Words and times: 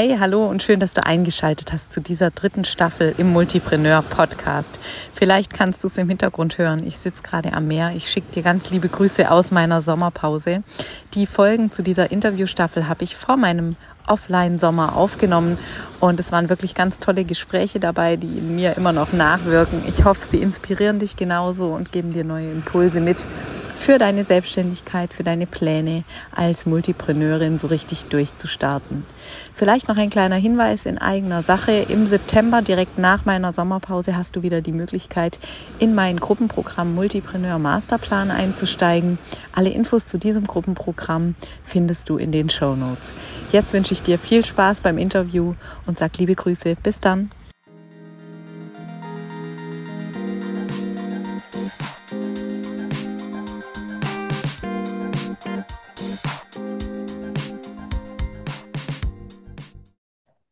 Hey, 0.00 0.16
hallo 0.20 0.46
und 0.46 0.62
schön, 0.62 0.78
dass 0.78 0.92
du 0.92 1.04
eingeschaltet 1.04 1.72
hast 1.72 1.92
zu 1.92 2.00
dieser 2.00 2.30
dritten 2.30 2.64
Staffel 2.64 3.16
im 3.18 3.32
Multipreneur 3.32 4.02
Podcast. 4.02 4.78
Vielleicht 5.12 5.52
kannst 5.52 5.82
du 5.82 5.88
es 5.88 5.98
im 5.98 6.08
Hintergrund 6.08 6.56
hören. 6.56 6.86
Ich 6.86 6.98
sitze 6.98 7.20
gerade 7.24 7.52
am 7.52 7.66
Meer. 7.66 7.90
Ich 7.96 8.08
schicke 8.08 8.30
dir 8.32 8.44
ganz 8.44 8.70
liebe 8.70 8.88
Grüße 8.88 9.28
aus 9.28 9.50
meiner 9.50 9.82
Sommerpause. 9.82 10.62
Die 11.14 11.26
Folgen 11.26 11.72
zu 11.72 11.82
dieser 11.82 12.12
Interviewstaffel 12.12 12.86
habe 12.86 13.02
ich 13.02 13.16
vor 13.16 13.36
meinem 13.36 13.74
Offline-Sommer 14.06 14.94
aufgenommen 14.94 15.58
und 15.98 16.20
es 16.20 16.30
waren 16.30 16.48
wirklich 16.48 16.76
ganz 16.76 17.00
tolle 17.00 17.24
Gespräche 17.24 17.80
dabei, 17.80 18.14
die 18.14 18.38
in 18.38 18.54
mir 18.54 18.76
immer 18.76 18.92
noch 18.92 19.12
nachwirken. 19.12 19.82
Ich 19.88 20.04
hoffe, 20.04 20.24
sie 20.24 20.40
inspirieren 20.40 21.00
dich 21.00 21.16
genauso 21.16 21.74
und 21.74 21.90
geben 21.90 22.12
dir 22.12 22.22
neue 22.22 22.52
Impulse 22.52 23.00
mit 23.00 23.26
für 23.78 23.96
deine 23.98 24.24
Selbstständigkeit, 24.24 25.14
für 25.14 25.22
deine 25.22 25.46
Pläne 25.46 26.02
als 26.34 26.66
Multipreneurin 26.66 27.58
so 27.58 27.68
richtig 27.68 28.06
durchzustarten. 28.06 29.04
Vielleicht 29.54 29.88
noch 29.88 29.96
ein 29.96 30.10
kleiner 30.10 30.36
Hinweis 30.36 30.84
in 30.84 30.98
eigener 30.98 31.42
Sache. 31.42 31.72
Im 31.88 32.06
September, 32.06 32.60
direkt 32.60 32.98
nach 32.98 33.24
meiner 33.24 33.52
Sommerpause, 33.52 34.16
hast 34.16 34.34
du 34.36 34.42
wieder 34.42 34.60
die 34.60 34.72
Möglichkeit, 34.72 35.38
in 35.78 35.94
mein 35.94 36.18
Gruppenprogramm 36.18 36.94
Multipreneur 36.94 37.58
Masterplan 37.58 38.30
einzusteigen. 38.30 39.18
Alle 39.54 39.70
Infos 39.70 40.06
zu 40.06 40.18
diesem 40.18 40.46
Gruppenprogramm 40.46 41.36
findest 41.62 42.08
du 42.08 42.16
in 42.16 42.32
den 42.32 42.50
Show 42.50 42.74
Notes. 42.74 43.12
Jetzt 43.52 43.72
wünsche 43.72 43.94
ich 43.94 44.02
dir 44.02 44.18
viel 44.18 44.44
Spaß 44.44 44.80
beim 44.80 44.98
Interview 44.98 45.54
und 45.86 45.98
sag 45.98 46.18
liebe 46.18 46.34
Grüße. 46.34 46.74
Bis 46.82 46.98
dann. 47.00 47.30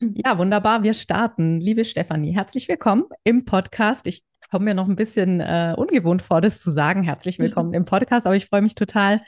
Ja, 0.00 0.36
wunderbar. 0.36 0.82
Wir 0.82 0.92
starten. 0.92 1.60
Liebe 1.60 1.84
Stefanie, 1.86 2.34
herzlich 2.34 2.68
willkommen 2.68 3.04
im 3.24 3.46
Podcast. 3.46 4.07
Ich 4.07 4.23
komme 4.51 4.66
mir 4.66 4.74
noch 4.74 4.88
ein 4.88 4.96
bisschen 4.96 5.40
äh, 5.40 5.74
ungewohnt 5.76 6.21
vor, 6.21 6.43
das 6.43 6.60
zu 6.60 6.71
sagen. 6.71 7.02
Herzlich 7.02 7.38
willkommen 7.38 7.73
im 7.73 7.87
Podcast, 7.87 8.26
aber 8.26 8.37
ich 8.37 8.46
freue 8.46 8.60
mich 8.60 8.74
total, 8.74 9.23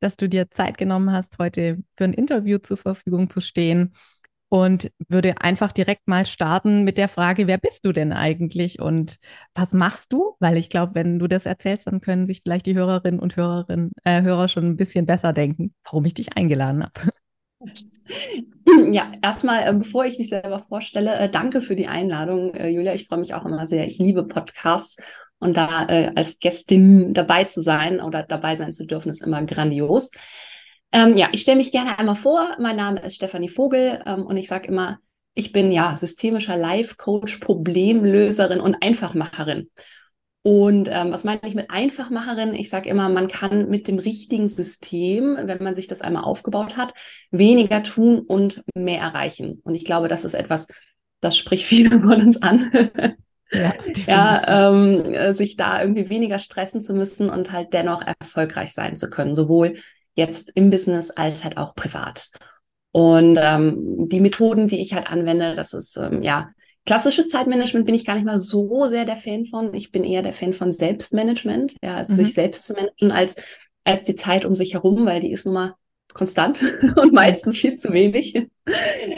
dass 0.00 0.16
du 0.16 0.26
dir 0.26 0.50
Zeit 0.50 0.78
genommen 0.78 1.12
hast, 1.12 1.38
heute 1.38 1.78
für 1.96 2.04
ein 2.04 2.14
Interview 2.14 2.56
zur 2.56 2.78
Verfügung 2.78 3.28
zu 3.28 3.42
stehen 3.42 3.92
und 4.48 4.90
würde 5.08 5.42
einfach 5.42 5.72
direkt 5.72 6.08
mal 6.08 6.24
starten 6.24 6.84
mit 6.84 6.96
der 6.96 7.08
Frage, 7.08 7.46
wer 7.46 7.58
bist 7.58 7.84
du 7.84 7.92
denn 7.92 8.12
eigentlich 8.14 8.80
und 8.80 9.18
was 9.54 9.74
machst 9.74 10.10
du? 10.10 10.36
Weil 10.40 10.56
ich 10.56 10.70
glaube, 10.70 10.94
wenn 10.94 11.18
du 11.18 11.28
das 11.28 11.44
erzählst, 11.44 11.86
dann 11.86 12.00
können 12.00 12.26
sich 12.26 12.40
vielleicht 12.42 12.64
die 12.64 12.74
Hörerinnen 12.74 13.20
und 13.20 13.36
Hörerinnen, 13.36 13.92
äh, 14.04 14.22
Hörer 14.22 14.48
schon 14.48 14.64
ein 14.64 14.76
bisschen 14.76 15.04
besser 15.04 15.34
denken, 15.34 15.74
warum 15.84 16.06
ich 16.06 16.14
dich 16.14 16.34
eingeladen 16.34 16.82
habe. 16.84 17.10
Ja, 18.92 19.12
erstmal, 19.22 19.66
äh, 19.66 19.72
bevor 19.72 20.04
ich 20.04 20.18
mich 20.18 20.28
selber 20.28 20.58
vorstelle, 20.58 21.14
äh, 21.16 21.28
danke 21.30 21.62
für 21.62 21.76
die 21.76 21.86
Einladung, 21.86 22.54
äh, 22.54 22.68
Julia. 22.68 22.94
Ich 22.94 23.06
freue 23.06 23.18
mich 23.18 23.34
auch 23.34 23.44
immer 23.44 23.66
sehr. 23.66 23.86
Ich 23.86 23.98
liebe 23.98 24.24
Podcasts 24.24 24.96
und 25.38 25.56
da 25.56 25.86
als 26.14 26.38
Gästin 26.38 27.12
dabei 27.12 27.44
zu 27.44 27.60
sein 27.60 28.00
oder 28.00 28.22
dabei 28.22 28.56
sein 28.56 28.72
zu 28.72 28.86
dürfen, 28.86 29.10
ist 29.10 29.22
immer 29.22 29.42
grandios. 29.44 30.10
Ähm, 30.90 31.16
ja, 31.18 31.28
ich 31.32 31.42
stelle 31.42 31.58
mich 31.58 31.72
gerne 31.72 31.98
einmal 31.98 32.14
vor. 32.14 32.56
Mein 32.58 32.76
Name 32.76 33.00
ist 33.00 33.16
Stefanie 33.16 33.48
Vogel 33.48 34.02
ähm, 34.06 34.24
und 34.24 34.36
ich 34.36 34.48
sage 34.48 34.68
immer, 34.68 35.00
ich 35.34 35.52
bin 35.52 35.72
ja 35.72 35.96
systemischer 35.96 36.56
Life-Coach, 36.56 37.38
Problemlöserin 37.38 38.60
und 38.60 38.76
Einfachmacherin. 38.80 39.70
Und 40.46 40.90
ähm, 40.92 41.10
was 41.10 41.24
meine 41.24 41.40
ich 41.44 41.54
mit 41.54 41.70
Einfachmacherin? 41.70 42.54
Ich 42.54 42.68
sage 42.68 42.90
immer, 42.90 43.08
man 43.08 43.28
kann 43.28 43.70
mit 43.70 43.88
dem 43.88 43.98
richtigen 43.98 44.46
System, 44.46 45.38
wenn 45.40 45.62
man 45.62 45.74
sich 45.74 45.86
das 45.86 46.02
einmal 46.02 46.24
aufgebaut 46.24 46.76
hat, 46.76 46.92
weniger 47.30 47.82
tun 47.82 48.18
und 48.18 48.62
mehr 48.74 49.00
erreichen. 49.00 49.62
Und 49.64 49.74
ich 49.74 49.86
glaube, 49.86 50.06
das 50.06 50.22
ist 50.22 50.34
etwas, 50.34 50.66
das 51.22 51.38
spricht 51.38 51.64
viele 51.66 51.98
von 51.98 52.20
uns 52.20 52.42
an. 52.42 52.70
Ja, 53.52 53.72
ja 54.06 54.70
ähm, 54.70 55.14
äh, 55.14 55.32
sich 55.32 55.56
da 55.56 55.80
irgendwie 55.80 56.10
weniger 56.10 56.38
stressen 56.38 56.82
zu 56.82 56.92
müssen 56.92 57.30
und 57.30 57.50
halt 57.50 57.72
dennoch 57.72 58.02
erfolgreich 58.02 58.74
sein 58.74 58.96
zu 58.96 59.08
können, 59.08 59.34
sowohl 59.34 59.76
jetzt 60.14 60.52
im 60.54 60.68
Business 60.68 61.10
als 61.10 61.42
halt 61.42 61.56
auch 61.56 61.74
privat. 61.74 62.28
Und 62.92 63.38
ähm, 63.40 64.08
die 64.10 64.20
Methoden, 64.20 64.68
die 64.68 64.80
ich 64.80 64.92
halt 64.92 65.06
anwende, 65.06 65.54
das 65.54 65.72
ist 65.72 65.96
ähm, 65.96 66.22
ja 66.22 66.50
Klassisches 66.86 67.28
Zeitmanagement 67.28 67.86
bin 67.86 67.94
ich 67.94 68.04
gar 68.04 68.14
nicht 68.14 68.26
mal 68.26 68.38
so 68.38 68.86
sehr 68.88 69.06
der 69.06 69.16
Fan 69.16 69.46
von. 69.46 69.72
Ich 69.72 69.90
bin 69.90 70.04
eher 70.04 70.22
der 70.22 70.34
Fan 70.34 70.52
von 70.52 70.70
Selbstmanagement, 70.70 71.76
ja, 71.82 71.96
also 71.96 72.12
mhm. 72.12 72.16
sich 72.16 72.34
selbst 72.34 72.66
zu 72.66 72.74
managen 72.74 73.10
als, 73.10 73.36
als 73.84 74.04
die 74.04 74.16
Zeit 74.16 74.44
um 74.44 74.54
sich 74.54 74.74
herum, 74.74 75.06
weil 75.06 75.20
die 75.20 75.32
ist 75.32 75.46
nun 75.46 75.54
mal 75.54 75.74
konstant 76.12 76.60
und 76.96 77.12
meistens 77.12 77.56
viel 77.56 77.76
zu 77.76 77.92
wenig. 77.92 78.48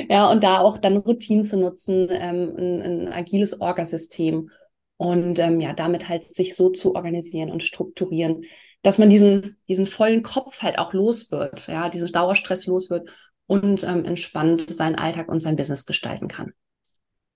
ja, 0.09 0.31
und 0.31 0.45
da 0.45 0.61
auch 0.61 0.79
dann 0.79 0.97
Routinen 0.97 1.45
zu 1.45 1.57
nutzen, 1.57 2.09
ähm, 2.11 2.55
ein, 2.57 2.83
ein 2.83 3.13
agiles 3.13 3.61
Orgasystem 3.61 4.51
und 4.97 5.39
ähm, 5.39 5.61
ja, 5.61 5.73
damit 5.73 6.09
halt 6.09 6.35
sich 6.35 6.55
so 6.55 6.71
zu 6.71 6.95
organisieren 6.95 7.51
und 7.51 7.63
strukturieren, 7.63 8.45
dass 8.83 8.99
man 8.99 9.11
diesen, 9.11 9.57
diesen 9.69 9.87
vollen 9.87 10.23
Kopf 10.23 10.63
halt 10.63 10.79
auch 10.79 10.93
los 10.93 11.31
wird, 11.33 11.67
ja, 11.67 11.89
diesen 11.89 12.13
Dauerstress 12.13 12.67
los 12.67 12.91
wird 12.91 13.09
und 13.47 13.83
ähm, 13.83 14.05
entspannt 14.05 14.73
seinen 14.73 14.95
Alltag 14.95 15.29
und 15.29 15.41
sein 15.41 15.57
Business 15.57 15.85
gestalten 15.85 16.29
kann. 16.29 16.53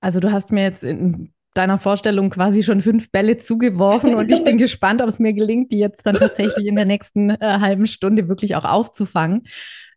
Also 0.01 0.21
du 0.21 0.33
hast 0.33 0.53
mir 0.53 0.63
jetzt 0.63 0.83
in 0.83 1.33
deiner 1.55 1.79
Vorstellung 1.79 2.31
quasi 2.31 2.63
schon 2.63 2.81
fünf 2.81 3.11
Bälle 3.11 3.39
zugeworfen 3.39 4.15
und 4.15 4.31
ich 4.31 4.45
bin 4.45 4.59
gespannt, 4.59 5.03
ob 5.03 5.09
es 5.09 5.19
mir 5.19 5.33
gelingt, 5.33 5.73
die 5.73 5.79
jetzt 5.79 6.07
dann 6.07 6.17
tatsächlich 6.17 6.67
in 6.67 6.77
der 6.77 6.85
nächsten 6.85 7.31
äh, 7.31 7.37
halben 7.41 7.87
Stunde 7.87 8.29
wirklich 8.29 8.57
auch 8.57 8.65
aufzufangen. 8.65 9.43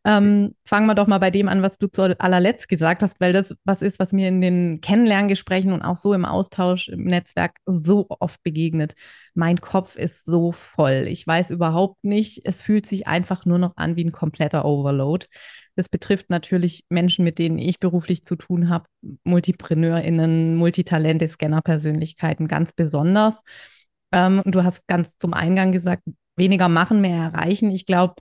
Ähm, 0.05 0.53
fangen 0.65 0.87
wir 0.87 0.95
doch 0.95 1.07
mal 1.07 1.19
bei 1.19 1.31
dem 1.31 1.47
an, 1.47 1.61
was 1.61 1.77
du 1.77 1.87
zu 1.87 2.19
allerletzt 2.19 2.67
gesagt 2.67 3.03
hast, 3.03 3.21
weil 3.21 3.31
das 3.31 3.55
was 3.63 3.81
ist, 3.81 3.99
was 3.99 4.11
mir 4.11 4.27
in 4.27 4.41
den 4.41 4.81
Kennenlerngesprächen 4.81 5.71
und 5.71 5.81
auch 5.81 5.95
so 5.95 6.13
im 6.13 6.25
Austausch 6.25 6.89
im 6.89 7.05
Netzwerk 7.05 7.55
so 7.65 8.07
oft 8.09 8.43
begegnet. 8.43 8.95
Mein 9.33 9.61
Kopf 9.61 9.95
ist 9.95 10.25
so 10.25 10.51
voll. 10.51 11.05
Ich 11.07 11.25
weiß 11.25 11.51
überhaupt 11.51 12.03
nicht. 12.03 12.41
Es 12.43 12.61
fühlt 12.61 12.85
sich 12.85 13.07
einfach 13.07 13.45
nur 13.45 13.59
noch 13.59 13.77
an 13.77 13.95
wie 13.95 14.03
ein 14.03 14.11
kompletter 14.11 14.65
Overload. 14.65 15.27
Das 15.75 15.89
betrifft 15.89 16.29
natürlich 16.29 16.85
Menschen, 16.89 17.23
mit 17.23 17.39
denen 17.39 17.57
ich 17.57 17.79
beruflich 17.79 18.25
zu 18.25 18.35
tun 18.35 18.69
habe, 18.69 18.85
MultipreneurInnen, 19.23 20.55
Multitalente, 20.55 21.27
Scanner-Persönlichkeiten 21.27 22.47
ganz 22.47 22.73
besonders. 22.73 23.41
Ähm, 24.11 24.41
und 24.45 24.53
du 24.53 24.63
hast 24.63 24.87
ganz 24.87 25.17
zum 25.17 25.33
Eingang 25.33 25.71
gesagt, 25.71 26.03
weniger 26.35 26.69
machen, 26.69 27.01
mehr 27.01 27.23
erreichen. 27.33 27.71
Ich 27.71 27.85
glaube, 27.85 28.15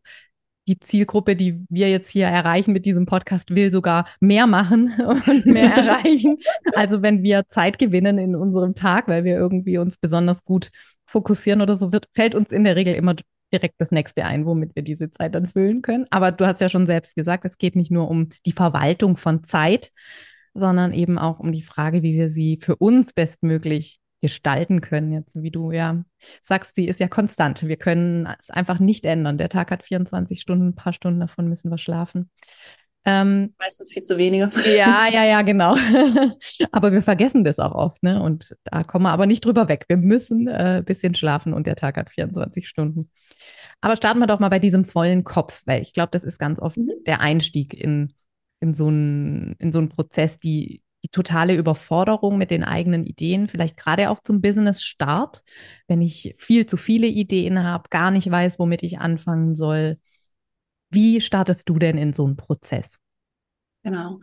die 0.69 0.79
Zielgruppe, 0.79 1.35
die 1.35 1.65
wir 1.69 1.91
jetzt 1.91 2.11
hier 2.11 2.27
erreichen 2.27 2.73
mit 2.73 2.87
diesem 2.87 3.07
Podcast, 3.07 3.55
will 3.55 3.73
sogar 3.73 4.07
mehr 4.21 4.47
machen 4.47 4.93
und 5.27 5.47
mehr 5.47 5.75
erreichen. 5.77 6.39
Also 6.75 7.03
wenn 7.03 7.23
wir 7.23 7.49
Zeit 7.49 7.79
gewinnen 7.79 8.19
in 8.19 8.37
unserem 8.37 8.75
Tag, 8.75 9.09
weil 9.09 9.25
wir 9.25 9.37
irgendwie 9.37 9.79
uns 9.79 9.99
besonders 9.99 10.45
gut 10.45 10.71
fokussieren 11.07 11.61
oder 11.61 11.75
so, 11.75 11.93
wird, 11.93 12.09
fällt 12.15 12.35
uns 12.35 12.53
in 12.53 12.65
der 12.65 12.77
Regel 12.77 12.95
immer 12.95 13.15
direkt 13.53 13.77
das 13.79 13.91
nächste 13.91 14.25
ein, 14.25 14.47
womit 14.47 14.75
wir 14.75 14.83
diese 14.83 15.11
Zeit 15.11 15.35
dann 15.35 15.49
füllen 15.49 15.83
können. 15.83 16.07
Aber 16.11 16.33
du 16.33 16.47
hast 16.47 16.61
ja 16.61 16.69
schon 16.69 16.87
selbst 16.87 17.15
gesagt, 17.15 17.45
es 17.45 17.59
geht 17.59 17.77
nicht 17.77 17.91
nur 17.91 18.09
um 18.09 18.29
die 18.47 18.53
Verwaltung 18.53 19.17
von 19.17 19.45
Zeit, 19.45 19.91
sondern 20.55 20.93
eben 20.93 21.19
auch 21.19 21.39
um 21.39 21.53
die 21.53 21.63
Frage, 21.63 22.03
wie 22.03 22.15
wir 22.15 22.31
sie 22.31 22.59
für 22.61 22.77
uns 22.77 23.13
bestmöglich 23.13 24.01
gestalten 24.21 24.81
können. 24.81 25.13
Jetzt, 25.13 25.35
wie 25.35 25.51
du 25.51 25.73
ja 25.73 26.05
sagst, 26.45 26.75
sie 26.77 26.87
ist 26.87 27.01
ja 27.01 27.09
konstant. 27.09 27.67
Wir 27.67 27.77
können 27.77 28.29
es 28.39 28.51
einfach 28.51 28.79
nicht 28.79 29.05
ändern. 29.05 29.37
Der 29.37 29.49
Tag 29.49 29.71
hat 29.71 29.83
24 29.83 30.41
Stunden, 30.41 30.69
ein 30.69 30.75
paar 30.75 30.93
Stunden 30.93 31.21
davon 31.21 31.49
müssen 31.49 31.71
wir 31.71 31.79
schlafen. 31.79 32.31
Ähm, 33.05 33.55
Meistens 33.59 33.93
viel 33.93 34.03
zu 34.03 34.17
wenige. 34.17 34.51
Ja, 34.65 35.07
ja, 35.13 35.25
ja, 35.25 35.43
genau. 35.43 35.75
aber 36.73 36.93
wir 36.93 37.03
vergessen 37.03 37.43
das 37.45 37.59
auch 37.59 37.75
oft, 37.75 38.03
ne? 38.03 38.23
Und 38.23 38.57
da 38.65 38.85
kommen 38.85 39.05
wir 39.05 39.13
aber 39.13 39.27
nicht 39.27 39.45
drüber 39.45 39.69
weg. 39.69 39.87
Wir 39.89 39.97
müssen 39.97 40.47
äh, 40.47 40.79
ein 40.79 40.85
bisschen 40.85 41.15
schlafen 41.15 41.53
und 41.53 41.67
der 41.67 41.77
Tag 41.77 41.97
hat 41.97 42.11
24 42.11 42.69
Stunden. 42.69 43.11
Aber 43.81 43.97
starten 43.97 44.21
wir 44.21 44.29
doch 44.29 44.39
mal 44.39 44.51
bei 44.51 44.61
diesem 44.61 44.85
vollen 44.85 45.25
Kopf, 45.25 45.63
weil 45.67 45.83
ich 45.83 45.93
glaube, 45.93 46.11
das 46.13 46.23
ist 46.23 46.39
ganz 46.39 46.61
oft 46.61 46.77
mhm. 46.77 46.93
der 47.07 47.21
Einstieg 47.21 47.75
in, 47.75 48.13
in, 48.61 48.75
so 48.75 48.87
einen, 48.87 49.57
in 49.59 49.73
so 49.73 49.81
einen 49.81 49.89
Prozess, 49.89 50.39
die, 50.39 50.83
die 51.03 51.09
totale 51.09 51.57
Überforderung 51.57 52.39
mit 52.39 52.53
den 52.53 52.63
eigenen 52.63 53.05
Ideen, 53.05 53.49
vielleicht 53.49 53.77
gerade 53.77 54.11
auch 54.11 54.21
zum 54.21 54.41
Business-Start, 54.41 55.43
wenn 55.89 56.01
ich 56.01 56.37
viel 56.39 56.67
zu 56.67 56.77
viele 56.77 57.09
Ideen 57.09 57.65
habe, 57.65 57.89
gar 57.91 58.13
nicht 58.13 58.31
weiß, 58.31 58.61
womit 58.61 58.85
ich 58.85 59.01
anfangen 59.01 59.57
soll 59.57 59.99
wie 60.93 61.23
startest 61.23 61.69
du 61.71 61.79
denn 61.79 61.97
in 61.97 62.13
so 62.13 62.27
einen 62.27 62.37
Prozess? 62.37 62.99
Genau. 63.83 64.21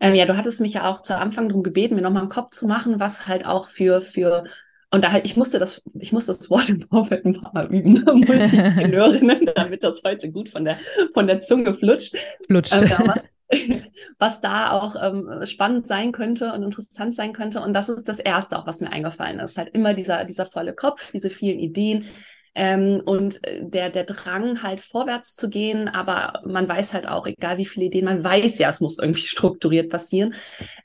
Ähm, 0.00 0.14
ja, 0.14 0.24
du 0.24 0.36
hattest 0.36 0.60
mich 0.60 0.74
ja 0.74 0.88
auch 0.88 1.02
zu 1.02 1.16
Anfang 1.16 1.48
darum 1.48 1.62
gebeten, 1.62 1.94
mir 1.94 2.02
nochmal 2.02 2.22
einen 2.22 2.30
Kopf 2.30 2.52
zu 2.52 2.66
machen, 2.66 3.00
was 3.00 3.26
halt 3.26 3.44
auch 3.44 3.68
für, 3.68 4.00
für, 4.00 4.44
und 4.90 5.04
da 5.04 5.12
halt, 5.12 5.26
ich 5.26 5.36
musste 5.36 5.58
das, 5.58 5.82
ich 5.98 6.12
musste 6.12 6.32
das 6.32 6.48
Wort 6.48 6.70
im 6.70 6.88
Vorfeld 6.88 7.26
ein 7.26 7.40
paar 7.40 7.52
Mal 7.52 7.66
üben, 7.72 7.92
ne? 7.92 8.04
Multipreneurinnen, 8.12 9.50
damit 9.54 9.82
das 9.82 10.02
heute 10.04 10.32
gut 10.32 10.48
von 10.48 10.64
der, 10.64 10.78
von 11.12 11.26
der 11.26 11.40
Zunge 11.40 11.74
flutscht. 11.74 12.16
Flutscht. 12.46 12.80
Ähm, 12.80 12.88
ja, 12.88 12.98
was, 13.06 13.28
was 14.18 14.40
da 14.40 14.70
auch 14.72 14.96
ähm, 15.00 15.44
spannend 15.44 15.86
sein 15.86 16.12
könnte 16.12 16.52
und 16.52 16.62
interessant 16.62 17.14
sein 17.14 17.34
könnte. 17.34 17.60
Und 17.60 17.74
das 17.74 17.90
ist 17.90 18.08
das 18.08 18.20
Erste 18.20 18.58
auch, 18.58 18.66
was 18.66 18.80
mir 18.80 18.90
eingefallen 18.90 19.38
ist. 19.38 19.58
Halt 19.58 19.74
immer 19.74 19.92
dieser, 19.92 20.24
dieser 20.24 20.46
volle 20.46 20.74
Kopf, 20.74 21.12
diese 21.12 21.28
vielen 21.30 21.58
Ideen, 21.58 22.06
Ähm, 22.54 23.00
und 23.04 23.44
äh, 23.46 23.62
der, 23.64 23.90
der 23.90 24.04
Drang 24.04 24.62
halt 24.62 24.80
vorwärts 24.80 25.34
zu 25.34 25.48
gehen, 25.48 25.88
aber 25.88 26.42
man 26.44 26.68
weiß 26.68 26.94
halt 26.94 27.06
auch, 27.06 27.26
egal 27.26 27.58
wie 27.58 27.66
viele 27.66 27.86
Ideen, 27.86 28.04
man 28.04 28.24
weiß 28.24 28.58
ja, 28.58 28.68
es 28.68 28.80
muss 28.80 28.98
irgendwie 28.98 29.20
strukturiert 29.26 29.90
passieren, 29.90 30.34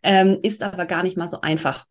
ähm, 0.03 0.39
ist 0.43 0.63
aber 0.63 0.85
gar 0.85 1.03
nicht 1.03 1.17
mal 1.17 1.27
so 1.27 1.41
einfach. 1.41 1.85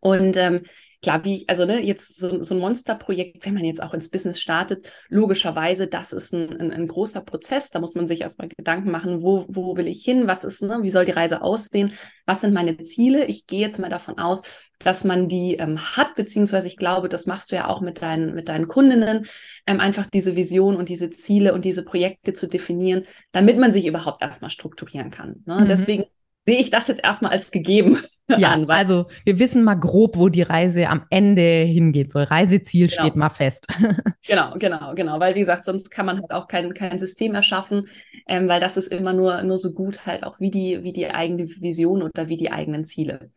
Und 0.00 0.36
ähm, 0.36 0.62
klar, 1.02 1.24
wie 1.24 1.34
ich, 1.34 1.50
also 1.50 1.66
ne, 1.66 1.80
jetzt 1.80 2.16
so, 2.18 2.42
so 2.42 2.54
ein 2.54 2.60
Monsterprojekt, 2.60 3.44
wenn 3.44 3.54
man 3.54 3.64
jetzt 3.64 3.82
auch 3.82 3.92
ins 3.92 4.08
Business 4.08 4.40
startet, 4.40 4.88
logischerweise, 5.08 5.88
das 5.88 6.12
ist 6.12 6.32
ein, 6.32 6.60
ein, 6.60 6.70
ein, 6.70 6.86
großer 6.86 7.20
Prozess. 7.22 7.70
Da 7.70 7.80
muss 7.80 7.94
man 7.94 8.06
sich 8.06 8.20
erstmal 8.20 8.48
Gedanken 8.48 8.90
machen, 8.90 9.22
wo, 9.22 9.44
wo 9.48 9.76
will 9.76 9.88
ich 9.88 10.04
hin, 10.04 10.28
was 10.28 10.44
ist, 10.44 10.62
ne, 10.62 10.78
wie 10.82 10.90
soll 10.90 11.04
die 11.04 11.12
Reise 11.12 11.42
aussehen, 11.42 11.92
was 12.24 12.40
sind 12.40 12.54
meine 12.54 12.78
Ziele? 12.78 13.24
Ich 13.26 13.46
gehe 13.46 13.60
jetzt 13.60 13.80
mal 13.80 13.90
davon 13.90 14.18
aus, 14.18 14.44
dass 14.78 15.04
man 15.04 15.28
die 15.28 15.56
ähm, 15.56 15.96
hat, 15.96 16.14
beziehungsweise 16.14 16.68
ich 16.68 16.76
glaube, 16.76 17.08
das 17.08 17.26
machst 17.26 17.50
du 17.50 17.56
ja 17.56 17.68
auch 17.68 17.80
mit 17.80 18.00
deinen, 18.00 18.34
mit 18.34 18.48
deinen 18.48 18.68
Kundinnen, 18.68 19.26
ähm, 19.66 19.80
einfach 19.80 20.06
diese 20.06 20.36
Vision 20.36 20.76
und 20.76 20.88
diese 20.88 21.10
Ziele 21.10 21.52
und 21.52 21.64
diese 21.64 21.84
Projekte 21.84 22.32
zu 22.32 22.48
definieren, 22.48 23.04
damit 23.32 23.58
man 23.58 23.72
sich 23.72 23.86
überhaupt 23.86 24.22
erstmal 24.22 24.50
strukturieren 24.50 25.10
kann. 25.10 25.42
Ne? 25.46 25.60
Mhm. 25.60 25.68
Deswegen 25.68 26.04
sehe 26.46 26.58
ich 26.58 26.70
das 26.70 26.88
jetzt 26.88 27.02
erstmal 27.02 27.32
als 27.32 27.50
gegeben 27.50 27.98
ja, 28.28 28.50
an. 28.50 28.68
Also 28.68 29.06
wir 29.24 29.38
wissen 29.38 29.62
mal 29.62 29.74
grob, 29.74 30.16
wo 30.16 30.28
die 30.28 30.42
Reise 30.42 30.88
am 30.88 31.04
Ende 31.10 31.42
hingeht. 31.42 32.12
So 32.12 32.20
Reiseziel 32.20 32.88
genau. 32.88 33.00
steht 33.00 33.16
mal 33.16 33.30
fest. 33.30 33.66
genau, 34.26 34.54
genau, 34.58 34.94
genau. 34.94 35.20
Weil 35.20 35.34
wie 35.34 35.40
gesagt, 35.40 35.64
sonst 35.64 35.90
kann 35.90 36.06
man 36.06 36.20
halt 36.20 36.32
auch 36.32 36.48
kein, 36.48 36.74
kein 36.74 36.98
System 36.98 37.34
erschaffen, 37.34 37.88
ähm, 38.26 38.48
weil 38.48 38.60
das 38.60 38.76
ist 38.76 38.92
immer 38.92 39.12
nur, 39.12 39.42
nur 39.42 39.58
so 39.58 39.72
gut 39.72 40.06
halt 40.06 40.24
auch 40.24 40.40
wie 40.40 40.50
die, 40.50 40.82
wie 40.82 40.92
die 40.92 41.08
eigene 41.08 41.48
Vision 41.48 42.02
oder 42.02 42.28
wie 42.28 42.36
die 42.36 42.50
eigenen 42.50 42.84
Ziele. 42.84 43.30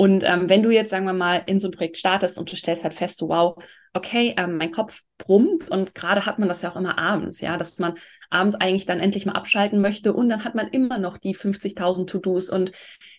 Und 0.00 0.24
ähm, 0.24 0.48
wenn 0.48 0.62
du 0.62 0.70
jetzt, 0.70 0.88
sagen 0.88 1.04
wir 1.04 1.12
mal, 1.12 1.42
in 1.44 1.58
so 1.58 1.68
ein 1.68 1.72
Projekt 1.72 1.98
startest 1.98 2.38
und 2.38 2.50
du 2.50 2.56
stellst 2.56 2.84
halt 2.84 2.94
fest, 2.94 3.18
so, 3.18 3.28
wow, 3.28 3.62
okay, 3.92 4.34
ähm, 4.38 4.56
mein 4.56 4.70
Kopf 4.70 5.02
brummt 5.18 5.70
und 5.70 5.94
gerade 5.94 6.24
hat 6.24 6.38
man 6.38 6.48
das 6.48 6.62
ja 6.62 6.70
auch 6.70 6.76
immer 6.76 6.96
abends, 6.96 7.42
ja, 7.42 7.58
dass 7.58 7.78
man 7.78 7.92
abends 8.30 8.54
eigentlich 8.54 8.86
dann 8.86 8.98
endlich 8.98 9.26
mal 9.26 9.34
abschalten 9.34 9.82
möchte 9.82 10.14
und 10.14 10.30
dann 10.30 10.42
hat 10.42 10.54
man 10.54 10.68
immer 10.68 10.96
noch 10.96 11.18
die 11.18 11.34
50.000 11.34 12.08
To-Dos 12.08 12.48
und 12.48 12.72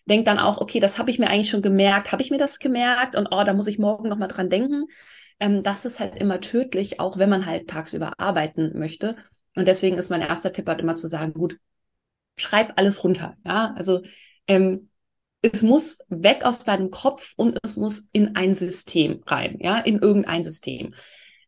denkt 0.08 0.28
dann 0.28 0.40
auch, 0.40 0.60
okay, 0.60 0.80
das 0.80 0.98
habe 0.98 1.12
ich 1.12 1.20
mir 1.20 1.30
eigentlich 1.30 1.52
schon 1.52 1.62
gemerkt, 1.62 2.12
habe 2.12 2.24
ich 2.24 2.32
mir 2.32 2.40
das 2.40 2.58
gemerkt 2.58 3.16
und 3.16 3.28
oh, 3.30 3.44
da 3.44 3.54
muss 3.54 3.68
ich 3.68 3.78
morgen 3.78 4.10
noch 4.10 4.18
mal 4.18 4.28
dran 4.28 4.50
denken. 4.50 4.86
Ähm, 5.40 5.62
das 5.62 5.86
ist 5.86 6.00
halt 6.00 6.16
immer 6.20 6.42
tödlich, 6.42 7.00
auch 7.00 7.20
wenn 7.20 7.30
man 7.30 7.46
halt 7.46 7.70
tagsüber 7.70 8.14
arbeiten 8.18 8.72
möchte. 8.80 9.18
Und 9.56 9.68
deswegen 9.68 10.00
ist 10.00 10.10
mein 10.10 10.22
erster 10.22 10.52
Tipp 10.52 10.68
halt 10.68 10.82
immer 10.82 10.96
zu 10.96 11.06
sagen, 11.06 11.34
gut, 11.34 11.58
schreib 12.38 12.74
alles 12.80 13.04
runter, 13.04 13.38
ja, 13.46 13.72
also 13.78 14.02
ähm, 14.48 14.90
es 15.42 15.62
muss 15.62 16.00
weg 16.10 16.44
aus 16.44 16.64
deinem 16.64 16.92
Kopf 16.92 17.34
und 17.36 17.58
es 17.64 17.78
muss 17.78 18.10
in 18.14 18.36
ein 18.36 18.54
System 18.54 19.22
rein, 19.26 19.58
ja, 19.60 19.80
in 19.80 20.00
irgendein 20.00 20.44
System. 20.44 20.94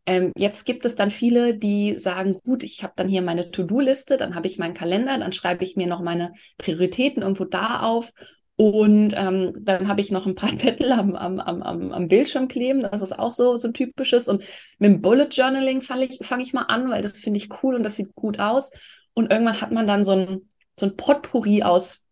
Ähm, 0.05 0.31
jetzt 0.37 0.65
gibt 0.65 0.85
es 0.85 0.95
dann 0.95 1.11
viele, 1.11 1.55
die 1.55 1.97
sagen, 1.97 2.39
gut, 2.43 2.63
ich 2.63 2.83
habe 2.83 2.93
dann 2.95 3.07
hier 3.07 3.21
meine 3.21 3.51
To-Do-Liste, 3.51 4.17
dann 4.17 4.35
habe 4.35 4.47
ich 4.47 4.57
meinen 4.57 4.73
Kalender, 4.73 5.17
dann 5.17 5.31
schreibe 5.31 5.63
ich 5.63 5.77
mir 5.77 5.87
noch 5.87 6.01
meine 6.01 6.33
Prioritäten 6.57 7.21
irgendwo 7.21 7.45
da 7.45 7.81
auf 7.81 8.11
und 8.55 9.13
ähm, 9.15 9.53
dann 9.59 9.87
habe 9.87 10.01
ich 10.01 10.11
noch 10.11 10.25
ein 10.25 10.35
paar 10.35 10.55
Zettel 10.57 10.91
am, 10.91 11.15
am, 11.15 11.39
am, 11.39 11.91
am 11.91 12.07
Bildschirm 12.07 12.47
kleben. 12.47 12.83
Das 12.83 13.01
ist 13.01 13.17
auch 13.17 13.31
so, 13.31 13.55
so 13.55 13.67
ein 13.67 13.73
typisches. 13.73 14.27
Und 14.27 14.43
mit 14.77 14.91
dem 14.91 15.01
Bullet 15.01 15.29
Journaling 15.31 15.81
fange 15.81 16.05
ich, 16.05 16.19
fang 16.21 16.39
ich 16.39 16.53
mal 16.53 16.63
an, 16.63 16.89
weil 16.89 17.01
das 17.01 17.19
finde 17.19 17.37
ich 17.37 17.49
cool 17.63 17.75
und 17.75 17.83
das 17.83 17.95
sieht 17.95 18.13
gut 18.15 18.39
aus. 18.39 18.71
Und 19.13 19.31
irgendwann 19.31 19.61
hat 19.61 19.71
man 19.71 19.87
dann 19.87 20.03
so 20.03 20.11
ein, 20.11 20.49
so 20.79 20.85
ein 20.85 20.95
Potpourri 20.95 21.63
aus 21.63 22.07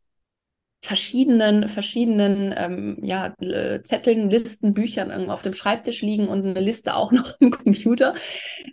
verschiedenen, 0.81 1.67
verschiedenen 1.67 2.53
ähm, 2.57 2.97
ja, 3.03 3.35
Zetteln, 3.83 4.29
Listen, 4.29 4.73
Büchern 4.73 5.29
auf 5.29 5.43
dem 5.43 5.53
Schreibtisch 5.53 6.01
liegen 6.01 6.27
und 6.27 6.45
eine 6.45 6.59
Liste 6.59 6.95
auch 6.95 7.11
noch 7.11 7.39
im 7.39 7.51
Computer. 7.51 8.15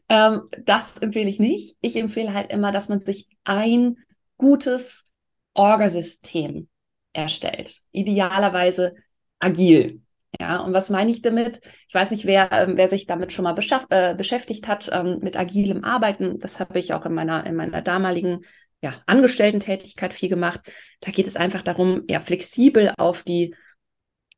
Ähm, 0.09 0.43
das 0.65 0.99
empfehle 0.99 1.29
ich 1.29 1.39
nicht. 1.39 1.77
Ich 1.81 1.97
empfehle 1.97 2.33
halt 2.33 2.51
immer, 2.51 2.73
dass 2.73 2.89
man 2.89 2.99
sich 2.99 3.29
ein 3.45 3.99
gutes 4.39 5.07
Orgasystem 5.55 6.69
erstellt. 7.13 7.81
Idealerweise 7.93 8.95
agil. 9.39 10.01
Ja, 10.39 10.61
und 10.61 10.73
was 10.73 10.91
meine 10.91 11.11
ich 11.11 11.23
damit? 11.23 11.61
Ich 11.89 11.95
weiß 11.95 12.11
nicht, 12.11 12.27
wer, 12.27 12.53
ähm, 12.53 12.77
wer 12.77 12.87
sich 12.87 13.07
damit 13.07 13.33
schon 13.33 13.45
mal 13.45 13.57
äh, 13.91 14.15
beschäftigt 14.15 14.69
hat, 14.69 14.89
ähm, 14.93 15.19
mit 15.23 15.37
agilem 15.37 15.85
Arbeiten. 15.85 16.39
Das 16.39 16.61
habe 16.61 16.79
ich 16.79 16.93
auch 16.93 17.07
in 17.07 17.15
meiner, 17.15 17.45
in 17.47 17.57
meiner 17.57 17.83
damaligen 17.83 18.45
ja, 18.83 19.03
Angestellten-Tätigkeit 19.07 20.15
viel 20.15 20.29
gemacht. 20.29 20.61
Da 21.01 21.11
geht 21.11 21.27
es 21.27 21.37
einfach 21.37 21.63
darum, 21.63 22.03
ja, 22.09 22.21
flexibel 22.21 22.93
auf 22.97 23.23
die, 23.23 23.55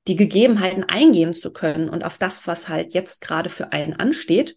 die 0.09 0.17
Gegebenheiten 0.17 0.85
eingehen 0.85 1.35
zu 1.35 1.53
können 1.53 1.91
und 1.91 2.05
auf 2.05 2.19
das, 2.19 2.47
was 2.47 2.69
halt 2.69 2.95
jetzt 2.95 3.21
gerade 3.21 3.51
für 3.51 3.73
einen 3.73 3.95
ansteht. 3.95 4.57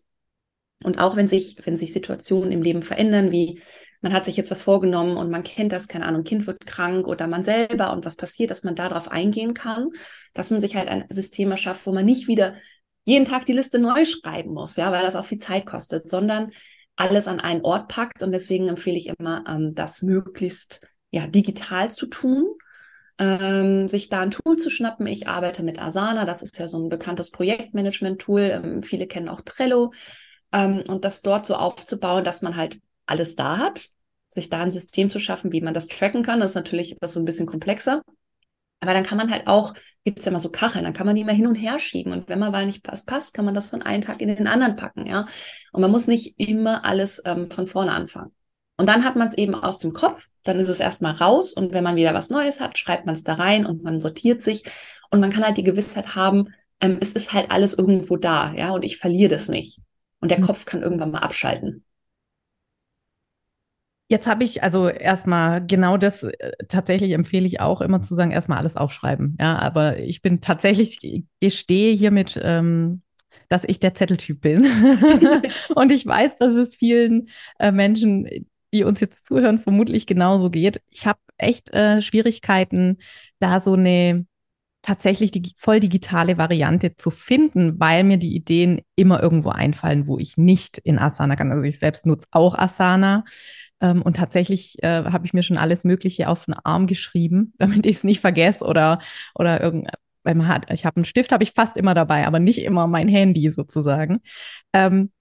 Und 0.83 0.99
auch 0.99 1.15
wenn 1.15 1.27
sich, 1.27 1.57
wenn 1.63 1.77
sich 1.77 1.93
Situationen 1.93 2.51
im 2.51 2.61
Leben 2.61 2.81
verändern, 2.81 3.31
wie 3.31 3.61
man 4.01 4.11
hat 4.11 4.25
sich 4.25 4.35
jetzt 4.35 4.51
was 4.51 4.61
vorgenommen 4.61 5.15
und 5.15 5.31
man 5.31 5.43
kennt 5.43 5.71
das, 5.71 5.87
keine 5.87 6.05
Ahnung, 6.05 6.25
Kind 6.25 6.45
wird 6.45 6.65
krank 6.65 7.07
oder 7.07 7.25
man 7.25 7.41
selber 7.41 7.93
und 7.93 8.03
was 8.03 8.17
passiert, 8.17 8.51
dass 8.51 8.63
man 8.63 8.75
darauf 8.75 9.09
eingehen 9.09 9.53
kann, 9.53 9.91
dass 10.33 10.51
man 10.51 10.59
sich 10.59 10.75
halt 10.75 10.89
ein 10.89 11.05
System 11.09 11.51
erschafft, 11.51 11.85
wo 11.85 11.93
man 11.93 12.05
nicht 12.05 12.27
wieder 12.27 12.55
jeden 13.05 13.25
Tag 13.25 13.45
die 13.45 13.53
Liste 13.53 13.79
neu 13.79 14.03
schreiben 14.03 14.53
muss, 14.53 14.75
ja, 14.75 14.91
weil 14.91 15.03
das 15.03 15.15
auch 15.15 15.25
viel 15.25 15.37
Zeit 15.37 15.65
kostet, 15.65 16.09
sondern 16.09 16.51
alles 16.95 17.27
an 17.27 17.39
einen 17.39 17.61
Ort 17.61 17.87
packt. 17.87 18.23
Und 18.23 18.31
deswegen 18.31 18.67
empfehle 18.67 18.97
ich 18.97 19.07
immer, 19.07 19.43
ähm, 19.47 19.75
das 19.75 20.01
möglichst 20.01 20.87
ja, 21.11 21.27
digital 21.27 21.91
zu 21.91 22.07
tun. 22.07 22.55
Ähm, 23.19 23.87
sich 23.87 24.09
da 24.09 24.21
ein 24.21 24.31
Tool 24.31 24.57
zu 24.57 24.71
schnappen. 24.71 25.05
Ich 25.05 25.27
arbeite 25.27 25.61
mit 25.61 25.79
Asana, 25.79 26.25
das 26.25 26.41
ist 26.41 26.57
ja 26.57 26.67
so 26.67 26.79
ein 26.79 26.89
bekanntes 26.89 27.29
Projektmanagement-Tool. 27.29 28.41
Ähm, 28.41 28.83
viele 28.83 29.05
kennen 29.05 29.29
auch 29.29 29.41
Trello. 29.41 29.93
Ähm, 30.51 30.83
und 30.87 31.05
das 31.05 31.21
dort 31.21 31.45
so 31.45 31.55
aufzubauen, 31.55 32.23
dass 32.23 32.41
man 32.41 32.55
halt 32.55 32.79
alles 33.05 33.35
da 33.35 33.57
hat, 33.57 33.89
sich 34.27 34.49
da 34.49 34.61
ein 34.61 34.71
System 34.71 35.09
zu 35.09 35.19
schaffen, 35.19 35.51
wie 35.51 35.61
man 35.61 35.73
das 35.73 35.87
tracken 35.87 36.23
kann. 36.23 36.39
Das 36.39 36.51
ist 36.51 36.55
natürlich 36.55 36.97
das 36.99 37.11
ist 37.11 37.17
ein 37.17 37.25
bisschen 37.25 37.45
komplexer. 37.45 38.01
Aber 38.83 38.93
dann 38.93 39.05
kann 39.05 39.17
man 39.17 39.31
halt 39.31 39.47
auch, 39.47 39.73
gibt 40.03 40.19
es 40.19 40.25
ja 40.25 40.29
immer 40.29 40.41
so 40.41 40.49
Kacheln, 40.49 40.83
dann 40.83 40.91
kann 40.91 41.05
man 41.05 41.15
die 41.15 41.23
mal 41.23 41.33
hin 41.33 41.47
und 41.47 41.55
her 41.55 41.79
schieben. 41.79 42.11
Und 42.11 42.27
wenn 42.27 42.37
man 42.37 42.51
mal 42.51 42.65
nicht 42.65 42.83
passt, 42.83 43.07
passt, 43.07 43.33
kann 43.33 43.45
man 43.45 43.53
das 43.53 43.67
von 43.67 43.81
einem 43.81 44.03
Tag 44.03 44.19
in 44.19 44.27
den 44.27 44.45
anderen 44.45 44.75
packen, 44.75 45.05
ja. 45.05 45.25
Und 45.71 45.79
man 45.79 45.89
muss 45.89 46.07
nicht 46.07 46.37
immer 46.37 46.83
alles 46.83 47.21
ähm, 47.23 47.49
von 47.49 47.65
vorne 47.65 47.93
anfangen. 47.93 48.33
Und 48.75 48.89
dann 48.89 49.05
hat 49.05 49.15
man 49.15 49.29
es 49.29 49.37
eben 49.37 49.55
aus 49.55 49.79
dem 49.79 49.93
Kopf, 49.93 50.27
dann 50.43 50.59
ist 50.59 50.67
es 50.67 50.81
erstmal 50.81 51.13
raus 51.15 51.53
und 51.53 51.71
wenn 51.71 51.85
man 51.85 51.95
wieder 51.95 52.13
was 52.13 52.29
Neues 52.29 52.59
hat, 52.59 52.77
schreibt 52.77 53.05
man 53.05 53.15
es 53.15 53.23
da 53.23 53.35
rein 53.35 53.65
und 53.65 53.83
man 53.83 54.01
sortiert 54.01 54.41
sich 54.41 54.63
und 55.09 55.21
man 55.21 55.31
kann 55.31 55.45
halt 55.45 55.55
die 55.55 55.63
Gewissheit 55.63 56.13
haben, 56.13 56.49
ähm, 56.81 56.97
es 56.99 57.13
ist 57.13 57.31
halt 57.31 57.49
alles 57.49 57.73
irgendwo 57.73 58.17
da, 58.17 58.53
ja, 58.53 58.71
und 58.71 58.83
ich 58.83 58.97
verliere 58.97 59.29
das 59.29 59.47
nicht. 59.47 59.79
Und 60.19 60.29
der 60.29 60.39
mhm. 60.39 60.43
Kopf 60.43 60.65
kann 60.65 60.81
irgendwann 60.81 61.11
mal 61.11 61.19
abschalten. 61.19 61.85
Jetzt 64.09 64.27
habe 64.27 64.43
ich 64.43 64.61
also 64.63 64.89
erstmal 64.89 65.65
genau 65.65 65.97
das 65.97 66.23
äh, 66.23 66.51
tatsächlich 66.67 67.13
empfehle 67.13 67.47
ich 67.47 67.61
auch 67.61 67.81
immer 67.81 68.01
zu 68.01 68.15
sagen, 68.15 68.31
erstmal 68.31 68.57
alles 68.57 68.75
aufschreiben. 68.75 69.37
Ja, 69.39 69.57
aber 69.57 69.97
ich 69.99 70.21
bin 70.21 70.41
tatsächlich, 70.41 71.25
gestehe 71.39 71.93
hiermit, 71.93 72.39
ähm, 72.43 73.01
dass 73.49 73.63
ich 73.63 73.79
der 73.79 73.95
Zetteltyp 73.95 74.41
bin. 74.41 74.65
und 75.75 75.91
ich 75.91 76.05
weiß, 76.05 76.35
dass 76.35 76.55
es 76.55 76.75
vielen 76.75 77.29
äh, 77.59 77.71
Menschen, 77.71 78.27
die 78.73 78.83
uns 78.83 78.99
jetzt 78.99 79.25
zuhören, 79.25 79.59
vermutlich 79.59 80.05
genauso 80.05 80.49
geht. 80.49 80.81
Ich 80.89 81.05
habe 81.07 81.19
echt 81.37 81.73
äh, 81.73 82.01
Schwierigkeiten, 82.01 82.97
da 83.39 83.61
so 83.61 83.73
eine 83.73 84.25
tatsächlich 84.83 85.31
die 85.31 85.53
voll 85.57 85.79
digitale 85.79 86.37
Variante 86.37 86.95
zu 86.95 87.09
finden, 87.09 87.79
weil 87.79 88.03
mir 88.03 88.17
die 88.17 88.35
Ideen 88.35 88.81
immer 88.95 89.23
irgendwo 89.23 89.49
einfallen, 89.49 90.07
wo 90.07 90.19
ich 90.19 90.37
nicht 90.37 90.77
in 90.79 90.99
Asana 90.99 91.35
kann. 91.35 91.51
Also 91.51 91.65
ich 91.65 91.79
selbst 91.79 92.05
nutze 92.05 92.27
auch 92.31 92.55
Asana. 92.55 93.23
Ähm, 93.83 94.01
und 94.01 94.15
tatsächlich 94.15 94.81
äh, 94.81 95.03
habe 95.03 95.25
ich 95.25 95.33
mir 95.33 95.43
schon 95.43 95.57
alles 95.57 95.83
Mögliche 95.83 96.29
auf 96.29 96.45
den 96.45 96.55
Arm 96.55 96.87
geschrieben, 96.87 97.53
damit 97.59 97.85
ich 97.85 97.97
es 97.97 98.03
nicht 98.03 98.21
vergesse 98.21 98.65
oder, 98.65 98.99
oder 99.35 99.71
man 100.23 100.47
hat, 100.47 100.71
ich 100.71 100.85
habe 100.85 100.95
einen 100.97 101.05
Stift, 101.05 101.33
habe 101.33 101.43
ich 101.43 101.51
fast 101.51 101.75
immer 101.75 101.93
dabei, 101.93 102.25
aber 102.25 102.39
nicht 102.39 102.63
immer 102.63 102.87
mein 102.87 103.09
Handy 103.09 103.51
sozusagen. 103.51 104.21
Ähm, 104.71 105.11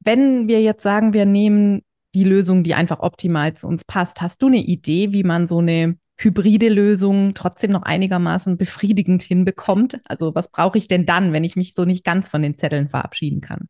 wenn 0.00 0.48
wir 0.48 0.60
jetzt 0.62 0.82
sagen, 0.82 1.14
wir 1.14 1.24
nehmen 1.24 1.82
die 2.14 2.24
Lösung, 2.24 2.62
die 2.62 2.74
einfach 2.74 3.00
optimal 3.00 3.54
zu 3.54 3.66
uns 3.66 3.84
passt, 3.84 4.20
hast 4.20 4.42
du 4.42 4.48
eine 4.48 4.58
Idee, 4.58 5.12
wie 5.12 5.24
man 5.24 5.46
so 5.46 5.58
eine 5.58 5.96
hybride 6.18 6.68
Lösung 6.68 7.34
trotzdem 7.34 7.72
noch 7.72 7.82
einigermaßen 7.82 8.58
befriedigend 8.58 9.22
hinbekommt? 9.22 10.00
Also 10.04 10.34
was 10.34 10.50
brauche 10.50 10.78
ich 10.78 10.88
denn 10.88 11.06
dann, 11.06 11.32
wenn 11.32 11.44
ich 11.44 11.56
mich 11.56 11.74
so 11.74 11.84
nicht 11.86 12.04
ganz 12.04 12.28
von 12.28 12.42
den 12.42 12.56
Zetteln 12.56 12.88
verabschieden 12.88 13.40
kann? 13.40 13.68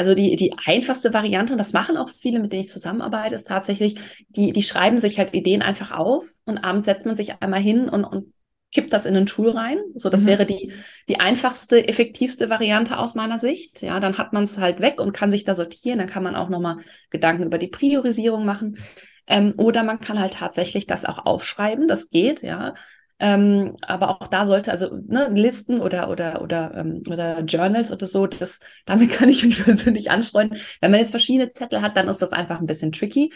Also 0.00 0.14
die, 0.14 0.34
die 0.34 0.54
einfachste 0.64 1.12
Variante, 1.12 1.52
und 1.52 1.58
das 1.58 1.74
machen 1.74 1.98
auch 1.98 2.08
viele, 2.08 2.40
mit 2.40 2.52
denen 2.52 2.62
ich 2.62 2.70
zusammenarbeite, 2.70 3.34
ist 3.34 3.46
tatsächlich, 3.46 4.00
die, 4.30 4.50
die 4.54 4.62
schreiben 4.62 4.98
sich 4.98 5.18
halt 5.18 5.34
Ideen 5.34 5.60
einfach 5.60 5.90
auf 5.90 6.24
und 6.46 6.56
abends 6.56 6.86
setzt 6.86 7.04
man 7.04 7.16
sich 7.16 7.42
einmal 7.42 7.60
hin 7.60 7.86
und, 7.90 8.04
und 8.04 8.32
kippt 8.72 8.94
das 8.94 9.04
in 9.04 9.14
ein 9.14 9.26
Tool 9.26 9.50
rein. 9.50 9.76
So, 9.96 10.08
das 10.08 10.22
mhm. 10.22 10.28
wäre 10.28 10.46
die, 10.46 10.72
die 11.06 11.20
einfachste, 11.20 11.86
effektivste 11.86 12.48
Variante 12.48 12.96
aus 12.96 13.14
meiner 13.14 13.36
Sicht. 13.36 13.82
Ja, 13.82 14.00
dann 14.00 14.16
hat 14.16 14.32
man 14.32 14.44
es 14.44 14.56
halt 14.56 14.80
weg 14.80 15.02
und 15.02 15.12
kann 15.12 15.30
sich 15.30 15.44
da 15.44 15.54
sortieren. 15.54 15.98
Dann 15.98 16.08
kann 16.08 16.22
man 16.22 16.34
auch 16.34 16.48
nochmal 16.48 16.78
Gedanken 17.10 17.44
über 17.44 17.58
die 17.58 17.68
Priorisierung 17.68 18.46
machen. 18.46 18.78
Ähm, 19.26 19.52
oder 19.58 19.82
man 19.82 20.00
kann 20.00 20.18
halt 20.18 20.32
tatsächlich 20.32 20.86
das 20.86 21.04
auch 21.04 21.26
aufschreiben. 21.26 21.88
Das 21.88 22.08
geht, 22.08 22.40
ja. 22.40 22.72
Ähm, 23.20 23.76
aber 23.82 24.08
auch 24.08 24.28
da 24.28 24.46
sollte, 24.46 24.70
also 24.70 24.96
ne, 25.06 25.28
Listen 25.34 25.82
oder 25.82 26.08
oder 26.08 26.40
oder 26.40 26.74
ähm, 26.74 27.02
oder 27.06 27.40
Journals 27.42 27.92
oder 27.92 28.06
so, 28.06 28.26
das 28.26 28.60
damit 28.86 29.10
kann 29.10 29.28
ich 29.28 29.44
mich 29.44 29.62
persönlich 29.64 30.10
anstreuen. 30.10 30.56
Wenn 30.80 30.90
man 30.90 31.00
jetzt 31.00 31.10
verschiedene 31.10 31.48
Zettel 31.48 31.82
hat, 31.82 31.96
dann 31.98 32.08
ist 32.08 32.22
das 32.22 32.32
einfach 32.32 32.60
ein 32.60 32.66
bisschen 32.66 32.92
tricky. 32.92 33.32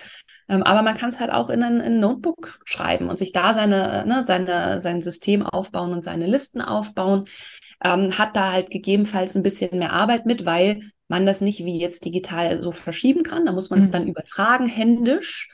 Ähm, 0.49 0.63
aber 0.63 0.83
man 0.83 0.97
kann 0.97 1.11
es 1.11 1.21
halt 1.21 1.31
auch 1.31 1.51
in 1.51 1.63
ein, 1.63 1.81
in 1.81 1.95
ein, 1.95 2.01
Notebook 2.01 2.61
schreiben 2.65 3.09
und 3.11 3.19
sich 3.19 3.33
da 3.33 3.53
seine, 3.53 4.07
ne, 4.07 4.25
seine, 4.25 4.81
sein 4.81 5.03
System 5.03 5.43
aufbauen 5.43 5.93
und 5.93 6.03
seine 6.03 6.27
Listen 6.27 6.63
aufbauen. 6.63 7.27
Ähm, 7.83 8.17
hat 8.17 8.35
da 8.37 8.53
halt 8.53 8.71
gegebenenfalls 8.71 9.37
ein 9.37 9.43
bisschen 9.43 9.79
mehr 9.79 9.93
Arbeit 9.93 10.25
mit, 10.25 10.47
weil 10.47 10.81
man 11.09 11.27
das 11.27 11.43
nicht 11.43 11.65
wie 11.65 11.79
jetzt 11.79 12.05
digital 12.07 12.63
so 12.63 12.73
verschieben 12.73 13.23
kann. 13.23 13.45
Da 13.45 13.53
muss 13.53 13.69
man 13.69 13.81
mhm. 13.81 13.85
es 13.85 13.91
dann 13.91 14.09
übertragen, 14.09 14.67
händisch. 14.67 15.51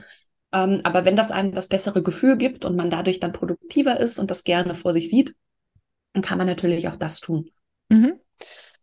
Ähm, 0.52 0.80
aber 0.84 1.04
wenn 1.04 1.16
das 1.16 1.30
einem 1.30 1.52
das 1.52 1.68
bessere 1.68 2.02
Gefühl 2.02 2.36
gibt 2.36 2.64
und 2.64 2.76
man 2.76 2.90
dadurch 2.90 3.20
dann 3.20 3.32
produktiver 3.32 4.00
ist 4.00 4.18
und 4.18 4.30
das 4.30 4.44
gerne 4.44 4.74
vor 4.74 4.92
sich 4.92 5.08
sieht, 5.08 5.34
dann 6.12 6.22
kann 6.22 6.38
man 6.38 6.46
natürlich 6.46 6.88
auch 6.88 6.96
das 6.96 7.20
tun. 7.20 7.50
Mhm. 7.88 8.14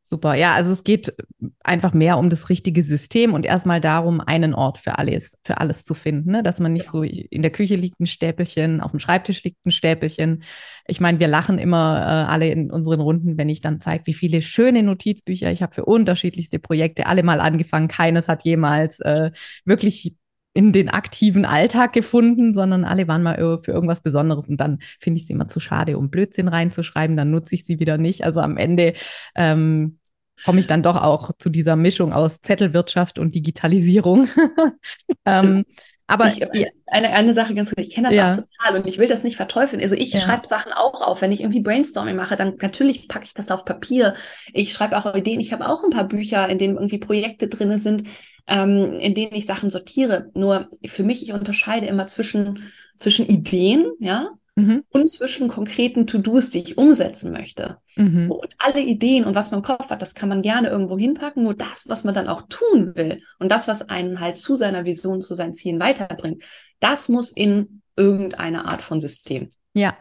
Super. 0.09 0.35
Ja, 0.35 0.53
also 0.53 0.71
es 0.71 0.85
geht 0.85 1.13
einfach 1.65 1.93
mehr 1.93 2.17
um 2.17 2.29
das 2.29 2.47
richtige 2.47 2.81
System 2.81 3.33
und 3.33 3.45
erstmal 3.45 3.81
darum, 3.81 4.21
einen 4.21 4.53
Ort 4.53 4.77
für 4.77 4.97
alles, 4.97 5.31
für 5.43 5.57
alles 5.57 5.83
zu 5.83 5.93
finden, 5.93 6.31
ne? 6.31 6.43
dass 6.43 6.61
man 6.61 6.71
nicht 6.71 6.85
ja. 6.85 6.91
so 6.93 7.03
in 7.03 7.41
der 7.41 7.51
Küche 7.51 7.75
liegt 7.75 7.99
ein 7.99 8.05
Stäbelchen, 8.05 8.79
auf 8.79 8.91
dem 8.91 9.01
Schreibtisch 9.01 9.43
liegt 9.43 9.65
ein 9.65 9.71
Stäbelchen. 9.71 10.43
Ich 10.87 11.01
meine, 11.01 11.19
wir 11.19 11.27
lachen 11.27 11.59
immer 11.59 11.97
äh, 11.99 12.31
alle 12.31 12.47
in 12.47 12.71
unseren 12.71 13.01
Runden, 13.01 13.37
wenn 13.37 13.49
ich 13.49 13.59
dann 13.59 13.81
zeige, 13.81 14.07
wie 14.07 14.13
viele 14.13 14.41
schöne 14.41 14.81
Notizbücher 14.81 15.51
ich 15.51 15.61
habe 15.61 15.75
für 15.75 15.83
unterschiedlichste 15.83 16.59
Projekte, 16.59 17.07
alle 17.07 17.23
mal 17.23 17.41
angefangen. 17.41 17.89
Keines 17.89 18.29
hat 18.29 18.45
jemals 18.45 19.01
äh, 19.01 19.31
wirklich 19.65 20.15
in 20.57 20.73
den 20.73 20.89
aktiven 20.89 21.45
Alltag 21.45 21.93
gefunden, 21.93 22.55
sondern 22.55 22.83
alle 22.83 23.07
waren 23.07 23.21
mal 23.21 23.35
für 23.61 23.71
irgendwas 23.71 24.01
Besonderes 24.01 24.49
und 24.49 24.57
dann 24.57 24.79
finde 24.99 25.19
ich 25.19 25.27
sie 25.27 25.33
immer 25.33 25.47
zu 25.47 25.59
schade, 25.59 25.99
um 25.99 26.09
Blödsinn 26.09 26.47
reinzuschreiben, 26.47 27.15
dann 27.15 27.29
nutze 27.29 27.53
ich 27.53 27.63
sie 27.63 27.79
wieder 27.79 27.99
nicht. 27.99 28.23
Also 28.23 28.39
am 28.39 28.57
Ende 28.57 28.93
ähm, 29.35 29.99
komme 30.43 30.59
ich 30.59 30.65
dann 30.65 30.81
doch 30.81 30.95
auch 30.95 31.31
zu 31.37 31.49
dieser 31.49 31.75
Mischung 31.75 32.11
aus 32.11 32.41
Zettelwirtschaft 32.41 33.19
und 33.19 33.35
Digitalisierung. 33.35 34.29
ähm, 35.25 35.63
aber 36.07 36.27
ich, 36.27 36.41
eine, 36.87 37.09
eine 37.09 37.33
Sache 37.33 37.53
ganz 37.53 37.69
kurz, 37.69 37.85
ich 37.85 37.93
kenne 37.93 38.07
das 38.07 38.15
ja. 38.15 38.31
auch 38.31 38.37
total 38.37 38.79
und 38.79 38.87
ich 38.87 38.97
will 38.97 39.07
das 39.07 39.23
nicht 39.23 39.35
verteufeln. 39.35 39.81
Also 39.81 39.95
ich 39.95 40.13
ja. 40.13 40.21
schreibe 40.21 40.47
Sachen 40.47 40.71
auch 40.71 41.01
auf. 41.01 41.21
Wenn 41.21 41.33
ich 41.33 41.41
irgendwie 41.41 41.59
Brainstorming 41.59 42.15
mache, 42.15 42.35
dann 42.35 42.55
natürlich 42.61 43.07
packe 43.07 43.25
ich 43.25 43.33
das 43.33 43.51
auf 43.51 43.65
Papier. 43.65 44.15
Ich 44.53 44.71
schreibe 44.71 44.97
auch 44.97 45.13
Ideen. 45.13 45.41
Ich 45.41 45.51
habe 45.51 45.67
auch 45.67 45.83
ein 45.83 45.89
paar 45.89 46.05
Bücher, 46.05 46.47
in 46.47 46.57
denen 46.57 46.75
irgendwie 46.75 46.97
Projekte 46.97 47.47
drin 47.47 47.77
sind 47.77 48.03
ähm, 48.47 48.99
in 48.99 49.13
denen 49.13 49.33
ich 49.33 49.45
Sachen 49.45 49.69
sortiere. 49.69 50.31
Nur 50.33 50.69
für 50.85 51.03
mich, 51.03 51.21
ich 51.21 51.33
unterscheide 51.33 51.85
immer 51.85 52.07
zwischen, 52.07 52.71
zwischen 52.97 53.27
Ideen, 53.27 53.91
ja, 53.99 54.31
mhm. 54.57 54.83
und 54.89 55.09
zwischen 55.09 55.47
konkreten 55.47 56.07
To-Dos, 56.07 56.49
die 56.49 56.59
ich 56.59 56.77
umsetzen 56.77 57.31
möchte. 57.31 57.77
Mhm. 57.95 58.19
So, 58.19 58.41
und 58.41 58.53
alle 58.57 58.81
Ideen 58.81 59.23
und 59.23 59.35
was 59.35 59.51
man 59.51 59.59
im 59.59 59.63
Kopf 59.63 59.89
hat, 59.89 60.01
das 60.01 60.15
kann 60.15 60.29
man 60.29 60.41
gerne 60.41 60.69
irgendwo 60.69 60.97
hinpacken. 60.97 61.43
Nur 61.43 61.53
das, 61.53 61.87
was 61.87 62.03
man 62.03 62.13
dann 62.13 62.27
auch 62.27 62.43
tun 62.49 62.95
will 62.95 63.21
und 63.39 63.51
das, 63.51 63.67
was 63.67 63.87
einen 63.87 64.19
halt 64.19 64.37
zu 64.37 64.55
seiner 64.55 64.83
Vision, 64.83 65.21
zu 65.21 65.35
seinen 65.35 65.53
Zielen 65.53 65.79
weiterbringt, 65.79 66.43
das 66.79 67.07
muss 67.07 67.31
in 67.31 67.81
irgendeine 67.95 68.65
Art 68.65 68.81
von 68.81 68.99
System. 68.99 69.51
Ja. 69.73 69.97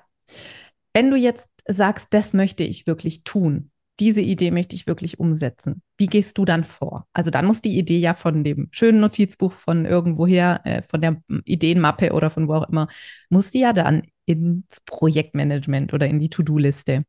Wenn 0.92 1.10
du 1.10 1.16
jetzt 1.16 1.48
sagst, 1.68 2.14
das 2.14 2.32
möchte 2.32 2.64
ich 2.64 2.86
wirklich 2.86 3.22
tun, 3.24 3.70
diese 3.98 4.20
Idee 4.20 4.50
möchte 4.50 4.76
ich 4.76 4.86
wirklich 4.86 5.18
umsetzen. 5.18 5.82
Wie 5.96 6.06
gehst 6.06 6.36
du 6.38 6.44
dann 6.44 6.64
vor? 6.64 7.06
Also 7.12 7.30
dann 7.30 7.46
muss 7.46 7.62
die 7.62 7.78
Idee 7.78 7.98
ja 7.98 8.14
von 8.14 8.44
dem 8.44 8.68
schönen 8.70 9.00
Notizbuch 9.00 9.52
von 9.52 9.86
irgendwoher, 9.86 10.60
äh, 10.64 10.82
von 10.82 11.00
der 11.00 11.22
Ideenmappe 11.44 12.12
oder 12.12 12.30
von 12.30 12.48
wo 12.48 12.54
auch 12.54 12.68
immer, 12.68 12.88
muss 13.30 13.50
die 13.50 13.60
ja 13.60 13.72
dann 13.72 14.02
ins 14.26 14.64
Projektmanagement 14.84 15.94
oder 15.94 16.06
in 16.06 16.18
die 16.18 16.28
To-Do-Liste. 16.28 17.04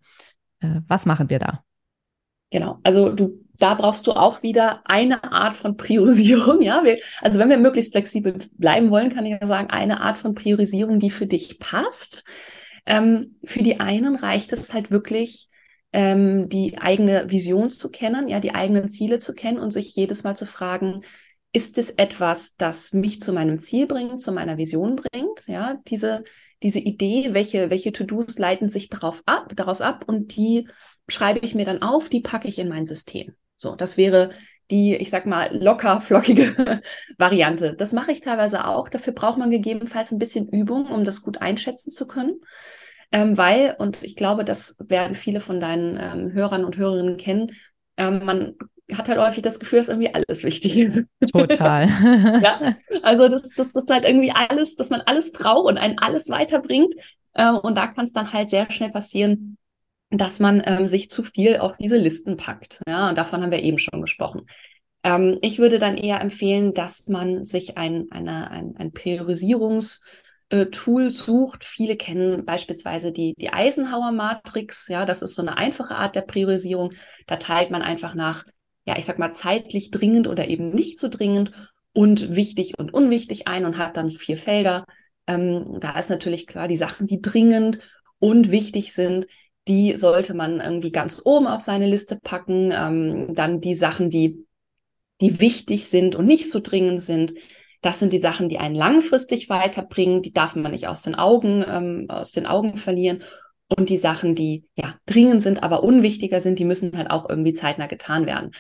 Äh, 0.62 0.82
was 0.88 1.06
machen 1.06 1.30
wir 1.30 1.40
da? 1.40 1.64
Genau, 2.50 2.78
also 2.84 3.10
du, 3.10 3.44
da 3.60 3.74
brauchst 3.74 4.08
du 4.08 4.14
auch 4.14 4.42
wieder 4.42 4.82
eine 4.86 5.24
Art 5.32 5.56
von 5.56 5.76
Priorisierung, 5.76 6.62
ja. 6.62 6.84
Wir, 6.84 7.00
also 7.22 7.40
wenn 7.40 7.50
wir 7.50 7.58
möglichst 7.58 7.92
flexibel 7.92 8.38
bleiben 8.54 8.90
wollen, 8.90 9.14
kann 9.14 9.26
ich 9.26 9.40
ja 9.40 9.46
sagen, 9.46 9.70
eine 9.70 10.00
Art 10.02 10.18
von 10.18 10.36
Priorisierung, 10.36 11.00
die 11.00 11.10
für 11.10 11.28
dich 11.28 11.60
passt. 11.60 12.24
Ähm, 12.86 13.36
für 13.44 13.64
die 13.64 13.82
einen 13.82 14.16
reicht 14.16 14.54
es 14.54 14.74
halt 14.74 14.92
wirklich, 14.92 15.50
ähm, 15.94 16.50
die 16.50 16.78
eigene 16.78 17.30
Vision 17.32 17.70
zu 17.70 17.90
kennen, 17.90 18.28
ja, 18.28 18.40
die 18.40 18.54
eigenen 18.54 18.90
Ziele 18.90 19.20
zu 19.20 19.34
kennen 19.34 19.60
und 19.60 19.72
sich 19.72 19.96
jedes 19.96 20.24
Mal 20.24 20.36
zu 20.36 20.46
fragen, 20.46 21.04
ist 21.54 21.78
es 21.78 21.90
etwas, 21.92 22.56
das 22.58 22.94
mich 22.94 23.22
zu 23.22 23.34
meinem 23.34 23.60
Ziel 23.60 23.88
bringt, 23.88 24.22
zu 24.22 24.32
meiner 24.32 24.58
Vision 24.58 24.96
bringt? 24.96 25.48
Ja, 25.48 25.80
diese, 25.88 26.24
diese 26.62 26.80
Idee, 26.80 27.30
welche, 27.32 27.70
welche 27.70 27.92
To-Dos 27.92 28.38
leiten 28.38 28.70
sich 28.70 28.90
darauf 28.90 29.24
ab, 29.26 29.54
daraus 29.56 29.82
ab 29.82 30.04
und 30.08 30.36
die 30.36 30.68
schreibe 31.08 31.40
ich 31.40 31.56
mir 31.56 31.66
dann 31.66 31.82
auf, 31.82 32.10
die 32.10 32.22
packe 32.22 32.48
ich 32.48 32.60
in 32.60 32.68
mein 32.68 32.86
System. 32.86 33.34
So, 33.56 33.76
das 33.76 33.98
wäre 33.98 34.32
die, 34.70 34.96
ich 34.98 35.10
sag 35.10 35.26
mal, 35.26 35.50
locker 35.56 36.02
flockige 36.02 36.82
Variante. 37.18 37.74
Das 37.76 37.94
mache 37.94 38.12
ich 38.12 38.20
teilweise 38.22 38.66
auch. 38.66 38.90
Dafür 38.90 39.14
braucht 39.14 39.38
man 39.38 39.50
gegebenenfalls 39.50 40.12
ein 40.12 40.20
bisschen 40.20 40.50
Übung, 40.50 40.88
um 40.88 41.06
das 41.06 41.24
gut 41.24 41.42
einschätzen 41.42 41.92
zu 41.92 42.06
können 42.06 42.42
ähm, 43.12 43.38
weil, 43.38 43.76
und 43.80 44.04
ich 44.04 44.16
glaube, 44.16 44.44
das 44.44 44.76
werden 44.80 45.16
viele 45.16 45.40
von 45.40 45.60
deinen 45.60 45.98
ähm, 46.00 46.34
Hörern 46.34 46.66
und 46.66 46.78
Hörerinnen 46.78 47.18
kennen, 47.18 47.52
ähm, 47.98 48.26
man 48.26 48.58
hat 48.94 49.10
halt 49.10 49.20
häufig 49.20 49.44
das 49.44 49.60
Gefühl, 49.60 49.80
dass 49.80 49.90
irgendwie 49.90 50.14
alles 50.14 50.44
wichtig 50.44 50.78
ist. 50.78 51.02
Total. 51.32 51.88
ja, 52.42 52.76
also 53.04 53.28
das, 53.28 53.50
das, 53.50 53.72
das 53.74 53.84
ist 53.84 53.90
halt 53.92 54.06
irgendwie 54.06 54.32
alles, 54.32 54.76
dass 54.76 54.90
man 54.90 55.02
alles 55.02 55.32
braucht 55.32 55.68
und 55.68 55.78
einen 55.78 56.00
alles 56.00 56.30
weiterbringt. 56.30 56.94
Äh, 57.34 57.52
und 57.52 57.76
da 57.76 57.88
kann 57.88 58.06
es 58.06 58.14
dann 58.14 58.32
halt 58.32 58.48
sehr 58.48 58.70
schnell 58.72 58.92
passieren, 58.92 59.58
dass 60.10 60.40
man 60.40 60.62
ähm, 60.66 60.88
sich 60.88 61.10
zu 61.10 61.24
viel 61.24 61.58
auf 61.58 61.76
diese 61.78 61.98
Listen 61.98 62.38
packt. 62.38 62.82
Ja, 62.88 63.10
und 63.10 63.18
davon 63.18 63.42
haben 63.42 63.52
wir 63.52 63.62
eben 63.62 63.78
schon 63.78 64.02
gesprochen. 64.02 64.48
Ähm, 65.04 65.38
ich 65.42 65.60
würde 65.60 65.80
dann 65.80 65.98
eher 65.98 66.22
empfehlen, 66.22 66.74
dass 66.74 67.08
man 67.08 67.44
sich 67.44 67.78
ein, 67.78 68.08
eine, 68.12 68.50
ein, 68.52 68.76
ein 68.78 68.92
Priorisierungs- 68.92 70.02
Tool 70.50 71.12
sucht. 71.12 71.64
Viele 71.64 71.98
kennen 71.98 72.46
beispielsweise 72.46 73.12
die, 73.12 73.34
die 73.38 73.52
Eisenhower-Matrix. 73.52 74.88
Ja, 74.88 75.06
das 75.06 75.22
ist 75.22 75.36
so 75.36 75.42
eine 75.42 75.58
einfache 75.58 75.96
Art 75.96 76.16
der 76.16 76.22
Priorisierung. 76.22 76.94
Da 77.28 77.38
teilt 77.38 77.70
man 77.72 77.82
einfach 77.82 78.16
nach, 78.16 78.46
ja, 78.86 78.98
ich 78.98 79.06
sag 79.06 79.20
mal, 79.20 79.34
zeitlich 79.34 79.92
dringend 79.92 80.28
oder 80.28 80.48
eben 80.48 80.70
nicht 80.70 81.00
so 81.00 81.10
dringend 81.10 81.52
und 81.94 82.36
wichtig 82.36 82.78
und 82.78 82.94
unwichtig 82.94 83.48
ein 83.48 83.66
und 83.66 83.78
hat 83.78 83.98
dann 83.98 84.10
vier 84.10 84.38
Felder. 84.38 84.86
Ähm, 85.26 85.80
da 85.82 85.98
ist 85.98 86.10
natürlich 86.10 86.48
klar, 86.48 86.68
die 86.68 86.78
Sachen, 86.78 87.08
die 87.08 87.22
dringend 87.22 87.80
und 88.20 88.50
wichtig 88.50 88.94
sind, 88.94 89.28
die 89.68 89.98
sollte 89.98 90.34
man 90.34 90.62
irgendwie 90.62 90.92
ganz 90.92 91.22
oben 91.26 91.48
auf 91.48 91.62
seine 91.62 91.88
Liste 91.88 92.18
packen. 92.22 92.72
Ähm, 92.72 93.36
dann 93.36 93.60
die 93.60 93.76
Sachen, 93.76 94.10
die, 94.10 94.46
die 95.20 95.42
wichtig 95.42 95.90
sind 95.90 96.16
und 96.16 96.26
nicht 96.26 96.50
so 96.50 96.62
dringend 96.62 97.02
sind, 97.02 97.34
das 97.82 98.00
sind 98.00 98.14
die 98.14 98.18
Sachen, 98.18 98.50
die 98.50 98.58
einen 98.58 98.76
langfristig 98.76 99.50
weiterbringen. 99.50 100.22
Die 100.22 100.34
darf 100.34 100.56
man 100.56 100.72
nicht 100.72 100.88
aus 100.88 101.02
den 101.02 101.16
Augen, 101.16 101.64
ähm, 101.68 102.06
aus 102.10 102.32
den 102.32 102.46
Augen 102.46 102.78
verlieren. 102.78 103.24
Und 103.70 103.90
die 103.90 103.98
Sachen, 103.98 104.34
die 104.34 104.66
ja 104.76 104.96
dringend 105.06 105.44
sind, 105.44 105.62
aber 105.62 105.84
unwichtiger 105.84 106.40
sind, 106.40 106.58
die 106.58 106.66
müssen 106.66 106.98
halt 106.98 107.10
auch 107.12 107.30
irgendwie 107.30 107.54
zeitnah 107.54 107.88
getan 107.88 108.26
werden. 108.26 108.52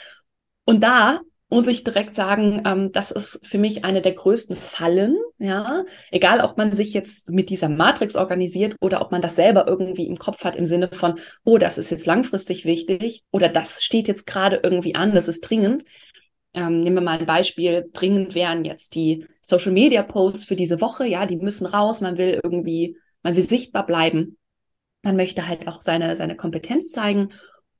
Und 0.65 0.83
da 0.83 1.21
muss 1.49 1.67
ich 1.67 1.83
direkt 1.83 2.13
sagen, 2.13 2.63
ähm, 2.65 2.91
das 2.91 3.11
ist 3.11 3.39
für 3.45 3.57
mich 3.57 3.85
eine 3.85 4.01
der 4.01 4.11
größten 4.13 4.57
Fallen, 4.57 5.15
ja. 5.37 5.85
Egal, 6.11 6.41
ob 6.41 6.57
man 6.57 6.73
sich 6.73 6.93
jetzt 6.93 7.29
mit 7.29 7.49
dieser 7.49 7.69
Matrix 7.69 8.17
organisiert 8.17 8.75
oder 8.81 9.01
ob 9.01 9.11
man 9.11 9.21
das 9.21 9.37
selber 9.37 9.65
irgendwie 9.65 10.07
im 10.07 10.17
Kopf 10.17 10.43
hat 10.43 10.57
im 10.57 10.65
Sinne 10.65 10.89
von, 10.91 11.19
oh, 11.45 11.57
das 11.57 11.77
ist 11.77 11.89
jetzt 11.89 12.05
langfristig 12.05 12.65
wichtig 12.65 13.23
oder 13.31 13.47
das 13.47 13.81
steht 13.81 14.09
jetzt 14.09 14.27
gerade 14.27 14.59
irgendwie 14.61 14.95
an, 14.95 15.13
das 15.13 15.29
ist 15.29 15.41
dringend. 15.41 15.85
Ähm, 16.57 16.79
nehmen 16.79 16.95
wir 16.95 17.01
mal 17.03 17.19
ein 17.19 17.27
Beispiel. 17.27 17.87
Dringend 17.93 18.33
wären 18.33 18.65
jetzt 18.65 18.95
die 18.95 19.27
Social 19.41 19.71
Media 19.71 20.01
Posts 20.01 20.45
für 20.45 20.55
diese 20.55 20.81
Woche. 20.81 21.05
Ja, 21.05 21.27
die 21.27 21.35
müssen 21.35 21.67
raus. 21.67 22.01
Man 22.01 22.17
will 22.17 22.39
irgendwie, 22.43 22.97
man 23.21 23.35
will 23.35 23.43
sichtbar 23.43 23.85
bleiben. 23.85 24.39
Man 25.03 25.15
möchte 25.15 25.47
halt 25.47 25.67
auch 25.67 25.81
seine, 25.81 26.15
seine 26.15 26.35
Kompetenz 26.35 26.91
zeigen. 26.91 27.29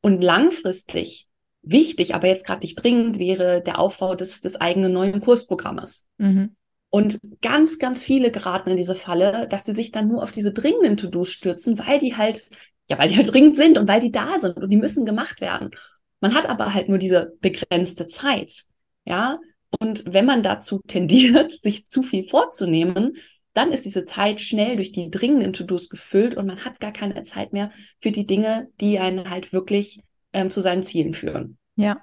Und 0.01 0.21
langfristig 0.21 1.27
wichtig, 1.63 2.13
aber 2.13 2.27
jetzt 2.27 2.45
gerade 2.45 2.61
nicht 2.61 2.75
dringend, 2.75 3.17
wäre 3.17 3.63
der 3.63 3.79
Aufbau 3.79 4.13
des, 4.13 4.41
des 4.41 4.55
eigenen 4.57 4.93
neuen 4.93 5.21
Kursprogrammes. 5.21 6.07
Mhm. 6.19 6.55
Und 6.89 7.17
ganz, 7.41 7.79
ganz 7.79 8.03
viele 8.03 8.29
geraten 8.29 8.69
in 8.69 8.77
diese 8.77 8.95
Falle, 8.95 9.47
dass 9.49 9.65
sie 9.65 9.73
sich 9.73 9.91
dann 9.91 10.07
nur 10.07 10.21
auf 10.21 10.31
diese 10.31 10.53
dringenden 10.53 10.97
To-Dos 10.97 11.31
stürzen, 11.31 11.79
weil 11.79 11.97
die 11.97 12.15
halt, 12.15 12.47
ja, 12.87 12.99
weil 12.99 13.09
die 13.09 13.17
halt 13.17 13.33
dringend 13.33 13.57
sind 13.57 13.79
und 13.79 13.87
weil 13.87 14.01
die 14.01 14.11
da 14.11 14.37
sind 14.37 14.57
und 14.57 14.69
die 14.69 14.77
müssen 14.77 15.03
gemacht 15.03 15.41
werden. 15.41 15.71
Man 16.19 16.33
hat 16.33 16.47
aber 16.47 16.73
halt 16.73 16.89
nur 16.89 16.97
diese 16.97 17.33
begrenzte 17.41 18.07
Zeit. 18.07 18.63
Ja, 19.05 19.39
und 19.79 20.03
wenn 20.05 20.25
man 20.25 20.43
dazu 20.43 20.79
tendiert, 20.87 21.51
sich 21.51 21.85
zu 21.85 22.03
viel 22.03 22.23
vorzunehmen, 22.23 23.17
dann 23.53 23.71
ist 23.71 23.85
diese 23.85 24.05
Zeit 24.05 24.39
schnell 24.39 24.75
durch 24.75 24.91
die 24.91 25.09
dringenden 25.09 25.51
To-Dos 25.51 25.89
gefüllt 25.89 26.35
und 26.35 26.45
man 26.45 26.63
hat 26.63 26.79
gar 26.79 26.91
keine 26.91 27.23
Zeit 27.23 27.53
mehr 27.53 27.71
für 27.99 28.11
die 28.11 28.27
Dinge, 28.27 28.67
die 28.79 28.99
einen 28.99 29.29
halt 29.29 29.51
wirklich 29.51 30.01
ähm, 30.31 30.51
zu 30.51 30.61
seinen 30.61 30.83
Zielen 30.83 31.15
führen. 31.15 31.57
Ja. 31.75 32.01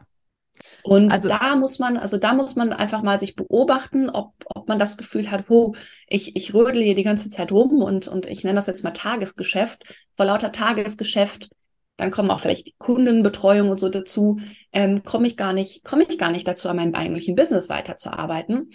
Und 0.83 1.13
also, 1.13 1.29
da 1.29 1.57
muss 1.57 1.79
man, 1.79 1.97
also 1.97 2.17
da 2.17 2.33
muss 2.33 2.57
man 2.57 2.73
einfach 2.73 3.03
mal 3.03 3.19
sich 3.19 3.35
beobachten, 3.35 4.09
ob, 4.11 4.33
ob 4.47 4.69
man 4.69 4.79
das 4.79 4.97
Gefühl 4.97 5.31
hat, 5.31 5.45
oh, 5.49 5.75
ich, 6.09 6.37
ich 6.37 6.55
rödel 6.55 6.83
hier 6.83 6.95
die 6.95 7.03
ganze 7.03 7.29
Zeit 7.29 7.53
rum 7.53 7.83
und, 7.83 8.09
und 8.09 8.27
ich 8.27 8.45
nenne 8.45 8.57
das 8.57 8.67
jetzt 8.67 8.85
mal 8.85 8.93
Tagesgeschäft. 8.93 9.85
Vor 10.15 10.27
lauter 10.27 10.53
Tagesgeschäft, 10.53 11.51
dann 11.97 12.11
kommen 12.11 12.31
auch 12.31 12.41
vielleicht 12.41 12.67
die 12.67 12.75
Kundenbetreuung 12.79 13.71
und 13.71 13.79
so 13.79 13.89
dazu, 13.89 14.41
ähm, 14.73 15.05
komme 15.05 15.27
ich 15.27 15.37
gar 15.37 15.53
nicht, 15.53 15.85
komme 15.85 16.05
ich 16.09 16.19
gar 16.19 16.31
nicht 16.31 16.47
dazu, 16.47 16.69
an 16.69 16.77
meinem 16.77 16.95
eigentlichen 16.95 17.37
Business 17.37 17.69
weiterzuarbeiten. 17.69 18.71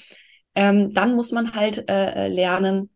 Ähm, 0.55 0.93
dann 0.93 1.15
muss 1.15 1.31
man 1.31 1.53
halt 1.53 1.89
äh, 1.89 2.27
lernen, 2.27 2.89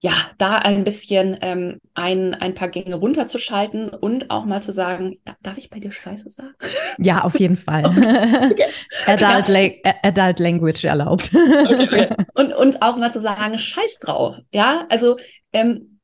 ja, 0.00 0.12
da 0.38 0.58
ein 0.58 0.84
bisschen 0.84 1.38
ähm, 1.40 1.80
ein, 1.94 2.32
ein 2.34 2.54
paar 2.54 2.68
Gänge 2.68 2.94
runterzuschalten 2.94 3.88
und 3.90 4.30
auch 4.30 4.44
mal 4.44 4.62
zu 4.62 4.70
sagen, 4.70 5.18
darf 5.42 5.58
ich 5.58 5.70
bei 5.70 5.80
dir 5.80 5.90
Scheiße 5.90 6.30
sagen? 6.30 6.54
Ja, 6.98 7.22
auf 7.24 7.38
jeden 7.38 7.56
Fall. 7.56 7.84
Okay. 8.50 8.66
Adult, 9.06 9.48
ja. 9.48 9.94
Adult 10.02 10.38
Language 10.38 10.84
erlaubt. 10.84 11.30
Okay. 11.34 12.08
Und, 12.34 12.52
und 12.52 12.82
auch 12.82 12.96
mal 12.96 13.10
zu 13.10 13.20
sagen, 13.20 13.58
Scheiß 13.58 13.98
drauf. 14.00 14.36
Ja, 14.52 14.86
also 14.88 15.16
ähm, 15.52 15.98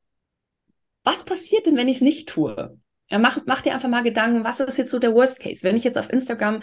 was 1.04 1.24
passiert 1.24 1.66
denn, 1.66 1.76
wenn 1.76 1.88
ich 1.88 1.96
es 1.96 2.02
nicht 2.02 2.28
tue? 2.28 2.76
Ja, 3.14 3.20
mach, 3.20 3.38
mach 3.46 3.60
dir 3.60 3.74
einfach 3.74 3.88
mal 3.88 4.02
Gedanken, 4.02 4.42
was 4.42 4.58
ist 4.58 4.76
jetzt 4.76 4.90
so 4.90 4.98
der 4.98 5.14
Worst 5.14 5.38
Case? 5.38 5.62
Wenn 5.62 5.76
ich 5.76 5.84
jetzt 5.84 5.96
auf 5.96 6.10
Instagram 6.10 6.62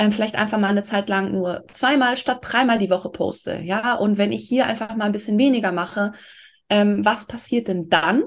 ähm, 0.00 0.10
vielleicht 0.10 0.34
einfach 0.34 0.58
mal 0.58 0.66
eine 0.66 0.82
Zeit 0.82 1.08
lang 1.08 1.30
nur 1.30 1.64
zweimal 1.70 2.16
statt 2.16 2.40
dreimal 2.42 2.78
die 2.78 2.90
Woche 2.90 3.08
poste, 3.08 3.60
ja, 3.62 3.94
und 3.94 4.18
wenn 4.18 4.32
ich 4.32 4.42
hier 4.42 4.66
einfach 4.66 4.96
mal 4.96 5.04
ein 5.04 5.12
bisschen 5.12 5.38
weniger 5.38 5.70
mache, 5.70 6.10
ähm, 6.68 7.04
was 7.04 7.28
passiert 7.28 7.68
denn 7.68 7.88
dann? 7.88 8.24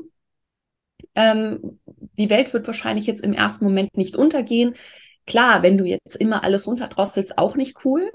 Ähm, 1.15 1.82
die 2.17 2.29
Welt 2.29 2.53
wird 2.53 2.65
wahrscheinlich 2.65 3.08
jetzt 3.08 3.25
im 3.25 3.34
ersten 3.34 3.65
Moment 3.65 3.98
nicht 3.98 4.15
untergehen. 4.15 4.75
Klar, 5.27 5.62
wenn 5.62 5.77
du 5.77 5.84
jetzt 5.84 6.15
immer 6.15 6.46
alles 6.46 6.67
runterdrosselst, 6.67 7.38
auch 7.38 7.58
nicht 7.58 7.84
cool. 7.84 8.10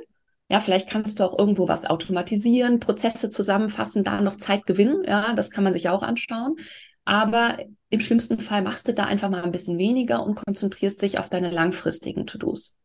Ja, 0.49 0.61
vielleicht 0.61 0.89
kannst 0.89 1.21
du 1.21 1.25
auch 1.25 1.39
irgendwo 1.39 1.69
was 1.69 1.85
automatisieren, 1.85 2.81
Prozesse 2.81 3.29
zusammenfassen, 3.29 4.05
da 4.05 4.23
noch 4.23 4.39
Zeit 4.39 4.65
gewinnen. 4.65 5.05
Ja, 5.05 5.35
das 5.35 5.51
kann 5.51 5.65
man 5.65 5.75
sich 5.75 5.91
auch 5.91 6.03
anschauen. 6.03 6.57
Aber 7.05 7.59
im 7.91 8.01
schlimmsten 8.01 8.41
Fall 8.41 8.63
machst 8.63 8.89
du 8.89 8.95
da 8.95 9.05
einfach 9.05 9.29
mal 9.29 9.43
ein 9.43 9.53
bisschen 9.53 9.79
weniger 9.79 10.25
und 10.25 10.37
konzentrierst 10.37 11.03
dich 11.03 11.19
auf 11.19 11.29
deine 11.29 11.51
langfristigen 11.51 12.27
To-Dos. 12.27 12.79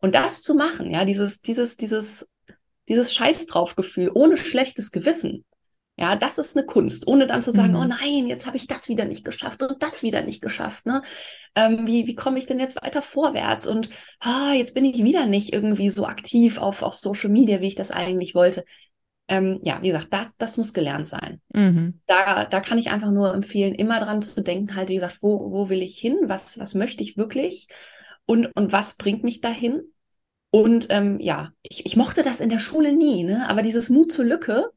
Und 0.00 0.14
das 0.14 0.42
zu 0.42 0.54
machen, 0.54 0.90
ja, 0.90 1.04
dieses, 1.04 1.40
dieses, 1.40 1.76
dieses, 1.76 2.28
dieses 2.88 3.14
Scheiß 3.14 3.46
drauf 3.46 3.76
Gefühl 3.76 4.10
ohne 4.14 4.36
schlechtes 4.36 4.90
Gewissen, 4.90 5.44
ja, 5.96 6.16
das 6.16 6.38
ist 6.38 6.56
eine 6.56 6.64
Kunst, 6.64 7.06
ohne 7.06 7.26
dann 7.26 7.42
zu 7.42 7.52
sagen, 7.52 7.74
oh 7.76 7.84
mhm. 7.84 7.92
oh 7.92 7.96
nein, 8.00 8.26
jetzt 8.26 8.46
habe 8.46 8.56
ich 8.56 8.66
das 8.66 8.88
wieder 8.88 9.04
nicht 9.04 9.24
geschafft 9.24 9.62
und 9.62 9.82
das 9.82 10.02
wieder 10.02 10.22
nicht 10.22 10.40
geschafft. 10.40 10.86
Ne? 10.86 11.02
Ähm, 11.54 11.86
wie 11.86 12.06
wie 12.06 12.14
komme 12.14 12.38
ich 12.38 12.46
denn 12.46 12.58
jetzt 12.58 12.80
weiter 12.82 13.02
vorwärts? 13.02 13.66
Und 13.66 13.90
ah, 14.18 14.52
jetzt 14.54 14.74
bin 14.74 14.86
ich 14.86 15.04
wieder 15.04 15.26
nicht 15.26 15.52
irgendwie 15.52 15.90
so 15.90 16.06
aktiv 16.06 16.58
auf, 16.58 16.82
auf 16.82 16.94
Social 16.94 17.30
Media, 17.30 17.60
wie 17.60 17.68
ich 17.68 17.74
das 17.74 17.90
eigentlich 17.90 18.34
wollte. 18.34 18.64
Ähm, 19.28 19.60
ja, 19.62 19.78
wie 19.82 19.88
gesagt, 19.88 20.08
das, 20.10 20.36
das 20.36 20.56
muss 20.56 20.74
gelernt 20.74 21.06
sein. 21.06 21.40
Mhm. 21.54 22.00
Da, 22.06 22.44
da 22.44 22.60
kann 22.60 22.78
ich 22.78 22.90
einfach 22.90 23.10
nur 23.10 23.32
empfehlen, 23.32 23.74
immer 23.74 24.00
dran 24.00 24.20
zu 24.20 24.42
denken, 24.42 24.74
halt, 24.74 24.88
wie 24.88 24.96
gesagt, 24.96 25.18
wo, 25.20 25.50
wo 25.50 25.68
will 25.68 25.82
ich 25.82 25.96
hin? 25.98 26.16
Was, 26.24 26.58
was 26.58 26.74
möchte 26.74 27.02
ich 27.02 27.16
wirklich? 27.16 27.68
Und, 28.26 28.46
und 28.54 28.72
was 28.72 28.96
bringt 28.96 29.24
mich 29.24 29.40
dahin? 29.40 29.82
Und 30.50 30.88
ähm, 30.90 31.18
ja, 31.20 31.52
ich, 31.62 31.86
ich 31.86 31.96
mochte 31.96 32.22
das 32.22 32.40
in 32.40 32.50
der 32.50 32.58
Schule 32.58 32.94
nie, 32.94 33.24
ne? 33.24 33.48
aber 33.48 33.62
dieses 33.62 33.88
Mut 33.88 34.12
zur 34.12 34.26
Lücke, 34.26 34.70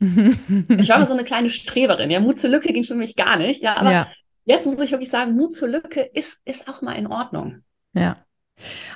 ich 0.00 0.88
war 0.88 0.98
mal 0.98 1.06
so 1.06 1.14
eine 1.14 1.24
kleine 1.24 1.50
Streberin. 1.50 2.10
Ja, 2.10 2.18
Mut 2.18 2.38
zur 2.38 2.50
Lücke 2.50 2.72
ging 2.72 2.84
für 2.84 2.96
mich 2.96 3.14
gar 3.14 3.36
nicht. 3.36 3.62
Ja, 3.62 3.76
aber 3.76 3.92
ja. 3.92 4.08
jetzt 4.44 4.66
muss 4.66 4.80
ich 4.80 4.90
wirklich 4.90 5.10
sagen, 5.10 5.36
Mut 5.36 5.54
zur 5.54 5.68
Lücke 5.68 6.00
ist, 6.00 6.40
ist 6.44 6.68
auch 6.68 6.82
mal 6.82 6.94
in 6.94 7.06
Ordnung. 7.06 7.62
Ja. 7.92 8.24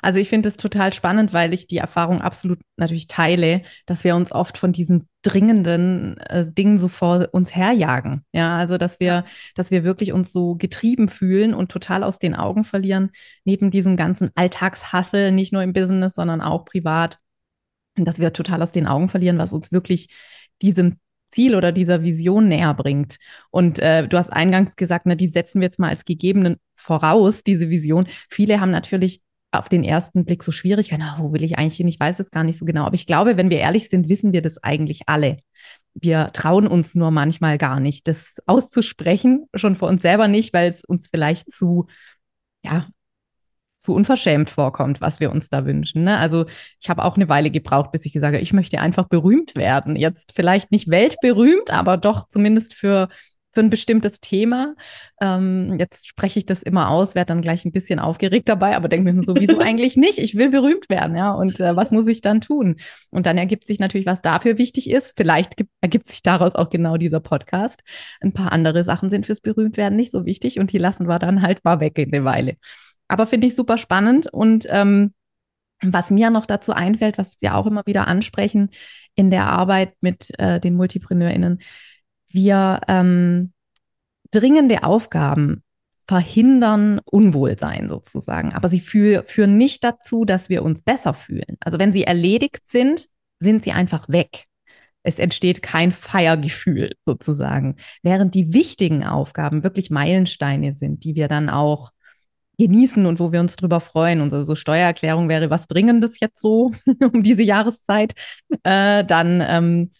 Also 0.01 0.19
ich 0.19 0.29
finde 0.29 0.49
es 0.49 0.57
total 0.57 0.93
spannend, 0.93 1.33
weil 1.33 1.53
ich 1.53 1.67
die 1.67 1.77
Erfahrung 1.77 2.21
absolut 2.21 2.59
natürlich 2.77 3.07
teile, 3.07 3.63
dass 3.85 4.03
wir 4.03 4.15
uns 4.15 4.31
oft 4.31 4.57
von 4.57 4.71
diesen 4.71 5.07
dringenden 5.23 6.17
äh, 6.19 6.49
Dingen 6.51 6.77
so 6.77 6.87
vor 6.87 7.27
uns 7.31 7.55
herjagen. 7.55 8.23
Ja, 8.31 8.57
also 8.57 8.77
dass 8.77 8.99
wir, 8.99 9.25
dass 9.55 9.71
wir 9.71 9.83
wirklich 9.83 10.13
uns 10.13 10.31
so 10.31 10.55
getrieben 10.55 11.09
fühlen 11.09 11.53
und 11.53 11.71
total 11.71 12.03
aus 12.03 12.19
den 12.19 12.35
Augen 12.35 12.63
verlieren, 12.63 13.11
neben 13.43 13.71
diesem 13.71 13.97
ganzen 13.97 14.29
Alltagshassel, 14.35 15.31
nicht 15.31 15.53
nur 15.53 15.63
im 15.63 15.73
Business, 15.73 16.13
sondern 16.15 16.41
auch 16.41 16.65
privat. 16.65 17.17
Und 17.97 18.05
dass 18.05 18.19
wir 18.19 18.31
total 18.33 18.61
aus 18.61 18.71
den 18.71 18.87
Augen 18.87 19.09
verlieren, 19.09 19.39
was 19.39 19.53
uns 19.53 19.71
wirklich 19.71 20.09
diesem 20.61 20.97
Ziel 21.33 21.55
oder 21.55 21.71
dieser 21.71 22.03
Vision 22.03 22.47
näher 22.47 22.73
bringt. 22.73 23.17
Und 23.51 23.79
äh, 23.79 24.07
du 24.07 24.17
hast 24.17 24.31
eingangs 24.31 24.75
gesagt, 24.75 25.05
na, 25.05 25.15
die 25.15 25.27
setzen 25.27 25.61
wir 25.61 25.65
jetzt 25.67 25.79
mal 25.79 25.89
als 25.89 26.05
gegebenen 26.05 26.57
voraus, 26.73 27.43
diese 27.43 27.69
Vision. 27.69 28.07
Viele 28.29 28.59
haben 28.61 28.71
natürlich 28.71 29.21
auf 29.51 29.69
den 29.69 29.83
ersten 29.83 30.25
Blick 30.25 30.43
so 30.43 30.51
Schwierigkeiten, 30.51 31.03
na, 31.05 31.17
wo 31.19 31.31
will 31.31 31.43
ich 31.43 31.57
eigentlich 31.57 31.77
hin? 31.77 31.87
Ich 31.87 31.99
weiß 31.99 32.19
es 32.19 32.31
gar 32.31 32.43
nicht 32.43 32.59
so 32.59 32.65
genau. 32.65 32.85
Aber 32.85 32.95
ich 32.95 33.07
glaube, 33.07 33.37
wenn 33.37 33.49
wir 33.49 33.59
ehrlich 33.59 33.89
sind, 33.89 34.09
wissen 34.09 34.33
wir 34.33 34.41
das 34.41 34.61
eigentlich 34.63 35.03
alle. 35.07 35.37
Wir 35.93 36.31
trauen 36.33 36.67
uns 36.67 36.95
nur 36.95 37.11
manchmal 37.11 37.57
gar 37.57 37.79
nicht, 37.79 38.07
das 38.07 38.35
auszusprechen, 38.45 39.47
schon 39.55 39.75
vor 39.75 39.89
uns 39.89 40.01
selber 40.01 40.27
nicht, 40.27 40.53
weil 40.53 40.69
es 40.69 40.83
uns 40.83 41.07
vielleicht 41.09 41.51
zu, 41.51 41.87
ja, 42.63 42.87
zu 43.79 43.93
unverschämt 43.93 44.49
vorkommt, 44.49 45.01
was 45.01 45.19
wir 45.19 45.31
uns 45.31 45.49
da 45.49 45.65
wünschen. 45.65 46.03
Ne? 46.03 46.17
Also 46.17 46.45
ich 46.79 46.89
habe 46.89 47.03
auch 47.03 47.15
eine 47.15 47.29
Weile 47.29 47.49
gebraucht, 47.51 47.91
bis 47.91 48.05
ich 48.05 48.13
gesagt 48.13 48.33
habe, 48.33 48.43
ich 48.43 48.53
möchte 48.53 48.81
einfach 48.81 49.07
berühmt 49.07 49.55
werden. 49.55 49.95
Jetzt 49.95 50.33
vielleicht 50.35 50.71
nicht 50.71 50.89
weltberühmt, 50.89 51.71
aber 51.71 51.95
doch 51.95 52.27
zumindest 52.27 52.73
für, 52.73 53.07
für 53.57 53.63
ein 53.63 53.71
bestimmtes 53.71 54.19
Thema. 54.19 54.75
Ähm, 55.19 55.77
jetzt 55.79 56.07
spreche 56.07 56.37
ich 56.37 56.45
das 56.45 56.61
immer 56.61 56.91
aus, 56.91 57.15
werde 57.15 57.29
dann 57.29 57.41
gleich 57.41 57.65
ein 57.65 57.71
bisschen 57.71 57.97
aufgeregt 57.97 58.47
dabei, 58.47 58.75
aber 58.75 58.87
denke 58.87 59.11
mir 59.11 59.23
sowieso 59.23 59.57
eigentlich 59.59 59.97
nicht. 59.97 60.19
Ich 60.19 60.35
will 60.35 60.51
berühmt 60.51 60.89
werden, 60.89 61.17
ja. 61.17 61.31
Und 61.31 61.59
äh, 61.59 61.75
was 61.75 61.89
muss 61.89 62.05
ich 62.05 62.21
dann 62.21 62.39
tun? 62.39 62.75
Und 63.09 63.25
dann 63.25 63.35
ergibt 63.39 63.65
sich 63.65 63.79
natürlich, 63.79 64.05
was 64.05 64.21
dafür 64.21 64.59
wichtig 64.59 64.91
ist. 64.91 65.13
Vielleicht 65.17 65.57
gibt, 65.57 65.71
ergibt 65.81 66.07
sich 66.07 66.21
daraus 66.21 66.53
auch 66.53 66.69
genau 66.69 66.97
dieser 66.97 67.19
Podcast. 67.19 67.81
Ein 68.21 68.31
paar 68.31 68.51
andere 68.51 68.83
Sachen 68.83 69.09
sind 69.09 69.25
fürs 69.25 69.41
Berühmtwerden 69.41 69.97
nicht 69.97 70.11
so 70.11 70.27
wichtig 70.27 70.59
und 70.59 70.71
die 70.71 70.77
lassen 70.77 71.07
wir 71.07 71.17
dann 71.17 71.41
halt 71.41 71.65
mal 71.65 71.79
weg 71.79 71.97
in 71.97 72.13
eine 72.13 72.25
Weile. 72.25 72.57
Aber 73.07 73.25
finde 73.25 73.47
ich 73.47 73.55
super 73.55 73.79
spannend. 73.79 74.27
Und 74.31 74.67
ähm, 74.69 75.15
was 75.81 76.11
mir 76.11 76.29
noch 76.29 76.45
dazu 76.45 76.73
einfällt, 76.73 77.17
was 77.17 77.41
wir 77.41 77.55
auch 77.55 77.65
immer 77.65 77.81
wieder 77.87 78.07
ansprechen 78.07 78.69
in 79.15 79.31
der 79.31 79.47
Arbeit 79.47 79.95
mit 80.01 80.31
äh, 80.37 80.59
den 80.59 80.75
MultipreneurInnen, 80.75 81.59
wir 82.29 82.81
ähm, 82.87 83.53
dringende 84.31 84.83
Aufgaben 84.83 85.63
verhindern 86.07 87.01
Unwohlsein 87.05 87.89
sozusagen. 87.89 88.53
Aber 88.53 88.69
sie 88.69 88.79
fühl, 88.79 89.23
führen 89.25 89.57
nicht 89.57 89.83
dazu, 89.83 90.23
dass 90.23 90.49
wir 90.49 90.63
uns 90.63 90.81
besser 90.81 91.13
fühlen. 91.13 91.57
Also 91.59 91.79
wenn 91.79 91.91
sie 91.91 92.03
erledigt 92.03 92.61
sind, 92.65 93.07
sind 93.39 93.63
sie 93.63 93.73
einfach 93.73 94.07
weg. 94.09 94.45
Es 95.03 95.19
entsteht 95.19 95.61
kein 95.61 95.91
Feiergefühl 95.91 96.93
sozusagen. 97.05 97.75
Während 98.03 98.35
die 98.35 98.53
wichtigen 98.53 99.05
Aufgaben 99.05 99.63
wirklich 99.63 99.89
Meilensteine 99.89 100.73
sind, 100.73 101.03
die 101.03 101.15
wir 101.15 101.27
dann 101.27 101.49
auch 101.49 101.91
genießen 102.57 103.05
und 103.05 103.19
wo 103.19 103.31
wir 103.31 103.39
uns 103.39 103.55
drüber 103.55 103.79
freuen. 103.79 104.21
Unsere 104.21 104.43
so 104.43 104.55
Steuererklärung 104.55 105.29
wäre 105.29 105.49
was 105.49 105.67
Dringendes 105.67 106.19
jetzt 106.19 106.41
so 106.41 106.71
um 107.13 107.23
diese 107.23 107.43
Jahreszeit. 107.43 108.13
Äh, 108.63 109.05
dann, 109.05 109.43
ähm, 109.47 109.91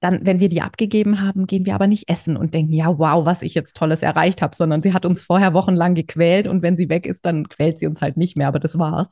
dann, 0.00 0.26
wenn 0.26 0.40
wir 0.40 0.48
die 0.48 0.60
abgegeben 0.60 1.20
haben, 1.20 1.46
gehen 1.46 1.64
wir 1.64 1.74
aber 1.74 1.86
nicht 1.86 2.08
essen 2.10 2.36
und 2.36 2.52
denken, 2.52 2.72
ja, 2.72 2.98
wow, 2.98 3.24
was 3.24 3.42
ich 3.42 3.54
jetzt 3.54 3.76
Tolles 3.76 4.02
erreicht 4.02 4.42
habe, 4.42 4.54
sondern 4.54 4.82
sie 4.82 4.92
hat 4.92 5.06
uns 5.06 5.24
vorher 5.24 5.54
wochenlang 5.54 5.94
gequält 5.94 6.46
und 6.46 6.62
wenn 6.62 6.76
sie 6.76 6.88
weg 6.88 7.06
ist, 7.06 7.24
dann 7.24 7.48
quält 7.48 7.78
sie 7.78 7.86
uns 7.86 8.02
halt 8.02 8.16
nicht 8.16 8.36
mehr, 8.36 8.48
aber 8.48 8.58
das 8.58 8.78
war's. 8.78 9.08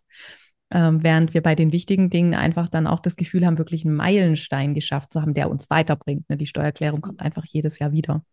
Ähm, 0.70 1.02
während 1.02 1.34
wir 1.34 1.42
bei 1.42 1.54
den 1.54 1.72
wichtigen 1.72 2.10
Dingen 2.10 2.34
einfach 2.34 2.68
dann 2.68 2.86
auch 2.86 3.00
das 3.00 3.16
Gefühl 3.16 3.46
haben, 3.46 3.58
wirklich 3.58 3.84
einen 3.84 3.94
Meilenstein 3.94 4.74
geschafft 4.74 5.12
zu 5.12 5.22
haben, 5.22 5.34
der 5.34 5.50
uns 5.50 5.70
weiterbringt. 5.70 6.28
Ne? 6.28 6.36
Die 6.36 6.46
Steuererklärung 6.46 7.00
kommt 7.00 7.20
einfach 7.20 7.44
jedes 7.46 7.78
Jahr 7.78 7.92
wieder. 7.92 8.24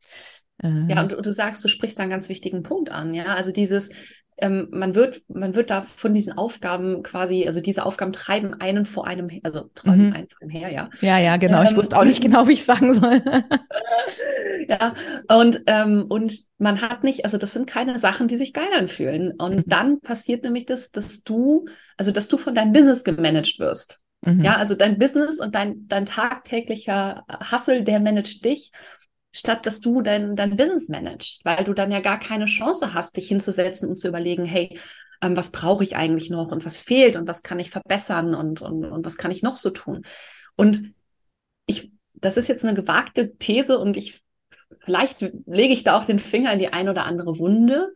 Ja, 0.64 1.02
und 1.02 1.12
du, 1.12 1.20
du 1.20 1.32
sagst, 1.32 1.64
du 1.66 1.68
sprichst 1.68 1.98
da 1.98 2.04
einen 2.04 2.12
ganz 2.12 2.30
wichtigen 2.30 2.62
Punkt 2.62 2.92
an, 2.92 3.16
ja. 3.16 3.34
Also 3.34 3.52
dieses, 3.52 3.90
ähm, 4.42 4.68
man 4.72 4.96
wird, 4.96 5.22
man 5.28 5.56
wird 5.56 5.70
da 5.70 5.84
von 5.84 6.14
diesen 6.14 6.38
Aufgaben 6.38 7.04
quasi, 7.04 7.46
also 7.46 7.62
diese 7.62 7.86
Aufgaben 7.86 8.12
treiben 8.12 8.54
einen 8.60 8.86
vor 8.86 9.08
einem, 9.08 9.30
also 9.44 9.70
treiben 9.76 10.08
mhm. 10.08 10.14
einen 10.14 10.30
vor 10.30 10.42
einem 10.42 10.50
her, 10.50 10.70
ja. 10.72 10.90
Ja, 11.02 11.20
ja, 11.20 11.38
genau. 11.38 11.62
Ähm, 11.62 11.68
ich 11.70 11.76
wusste 11.76 11.98
auch 11.98 12.04
nicht 12.04 12.22
genau, 12.22 12.48
wie 12.48 12.54
ich 12.54 12.66
sagen 12.66 12.94
soll. 12.94 13.22
ja, 14.68 14.96
und, 15.30 15.62
ähm, 15.68 16.06
und 16.10 16.38
man 16.58 16.82
hat 16.82 17.04
nicht, 17.04 17.24
also 17.24 17.38
das 17.38 17.54
sind 17.54 17.68
keine 17.68 18.00
Sachen, 18.00 18.28
die 18.28 18.38
sich 18.38 18.54
geil 18.54 18.70
anfühlen. 18.78 19.32
Und 19.38 19.56
mhm. 19.56 19.64
dann 19.68 20.00
passiert 20.02 20.44
nämlich 20.44 20.66
das, 20.66 20.92
dass 20.92 21.24
du, 21.24 21.66
also 21.98 22.12
dass 22.12 22.28
du 22.28 22.38
von 22.38 22.56
deinem 22.56 22.74
Business 22.74 23.04
gemanagt 23.04 23.60
wirst. 23.60 24.00
Mhm. 24.26 24.44
Ja, 24.44 24.58
also 24.58 24.76
dein 24.76 25.00
Business 25.00 25.40
und 25.40 25.56
dein, 25.56 25.88
dein 25.88 26.06
tagtäglicher 26.06 27.26
Hassel, 27.28 27.84
der 27.84 28.00
managt 28.00 28.46
dich 28.46 28.72
statt 29.32 29.66
dass 29.66 29.80
du 29.80 30.02
dein, 30.02 30.36
dein 30.36 30.58
Business 30.58 30.90
managst, 30.90 31.46
weil 31.46 31.64
du 31.64 31.74
dann 31.74 31.92
ja 31.92 32.02
gar 32.02 32.20
keine 32.20 32.46
Chance 32.46 32.94
hast, 32.94 33.18
dich 33.18 33.28
hinzusetzen 33.28 33.90
und 33.90 33.98
zu 33.98 34.08
überlegen, 34.08 34.46
hey, 34.46 34.78
ähm, 35.22 35.38
was 35.38 35.52
brauche 35.52 35.84
ich 35.84 35.96
eigentlich 35.96 36.30
noch 36.30 36.52
und 36.52 36.66
was 36.66 36.78
fehlt 36.78 37.16
und 37.16 37.28
was 37.28 37.44
kann 37.44 37.60
ich 37.60 37.70
verbessern 37.70 38.36
und, 38.36 38.62
und, 38.62 38.86
und 38.86 39.06
was 39.06 39.18
kann 39.18 39.32
ich 39.32 39.44
noch 39.44 39.58
so 39.58 39.70
tun. 39.70 40.04
Und 40.56 40.94
ich, 41.66 41.92
das 42.14 42.38
ist 42.38 42.48
jetzt 42.48 42.66
eine 42.66 42.76
gewagte 42.76 43.36
These 43.38 43.80
und 43.80 43.98
ich, 43.98 44.22
vielleicht 44.80 45.22
lege 45.46 45.74
ich 45.74 45.84
da 45.84 45.98
auch 45.98 46.06
den 46.06 46.20
Finger 46.20 46.52
in 46.54 46.60
die 46.60 46.74
ein 46.74 46.90
oder 46.90 47.06
andere 47.06 47.38
Wunde. 47.38 47.94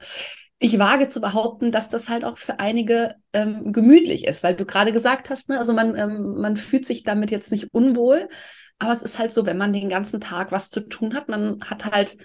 ich 0.59 0.79
wage 0.79 1.07
zu 1.07 1.19
behaupten, 1.19 1.71
dass 1.71 1.89
das 1.89 2.07
halt 2.07 2.23
auch 2.23 2.37
für 2.37 2.59
einige 2.59 3.15
ähm, 3.33 3.73
gemütlich 3.73 4.25
ist, 4.25 4.43
weil 4.43 4.55
du 4.55 4.65
gerade 4.65 4.93
gesagt 4.93 5.29
hast, 5.29 5.49
ne, 5.49 5.59
also 5.59 5.73
man, 5.73 5.95
ähm, 5.95 6.35
man 6.39 6.57
fühlt 6.57 6.85
sich 6.85 7.03
damit 7.03 7.29
jetzt 7.31 7.51
nicht 7.51 7.73
unwohl, 7.73 8.29
aber 8.79 8.91
es 8.91 9.01
ist 9.01 9.19
halt 9.19 9.31
so, 9.31 9.45
wenn 9.45 9.57
man 9.57 9.73
den 9.73 9.89
ganzen 9.89 10.19
Tag 10.21 10.51
was 10.51 10.69
zu 10.69 10.81
tun 10.81 11.13
hat, 11.13 11.29
man 11.29 11.59
hat 11.61 11.85
halt 11.85 12.17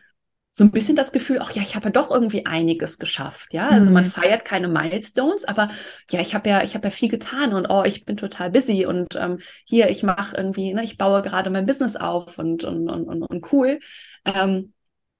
so 0.52 0.64
ein 0.64 0.72
bisschen 0.72 0.96
das 0.96 1.12
Gefühl, 1.12 1.38
ach 1.40 1.52
ja, 1.52 1.62
ich 1.62 1.76
habe 1.76 1.86
ja 1.86 1.90
doch 1.92 2.10
irgendwie 2.10 2.44
einiges 2.44 2.98
geschafft, 2.98 3.54
ja. 3.54 3.68
Also 3.68 3.86
mhm. 3.86 3.92
man 3.92 4.04
feiert 4.04 4.44
keine 4.44 4.66
Milestones, 4.66 5.44
aber 5.44 5.70
ja, 6.10 6.20
ich 6.20 6.34
habe 6.34 6.48
ja, 6.48 6.62
ich 6.64 6.74
habe 6.74 6.88
ja 6.88 6.90
viel 6.90 7.08
getan 7.08 7.54
und 7.54 7.66
oh, 7.66 7.84
ich 7.84 8.04
bin 8.04 8.16
total 8.16 8.50
busy 8.50 8.84
und 8.84 9.14
ähm, 9.14 9.38
hier, 9.64 9.90
ich 9.90 10.02
mache 10.02 10.36
irgendwie, 10.36 10.74
ne, 10.74 10.82
ich 10.82 10.98
baue 10.98 11.22
gerade 11.22 11.50
mein 11.50 11.66
Business 11.66 11.94
auf 11.94 12.38
und 12.38 12.64
und 12.64 12.88
und 12.90 13.04
und, 13.04 13.22
und 13.22 13.52
cool. 13.52 13.78
Ähm, 14.24 14.72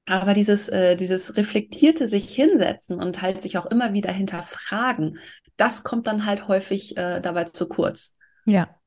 aber 0.04 0.34
dieses, 0.34 0.68
äh, 0.68 0.96
dieses 0.96 1.36
reflektierte 1.36 2.08
sich 2.08 2.34
hinsetzen 2.34 3.00
und 3.00 3.22
halt 3.22 3.44
sich 3.44 3.56
auch 3.56 3.66
immer 3.66 3.92
wieder 3.92 4.10
hinterfragen, 4.10 5.18
das 5.56 5.84
kommt 5.84 6.08
dann 6.08 6.26
halt 6.26 6.48
häufig 6.48 6.96
äh, 6.96 7.20
dabei 7.20 7.44
zu 7.44 7.68
kurz. 7.68 8.16
Ja, 8.46 8.79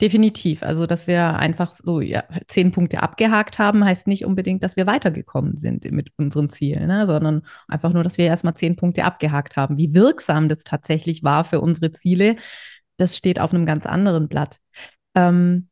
definitiv. 0.00 0.62
Also, 0.62 0.86
dass 0.86 1.06
wir 1.06 1.36
einfach 1.36 1.74
so 1.82 2.00
ja, 2.00 2.24
zehn 2.48 2.72
Punkte 2.72 3.02
abgehakt 3.02 3.58
haben, 3.58 3.84
heißt 3.84 4.06
nicht 4.06 4.24
unbedingt, 4.24 4.62
dass 4.62 4.76
wir 4.76 4.86
weitergekommen 4.86 5.56
sind 5.56 5.90
mit 5.90 6.10
unseren 6.16 6.50
Zielen, 6.50 6.86
ne? 6.88 7.06
sondern 7.06 7.42
einfach 7.68 7.92
nur, 7.92 8.04
dass 8.04 8.18
wir 8.18 8.26
erstmal 8.26 8.54
zehn 8.54 8.76
Punkte 8.76 9.04
abgehakt 9.04 9.56
haben. 9.56 9.76
Wie 9.76 9.94
wirksam 9.94 10.48
das 10.48 10.64
tatsächlich 10.64 11.22
war 11.22 11.44
für 11.44 11.60
unsere 11.60 11.92
Ziele, 11.92 12.36
das 12.96 13.16
steht 13.16 13.40
auf 13.40 13.52
einem 13.52 13.66
ganz 13.66 13.86
anderen 13.86 14.28
Blatt. 14.28 14.58
Ähm, 15.14 15.68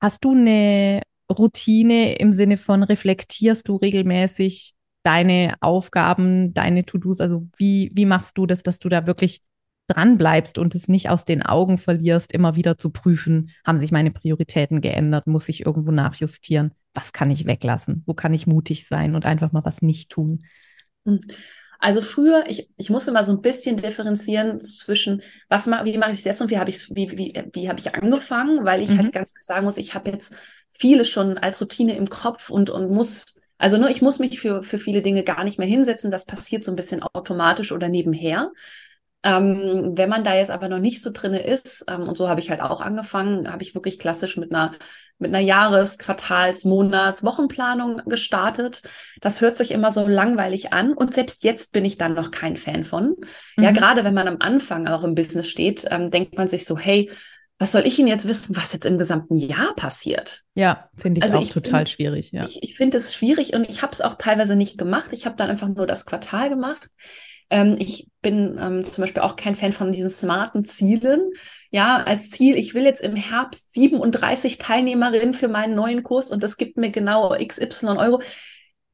hast 0.00 0.24
du 0.24 0.32
eine 0.32 1.02
Routine 1.30 2.14
im 2.16 2.32
Sinne 2.32 2.56
von 2.56 2.82
reflektierst 2.82 3.68
du 3.68 3.76
regelmäßig 3.76 4.74
deine 5.02 5.54
Aufgaben, 5.60 6.54
deine 6.54 6.84
To-Dos? 6.84 7.20
Also 7.20 7.46
wie, 7.56 7.90
wie 7.94 8.06
machst 8.06 8.36
du 8.36 8.46
das, 8.46 8.62
dass 8.62 8.78
du 8.78 8.88
da 8.88 9.06
wirklich 9.06 9.42
dran 9.86 10.18
bleibst 10.18 10.58
und 10.58 10.74
es 10.74 10.88
nicht 10.88 11.10
aus 11.10 11.24
den 11.24 11.42
Augen 11.42 11.78
verlierst, 11.78 12.32
immer 12.32 12.56
wieder 12.56 12.78
zu 12.78 12.90
prüfen, 12.90 13.50
haben 13.66 13.80
sich 13.80 13.92
meine 13.92 14.10
Prioritäten 14.10 14.80
geändert, 14.80 15.26
muss 15.26 15.48
ich 15.48 15.66
irgendwo 15.66 15.90
nachjustieren, 15.90 16.72
was 16.94 17.12
kann 17.12 17.30
ich 17.30 17.46
weglassen, 17.46 18.02
wo 18.06 18.14
kann 18.14 18.34
ich 18.34 18.46
mutig 18.46 18.86
sein 18.88 19.14
und 19.14 19.26
einfach 19.26 19.52
mal 19.52 19.64
was 19.64 19.82
nicht 19.82 20.10
tun. 20.10 20.44
Hm. 21.04 21.20
Also 21.80 22.00
früher, 22.00 22.44
ich, 22.48 22.70
ich 22.78 22.88
musste 22.88 23.12
mal 23.12 23.24
so 23.24 23.34
ein 23.34 23.42
bisschen 23.42 23.76
differenzieren 23.76 24.58
zwischen, 24.58 25.20
was 25.50 25.66
ma, 25.66 25.84
wie 25.84 25.98
mache 25.98 26.12
ich 26.12 26.18
es 26.18 26.24
jetzt 26.24 26.40
und 26.40 26.50
wie 26.50 26.56
habe 26.56 26.70
ich 26.70 26.88
wie, 26.94 27.10
wie, 27.10 27.44
wie 27.52 27.68
habe 27.68 27.78
ich 27.78 27.94
angefangen, 27.94 28.64
weil 28.64 28.80
ich 28.80 28.88
halt 28.88 28.98
mhm. 28.98 29.02
halt 29.04 29.12
ganz 29.12 29.34
sagen 29.42 29.66
muss, 29.66 29.76
ich 29.76 29.94
habe 29.94 30.10
jetzt 30.10 30.34
viele 30.70 31.04
schon 31.04 31.36
als 31.36 31.60
Routine 31.60 31.94
im 31.94 32.08
Kopf 32.08 32.48
und, 32.48 32.70
und 32.70 32.90
muss, 32.90 33.38
also 33.58 33.76
nur 33.76 33.90
ich 33.90 34.00
muss 34.00 34.18
mich 34.18 34.40
für, 34.40 34.62
für 34.62 34.78
viele 34.78 35.02
Dinge 35.02 35.24
gar 35.24 35.44
nicht 35.44 35.58
mehr 35.58 35.68
hinsetzen. 35.68 36.10
Das 36.10 36.24
passiert 36.24 36.64
so 36.64 36.72
ein 36.72 36.76
bisschen 36.76 37.02
automatisch 37.02 37.70
oder 37.70 37.90
nebenher. 37.90 38.50
Ähm, 39.24 39.92
wenn 39.96 40.10
man 40.10 40.22
da 40.22 40.34
jetzt 40.34 40.50
aber 40.50 40.68
noch 40.68 40.78
nicht 40.78 41.02
so 41.02 41.10
drinne 41.10 41.42
ist, 41.42 41.86
ähm, 41.88 42.08
und 42.08 42.16
so 42.16 42.28
habe 42.28 42.40
ich 42.40 42.50
halt 42.50 42.60
auch 42.60 42.80
angefangen, 42.80 43.50
habe 43.50 43.62
ich 43.62 43.74
wirklich 43.74 43.98
klassisch 43.98 44.36
mit 44.36 44.52
einer 44.52 44.72
mit 45.18 45.30
einer 45.30 45.40
Jahres-, 45.40 45.96
Quartals-, 45.98 46.64
Monats-, 46.64 47.22
Wochenplanung 47.22 48.02
gestartet. 48.06 48.82
Das 49.20 49.40
hört 49.40 49.56
sich 49.56 49.70
immer 49.70 49.90
so 49.90 50.06
langweilig 50.06 50.72
an 50.72 50.92
und 50.92 51.14
selbst 51.14 51.44
jetzt 51.44 51.72
bin 51.72 51.84
ich 51.84 51.96
dann 51.96 52.14
noch 52.14 52.30
kein 52.30 52.56
Fan 52.56 52.84
von. 52.84 53.14
Mhm. 53.56 53.64
Ja, 53.64 53.70
gerade 53.70 54.04
wenn 54.04 54.14
man 54.14 54.28
am 54.28 54.38
Anfang 54.40 54.88
auch 54.88 55.04
im 55.04 55.14
Business 55.14 55.48
steht, 55.48 55.84
ähm, 55.90 56.10
denkt 56.10 56.36
man 56.36 56.48
sich 56.48 56.66
so, 56.66 56.76
hey, 56.76 57.10
was 57.58 57.70
soll 57.70 57.86
ich 57.86 57.98
Ihnen 57.98 58.08
jetzt 58.08 58.26
wissen, 58.26 58.56
was 58.56 58.72
jetzt 58.72 58.84
im 58.84 58.98
gesamten 58.98 59.36
Jahr 59.36 59.74
passiert? 59.76 60.42
Ja, 60.54 60.90
finde 60.96 61.20
ich 61.20 61.24
also 61.24 61.38
auch 61.38 61.42
ich 61.42 61.50
total 61.50 61.80
find, 61.80 61.90
schwierig. 61.90 62.32
Ja. 62.32 62.44
Ich, 62.44 62.62
ich 62.62 62.76
finde 62.76 62.96
es 62.96 63.14
schwierig 63.14 63.54
und 63.54 63.68
ich 63.68 63.82
habe 63.82 63.92
es 63.92 64.00
auch 64.00 64.16
teilweise 64.16 64.56
nicht 64.56 64.76
gemacht. 64.76 65.10
Ich 65.12 65.24
habe 65.24 65.36
dann 65.36 65.48
einfach 65.48 65.68
nur 65.68 65.86
das 65.86 66.04
Quartal 66.04 66.48
gemacht. 66.48 66.90
Ähm, 67.54 67.76
ich 67.78 68.08
bin 68.20 68.58
ähm, 68.60 68.82
zum 68.82 69.02
Beispiel 69.02 69.22
auch 69.22 69.36
kein 69.36 69.54
Fan 69.54 69.72
von 69.72 69.92
diesen 69.92 70.10
smarten 70.10 70.64
Zielen. 70.64 71.30
Ja, 71.70 72.02
als 72.02 72.30
Ziel, 72.30 72.56
ich 72.56 72.74
will 72.74 72.82
jetzt 72.82 73.00
im 73.00 73.14
Herbst 73.14 73.72
37 73.74 74.58
Teilnehmerinnen 74.58 75.34
für 75.34 75.46
meinen 75.46 75.76
neuen 75.76 76.02
Kurs 76.02 76.32
und 76.32 76.42
das 76.42 76.56
gibt 76.56 76.76
mir 76.76 76.90
genau 76.90 77.36
XY 77.38 77.96
Euro 77.98 78.20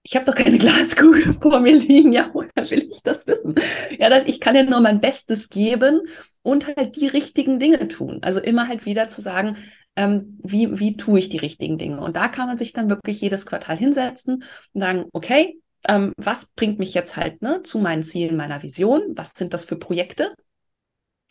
ich 0.03 0.17
habe 0.17 0.25
doch 0.25 0.35
keine 0.35 0.59
Glaskugel 0.59 1.39
vor 1.41 1.61
mir 1.61 1.77
liegen, 1.77 2.13
ja, 2.13 2.31
woher 2.33 2.71
will 2.71 2.87
ich 2.91 3.03
das 3.03 3.27
wissen? 3.27 3.55
Ja, 3.99 4.11
ich 4.25 4.41
kann 4.41 4.57
ja 4.57 4.63
nur 4.63 4.81
mein 4.81 5.01
Bestes 5.01 5.49
geben 5.49 6.03
und 6.43 6.67
halt 6.67 6.97
die 6.97 7.09
richtigen 7.09 7.59
Dinge 7.59 7.89
tun. 7.89 8.19
Also 8.23 8.41
immer 8.41 8.69
halt 8.69 8.87
wieder 8.87 9.09
zu 9.09 9.21
sagen, 9.21 9.57
ähm, 9.97 10.39
wie, 10.43 10.79
wie 10.79 10.97
tue 10.97 11.19
ich 11.19 11.29
die 11.29 11.39
richtigen 11.39 11.77
Dinge? 11.77 12.01
Und 12.01 12.17
da 12.17 12.29
kann 12.29 12.47
man 12.47 12.57
sich 12.57 12.73
dann 12.73 12.89
wirklich 12.89 13.21
jedes 13.21 13.45
Quartal 13.45 13.77
hinsetzen 13.77 14.45
und 14.73 14.81
sagen, 14.81 15.07
okay, 15.13 15.60
ähm, 15.89 16.13
was 16.17 16.47
bringt 16.47 16.79
mich 16.79 16.95
jetzt 16.95 17.17
halt 17.17 17.43
ne, 17.43 17.63
zu 17.63 17.79
meinen 17.79 18.03
Zielen, 18.03 18.37
meiner 18.37 18.63
Vision? 18.63 19.03
Was 19.17 19.33
sind 19.33 19.55
das 19.55 19.65
für 19.65 19.77
Projekte? 19.77 20.35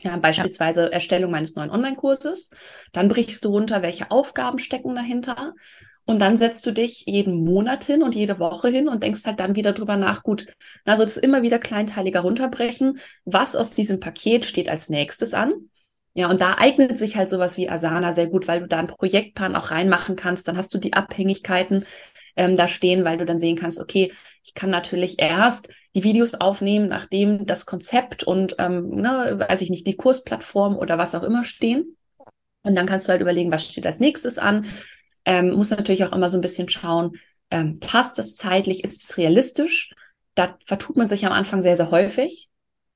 Ja, 0.01 0.15
beispielsweise 0.17 0.83
ja. 0.83 0.87
Erstellung 0.87 1.31
meines 1.31 1.55
neuen 1.55 1.69
Online-Kurses. 1.69 2.51
Dann 2.93 3.09
brichst 3.09 3.43
du 3.43 3.49
runter, 3.49 3.81
welche 3.81 4.11
Aufgaben 4.11 4.59
stecken 4.59 4.95
dahinter. 4.95 5.53
Und 6.05 6.19
dann 6.19 6.37
setzt 6.37 6.65
du 6.65 6.71
dich 6.71 7.03
jeden 7.05 7.43
Monat 7.45 7.83
hin 7.83 8.01
und 8.01 8.15
jede 8.15 8.39
Woche 8.39 8.69
hin 8.69 8.87
und 8.87 9.03
denkst 9.03 9.25
halt 9.25 9.39
dann 9.39 9.55
wieder 9.55 9.73
drüber 9.73 9.95
nach, 9.95 10.23
gut, 10.23 10.47
also 10.85 11.03
das 11.03 11.17
immer 11.17 11.43
wieder 11.43 11.59
kleinteiliger 11.59 12.21
runterbrechen. 12.21 12.99
Was 13.25 13.55
aus 13.55 13.75
diesem 13.75 13.99
Paket 13.99 14.45
steht 14.45 14.69
als 14.69 14.89
nächstes 14.89 15.33
an? 15.33 15.53
Ja, 16.15 16.29
und 16.29 16.41
da 16.41 16.55
eignet 16.57 16.97
sich 16.97 17.15
halt 17.15 17.29
sowas 17.29 17.57
wie 17.57 17.69
Asana 17.69 18.11
sehr 18.11 18.27
gut, 18.27 18.47
weil 18.47 18.61
du 18.61 18.67
da 18.67 18.79
einen 18.79 18.87
Projektplan 18.87 19.55
auch 19.55 19.69
reinmachen 19.69 20.15
kannst. 20.15 20.47
Dann 20.47 20.57
hast 20.57 20.73
du 20.73 20.79
die 20.79 20.93
Abhängigkeiten 20.93 21.85
ähm, 22.39 22.57
da 22.57 22.67
stehen, 22.67 23.05
weil 23.05 23.17
du 23.17 23.25
dann 23.25 23.39
sehen 23.39 23.55
kannst, 23.55 23.79
okay, 23.79 24.11
ich 24.43 24.53
kann 24.53 24.71
natürlich 24.71 25.19
erst 25.19 25.69
die 25.95 26.03
Videos 26.03 26.33
aufnehmen, 26.33 26.87
nachdem 26.87 27.45
das 27.45 27.65
Konzept 27.65 28.23
und, 28.23 28.55
ähm, 28.57 28.89
ne, 28.89 29.45
weiß 29.47 29.61
ich 29.61 29.69
nicht, 29.69 29.85
die 29.85 29.97
Kursplattform 29.97 30.77
oder 30.77 30.97
was 30.97 31.13
auch 31.13 31.23
immer 31.23 31.43
stehen. 31.43 31.95
Und 32.63 32.75
dann 32.75 32.87
kannst 32.87 33.07
du 33.07 33.11
halt 33.11 33.21
überlegen, 33.21 33.51
was 33.51 33.65
steht 33.67 33.85
als 33.85 33.99
nächstes 33.99 34.37
an 34.37 34.65
ähm, 35.25 35.51
muss 35.51 35.69
natürlich 35.69 36.03
auch 36.03 36.11
immer 36.11 36.27
so 36.27 36.37
ein 36.37 36.41
bisschen 36.41 36.69
schauen, 36.69 37.17
ähm, 37.51 37.79
passt 37.79 38.17
das 38.17 38.35
zeitlich, 38.35 38.83
ist 38.83 39.03
es 39.03 39.17
realistisch? 39.17 39.93
Da 40.33 40.57
vertut 40.65 40.97
man 40.97 41.07
sich 41.07 41.25
am 41.25 41.31
Anfang 41.31 41.61
sehr, 41.61 41.75
sehr 41.75 41.91
häufig. 41.91 42.49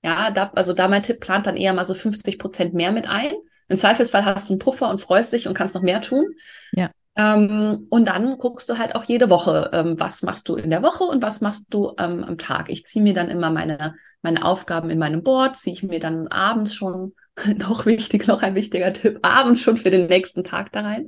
Ja, 0.03 0.32
da, 0.32 0.51
also 0.56 0.73
da 0.73 0.88
mein 0.88 1.03
Tipp, 1.03 1.19
plant 1.19 1.45
dann 1.45 1.58
eher 1.58 1.73
mal 1.73 1.86
so 1.86 1.93
50 1.93 2.39
Prozent 2.39 2.73
mehr 2.73 2.91
mit 2.91 3.08
ein. 3.08 3.34
Im 3.69 3.77
Zweifelsfall 3.77 4.25
hast 4.25 4.49
du 4.49 4.53
einen 4.53 4.60
Puffer 4.60 4.89
und 4.89 4.99
freust 4.99 5.32
dich 5.32 5.47
und 5.47 5.53
kannst 5.53 5.75
noch 5.75 5.82
mehr 5.82 6.01
tun. 6.01 6.25
Ja. 6.73 6.89
Ähm, 7.15 7.86
und 7.89 8.08
dann 8.08 8.38
guckst 8.38 8.67
du 8.69 8.78
halt 8.78 8.95
auch 8.95 9.04
jede 9.04 9.30
Woche, 9.30 9.69
ähm, 9.73 9.99
was 9.99 10.23
machst 10.23 10.49
du 10.49 10.56
in 10.56 10.69
der 10.71 10.82
Woche 10.82 11.04
und 11.04 11.21
was 11.21 11.41
machst 11.41 11.71
du 11.73 11.93
ähm, 11.99 12.23
am 12.23 12.38
Tag. 12.38 12.69
Ich 12.69 12.86
ziehe 12.86 13.04
mir 13.04 13.13
dann 13.13 13.30
immer 13.30 13.52
meine, 13.52 13.95
meine 14.21 14.43
Aufgaben 14.45 14.89
in 14.89 14.97
meinem 14.97 15.21
Board, 15.23 15.56
ziehe 15.56 15.76
ich 15.76 15.84
mir 15.84 15.99
dann 15.99 16.28
abends 16.28 16.73
schon, 16.73 17.13
noch 17.58 17.86
wichtig, 17.86 18.28
noch 18.28 18.41
ein 18.41 18.56
wichtiger 18.56 18.93
Tipp, 18.93 19.19
abends 19.21 19.62
schon 19.62 19.78
für 19.78 19.91
den 19.91 20.08
nächsten 20.08 20.43
Tag 20.43 20.71
da 20.71 20.82
rein. 20.82 21.08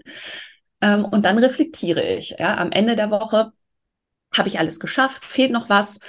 Ähm, 0.81 1.05
und 1.05 1.25
dann 1.25 1.37
reflektiere 1.39 2.03
ich. 2.03 2.35
Ja, 2.37 2.57
am 2.57 2.71
Ende 2.71 2.95
der 2.95 3.09
Woche 3.09 3.51
habe 4.33 4.47
ich 4.47 4.59
alles 4.59 4.79
geschafft, 4.79 5.25
fehlt 5.25 5.51
noch 5.51 5.69
was. 5.69 5.99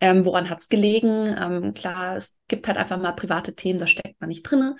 Ähm, 0.00 0.26
woran 0.26 0.50
hat 0.50 0.60
es 0.60 0.68
gelegen? 0.68 1.34
Ähm, 1.38 1.72
klar, 1.72 2.16
es 2.16 2.36
gibt 2.48 2.68
halt 2.68 2.76
einfach 2.76 2.98
mal 2.98 3.12
private 3.12 3.54
Themen, 3.54 3.78
da 3.78 3.86
steckt 3.86 4.20
man 4.20 4.28
nicht 4.28 4.42
drinne. 4.42 4.76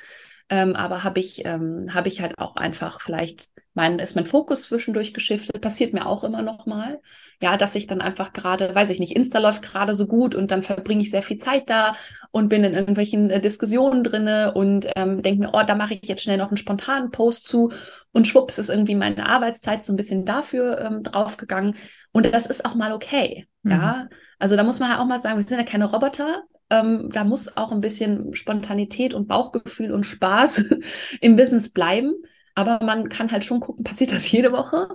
Ähm, 0.48 0.76
aber 0.76 1.02
habe 1.02 1.18
ich, 1.18 1.44
ähm, 1.44 1.92
habe 1.92 2.06
ich 2.06 2.20
halt 2.20 2.38
auch 2.38 2.54
einfach 2.54 3.00
vielleicht, 3.00 3.48
mein, 3.74 3.98
ist 3.98 4.14
mein 4.14 4.26
Fokus 4.26 4.62
zwischendurch 4.62 5.12
geschiftet, 5.12 5.60
passiert 5.60 5.92
mir 5.92 6.06
auch 6.06 6.22
immer 6.22 6.40
noch 6.40 6.66
mal. 6.66 7.00
Ja, 7.42 7.56
dass 7.56 7.74
ich 7.74 7.88
dann 7.88 8.00
einfach 8.00 8.32
gerade, 8.32 8.72
weiß 8.72 8.90
ich 8.90 9.00
nicht, 9.00 9.16
Insta 9.16 9.40
läuft 9.40 9.62
gerade 9.62 9.92
so 9.92 10.06
gut 10.06 10.36
und 10.36 10.52
dann 10.52 10.62
verbringe 10.62 11.02
ich 11.02 11.10
sehr 11.10 11.22
viel 11.22 11.36
Zeit 11.36 11.68
da 11.68 11.94
und 12.30 12.48
bin 12.48 12.62
in 12.62 12.74
irgendwelchen 12.74 13.28
äh, 13.30 13.40
Diskussionen 13.40 14.04
drinne 14.04 14.54
und 14.54 14.86
ähm, 14.94 15.20
denke 15.20 15.40
mir, 15.40 15.50
oh, 15.52 15.62
da 15.66 15.74
mache 15.74 15.94
ich 15.94 16.02
jetzt 16.04 16.22
schnell 16.22 16.38
noch 16.38 16.48
einen 16.48 16.56
spontanen 16.58 17.10
Post 17.10 17.48
zu 17.48 17.72
und 18.12 18.28
schwupps 18.28 18.58
ist 18.58 18.70
irgendwie 18.70 18.94
meine 18.94 19.26
Arbeitszeit 19.26 19.84
so 19.84 19.92
ein 19.92 19.96
bisschen 19.96 20.24
dafür 20.24 20.80
ähm, 20.80 21.02
draufgegangen. 21.02 21.74
Und 22.12 22.32
das 22.32 22.46
ist 22.46 22.64
auch 22.64 22.76
mal 22.76 22.92
okay. 22.92 23.46
Mhm. 23.62 23.72
Ja, 23.72 24.08
also 24.38 24.54
da 24.54 24.62
muss 24.62 24.78
man 24.78 24.90
ja 24.90 25.00
auch 25.00 25.06
mal 25.06 25.18
sagen, 25.18 25.36
wir 25.36 25.42
sind 25.42 25.58
ja 25.58 25.64
keine 25.64 25.86
Roboter. 25.86 26.44
Ähm, 26.68 27.10
da 27.12 27.24
muss 27.24 27.56
auch 27.56 27.70
ein 27.72 27.80
bisschen 27.80 28.34
Spontanität 28.34 29.14
und 29.14 29.28
Bauchgefühl 29.28 29.92
und 29.92 30.04
Spaß 30.04 30.64
im 31.20 31.36
Business 31.36 31.70
bleiben. 31.70 32.14
Aber 32.54 32.82
man 32.82 33.08
kann 33.10 33.30
halt 33.30 33.44
schon 33.44 33.60
gucken, 33.60 33.84
passiert 33.84 34.12
das 34.12 34.30
jede 34.30 34.50
Woche? 34.50 34.88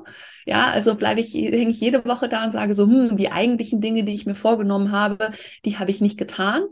Ja, 0.45 0.71
also 0.71 0.95
bleibe 0.95 1.21
ich, 1.21 1.33
hänge 1.35 1.69
ich 1.69 1.79
jede 1.79 2.03
Woche 2.05 2.27
da 2.27 2.43
und 2.43 2.51
sage 2.51 2.73
so, 2.73 2.87
hm, 2.87 3.17
die 3.17 3.31
eigentlichen 3.31 3.81
Dinge, 3.81 4.03
die 4.03 4.13
ich 4.13 4.25
mir 4.25 4.33
vorgenommen 4.35 4.91
habe, 4.91 5.31
die 5.63 5.77
habe 5.77 5.91
ich 5.91 6.01
nicht 6.01 6.17
getan. 6.17 6.63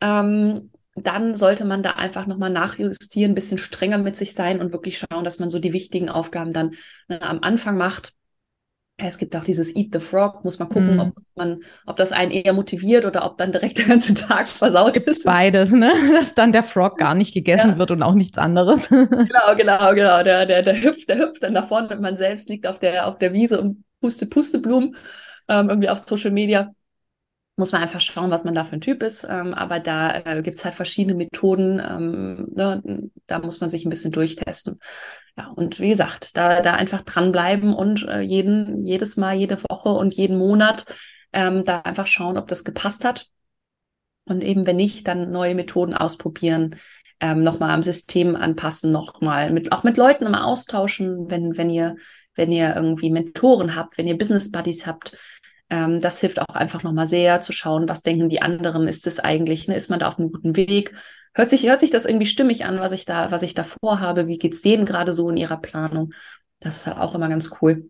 Ähm, 0.00 0.70
dann 0.94 1.36
sollte 1.36 1.64
man 1.64 1.82
da 1.84 1.92
einfach 1.92 2.26
nochmal 2.26 2.50
nachjustieren, 2.50 3.32
ein 3.32 3.34
bisschen 3.36 3.58
strenger 3.58 3.98
mit 3.98 4.16
sich 4.16 4.34
sein 4.34 4.60
und 4.60 4.72
wirklich 4.72 4.98
schauen, 4.98 5.24
dass 5.24 5.38
man 5.38 5.50
so 5.50 5.60
die 5.60 5.72
wichtigen 5.72 6.08
Aufgaben 6.08 6.52
dann 6.52 6.74
ne, 7.08 7.22
am 7.22 7.38
Anfang 7.42 7.76
macht 7.76 8.14
es 9.06 9.16
gibt 9.16 9.36
auch 9.36 9.44
dieses 9.44 9.74
Eat 9.76 9.90
the 9.92 10.00
Frog, 10.00 10.44
muss 10.44 10.58
man 10.58 10.68
gucken, 10.68 10.96
mm. 10.96 11.00
ob 11.00 11.12
man, 11.36 11.60
ob 11.86 11.96
das 11.96 12.10
einen 12.10 12.32
eher 12.32 12.52
motiviert 12.52 13.04
oder 13.04 13.24
ob 13.24 13.38
dann 13.38 13.52
direkt 13.52 13.78
der 13.78 13.86
ganze 13.86 14.12
Tag 14.14 14.48
versaut 14.48 14.96
ist. 14.96 15.24
Beides, 15.24 15.70
ne? 15.70 15.92
Dass 16.12 16.34
dann 16.34 16.52
der 16.52 16.64
Frog 16.64 16.98
gar 16.98 17.14
nicht 17.14 17.32
gegessen 17.32 17.70
ja. 17.70 17.78
wird 17.78 17.92
und 17.92 18.02
auch 18.02 18.14
nichts 18.14 18.36
anderes. 18.38 18.88
genau, 18.88 19.54
genau, 19.56 19.94
genau. 19.94 20.22
Der, 20.24 20.46
der, 20.46 20.62
der 20.62 20.82
hüpft, 20.82 21.08
der 21.08 21.18
hüpft 21.18 21.44
dann 21.44 21.56
vorne 21.68 21.88
und 21.90 22.00
man 22.00 22.16
selbst 22.16 22.48
liegt 22.48 22.66
auf 22.66 22.80
der, 22.80 23.06
auf 23.06 23.18
der 23.18 23.32
Wiese 23.32 23.60
und 23.60 23.84
pustet 24.00 24.30
Pusteblumen, 24.30 24.96
ähm, 25.48 25.68
irgendwie 25.68 25.88
auf 25.88 25.98
Social 25.98 26.32
Media. 26.32 26.72
muss 27.56 27.70
man 27.70 27.82
einfach 27.82 28.00
schauen, 28.00 28.32
was 28.32 28.44
man 28.44 28.54
da 28.54 28.64
für 28.64 28.76
ein 28.76 28.80
Typ 28.80 29.04
ist. 29.04 29.24
Ähm, 29.30 29.54
aber 29.54 29.78
da 29.78 30.22
äh, 30.24 30.42
gibt 30.42 30.58
es 30.58 30.64
halt 30.64 30.74
verschiedene 30.74 31.14
Methoden. 31.14 31.80
Ähm, 31.80 32.48
ne? 32.52 33.10
Da 33.28 33.38
muss 33.38 33.60
man 33.60 33.70
sich 33.70 33.84
ein 33.84 33.90
bisschen 33.90 34.12
durchtesten. 34.12 34.80
Ja, 35.38 35.52
und 35.54 35.78
wie 35.78 35.90
gesagt, 35.90 36.36
da, 36.36 36.60
da 36.62 36.74
einfach 36.74 37.02
dranbleiben 37.02 37.72
und 37.72 38.02
äh, 38.08 38.20
jeden, 38.20 38.84
jedes 38.84 39.16
Mal, 39.16 39.36
jede 39.36 39.62
Woche 39.70 39.90
und 39.90 40.14
jeden 40.14 40.36
Monat 40.36 40.84
ähm, 41.32 41.64
da 41.64 41.78
einfach 41.82 42.08
schauen, 42.08 42.36
ob 42.36 42.48
das 42.48 42.64
gepasst 42.64 43.04
hat. 43.04 43.28
Und 44.24 44.42
eben, 44.42 44.66
wenn 44.66 44.76
nicht, 44.76 45.06
dann 45.06 45.30
neue 45.30 45.54
Methoden 45.54 45.94
ausprobieren, 45.94 46.74
ähm, 47.20 47.44
nochmal 47.44 47.70
am 47.70 47.84
System 47.84 48.34
anpassen, 48.34 48.90
nochmal 48.90 49.52
mit, 49.52 49.70
auch 49.70 49.84
mit 49.84 49.96
Leuten 49.96 50.26
immer 50.26 50.44
austauschen, 50.44 51.30
wenn, 51.30 51.56
wenn 51.56 51.70
ihr, 51.70 51.96
wenn 52.34 52.50
ihr 52.50 52.74
irgendwie 52.74 53.10
Mentoren 53.10 53.76
habt, 53.76 53.96
wenn 53.96 54.08
ihr 54.08 54.18
Business 54.18 54.50
Buddies 54.50 54.88
habt, 54.88 55.16
ähm, 55.70 56.00
das 56.00 56.20
hilft 56.20 56.40
auch 56.40 56.54
einfach 56.54 56.82
nochmal 56.82 57.06
sehr 57.06 57.38
zu 57.38 57.52
schauen, 57.52 57.88
was 57.88 58.02
denken 58.02 58.28
die 58.28 58.42
anderen, 58.42 58.88
ist 58.88 59.06
es 59.06 59.20
eigentlich, 59.20 59.68
ne? 59.68 59.76
ist 59.76 59.88
man 59.88 60.00
da 60.00 60.08
auf 60.08 60.18
einem 60.18 60.32
guten 60.32 60.56
Weg? 60.56 60.94
Hört 61.38 61.50
sich, 61.50 61.68
hört 61.68 61.78
sich 61.78 61.92
das 61.92 62.04
irgendwie 62.04 62.26
stimmig 62.26 62.64
an, 62.64 62.80
was 62.80 62.90
ich 62.90 63.04
da, 63.04 63.30
was 63.30 63.44
ich 63.44 63.54
da 63.54 63.62
vorhabe? 63.62 64.26
Wie 64.26 64.38
geht's 64.38 64.60
denen 64.60 64.84
gerade 64.84 65.12
so 65.12 65.30
in 65.30 65.36
ihrer 65.36 65.56
Planung? 65.56 66.12
Das 66.58 66.78
ist 66.78 66.88
halt 66.88 66.98
auch 66.98 67.14
immer 67.14 67.28
ganz 67.28 67.52
cool. 67.62 67.88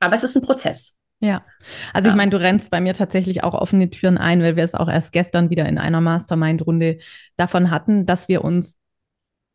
Aber 0.00 0.14
es 0.14 0.24
ist 0.24 0.34
ein 0.34 0.40
Prozess. 0.40 0.96
Ja, 1.20 1.44
also 1.92 2.08
ja. 2.08 2.14
ich 2.14 2.16
meine, 2.16 2.30
du 2.30 2.40
rennst 2.40 2.70
bei 2.70 2.80
mir 2.80 2.94
tatsächlich 2.94 3.44
auch 3.44 3.52
offene 3.52 3.90
Türen 3.90 4.16
ein, 4.16 4.40
weil 4.40 4.56
wir 4.56 4.64
es 4.64 4.72
auch 4.72 4.88
erst 4.88 5.12
gestern 5.12 5.50
wieder 5.50 5.66
in 5.66 5.76
einer 5.76 6.00
Mastermind-Runde 6.00 6.96
davon 7.36 7.70
hatten, 7.70 8.06
dass 8.06 8.26
wir 8.26 8.42
uns 8.42 8.74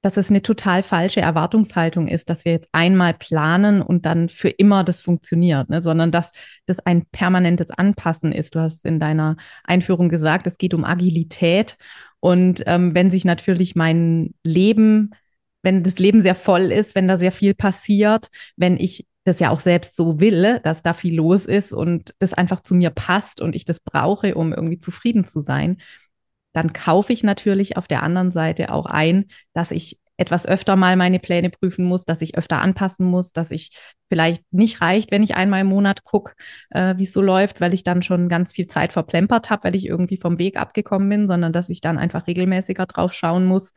dass 0.02 0.16
es 0.16 0.30
eine 0.30 0.42
total 0.42 0.82
falsche 0.82 1.20
Erwartungshaltung 1.20 2.08
ist, 2.08 2.30
dass 2.30 2.46
wir 2.46 2.54
jetzt 2.54 2.70
einmal 2.72 3.14
planen 3.14 3.82
und 3.82 4.06
dann 4.06 4.30
für 4.30 4.50
immer 4.50 4.84
das 4.84 5.02
funktioniert, 5.02 5.70
ne? 5.70 5.84
sondern 5.84 6.12
dass 6.12 6.32
das 6.66 6.80
ein 6.80 7.06
permanentes 7.06 7.70
Anpassen 7.72 8.32
ist. 8.32 8.56
Du 8.56 8.60
hast 8.60 8.86
in 8.86 9.00
deiner 9.00 9.36
Einführung 9.64 10.10
gesagt, 10.10 10.48
es 10.48 10.58
geht 10.58 10.74
um 10.74 10.86
Agilität. 10.86 11.78
Und 12.22 12.64
ähm, 12.66 12.96
wenn 12.96 13.12
sich 13.12 13.26
natürlich 13.26 13.76
mein 13.76 14.34
Leben, 14.44 15.12
wenn 15.64 15.84
das 15.84 16.00
Leben 16.00 16.22
sehr 16.22 16.36
voll 16.36 16.72
ist, 16.72 16.96
wenn 16.96 17.08
da 17.08 17.18
sehr 17.18 17.34
viel 17.34 17.54
passiert, 17.54 18.30
wenn 18.56 18.78
ich 18.78 19.06
das 19.26 19.40
ja 19.40 19.50
auch 19.50 19.60
selbst 19.60 19.96
so 19.96 20.20
will, 20.22 20.62
dass 20.64 20.82
da 20.82 20.94
viel 20.94 21.16
los 21.16 21.46
ist 21.46 21.74
und 21.74 22.14
das 22.20 22.34
einfach 22.34 22.62
zu 22.62 22.74
mir 22.74 22.90
passt 22.90 23.42
und 23.42 23.54
ich 23.54 23.66
das 23.66 23.82
brauche, 23.82 24.36
um 24.36 24.54
irgendwie 24.54 24.80
zufrieden 24.80 25.26
zu 25.26 25.42
sein, 25.42 25.78
dann 26.54 26.74
kaufe 26.74 27.14
ich 27.14 27.24
natürlich 27.24 27.78
auf 27.78 27.88
der 27.88 28.04
anderen 28.04 28.32
Seite 28.32 28.72
auch 28.72 28.86
ein, 28.86 29.26
dass 29.54 29.72
ich 29.72 30.00
etwas 30.20 30.46
öfter 30.46 30.76
mal 30.76 30.98
meine 30.98 31.18
Pläne 31.18 31.50
prüfen 31.50 31.86
muss, 31.86 32.04
dass 32.04 32.22
ich 32.22 32.38
öfter 32.38 32.60
anpassen 32.60 33.06
muss, 33.06 33.32
dass 33.32 33.52
ich 33.52 33.72
vielleicht 34.10 34.44
nicht 34.52 34.82
reicht, 34.82 35.12
wenn 35.12 35.24
ich 35.24 35.36
einmal 35.36 35.62
im 35.62 35.68
Monat 35.68 36.04
gucke, 36.04 36.34
äh, 36.72 36.96
wie 36.98 37.06
es 37.06 37.14
so 37.14 37.22
läuft, 37.22 37.62
weil 37.62 37.74
ich 37.74 37.84
dann 37.84 38.04
schon 38.04 38.28
ganz 38.28 38.52
viel 38.52 38.68
Zeit 38.68 38.92
verplempert 38.92 39.50
habe, 39.50 39.64
weil 39.64 39.76
ich 39.76 39.88
irgendwie 39.88 40.18
vom 40.18 40.38
Weg 40.38 40.58
abgekommen 40.58 41.08
bin, 41.08 41.28
sondern 41.28 41.54
dass 41.54 41.70
ich 41.70 41.80
dann 41.80 41.98
einfach 41.98 42.28
regelmäßiger 42.28 42.86
drauf 42.86 43.14
schauen 43.14 43.46
muss. 43.46 43.72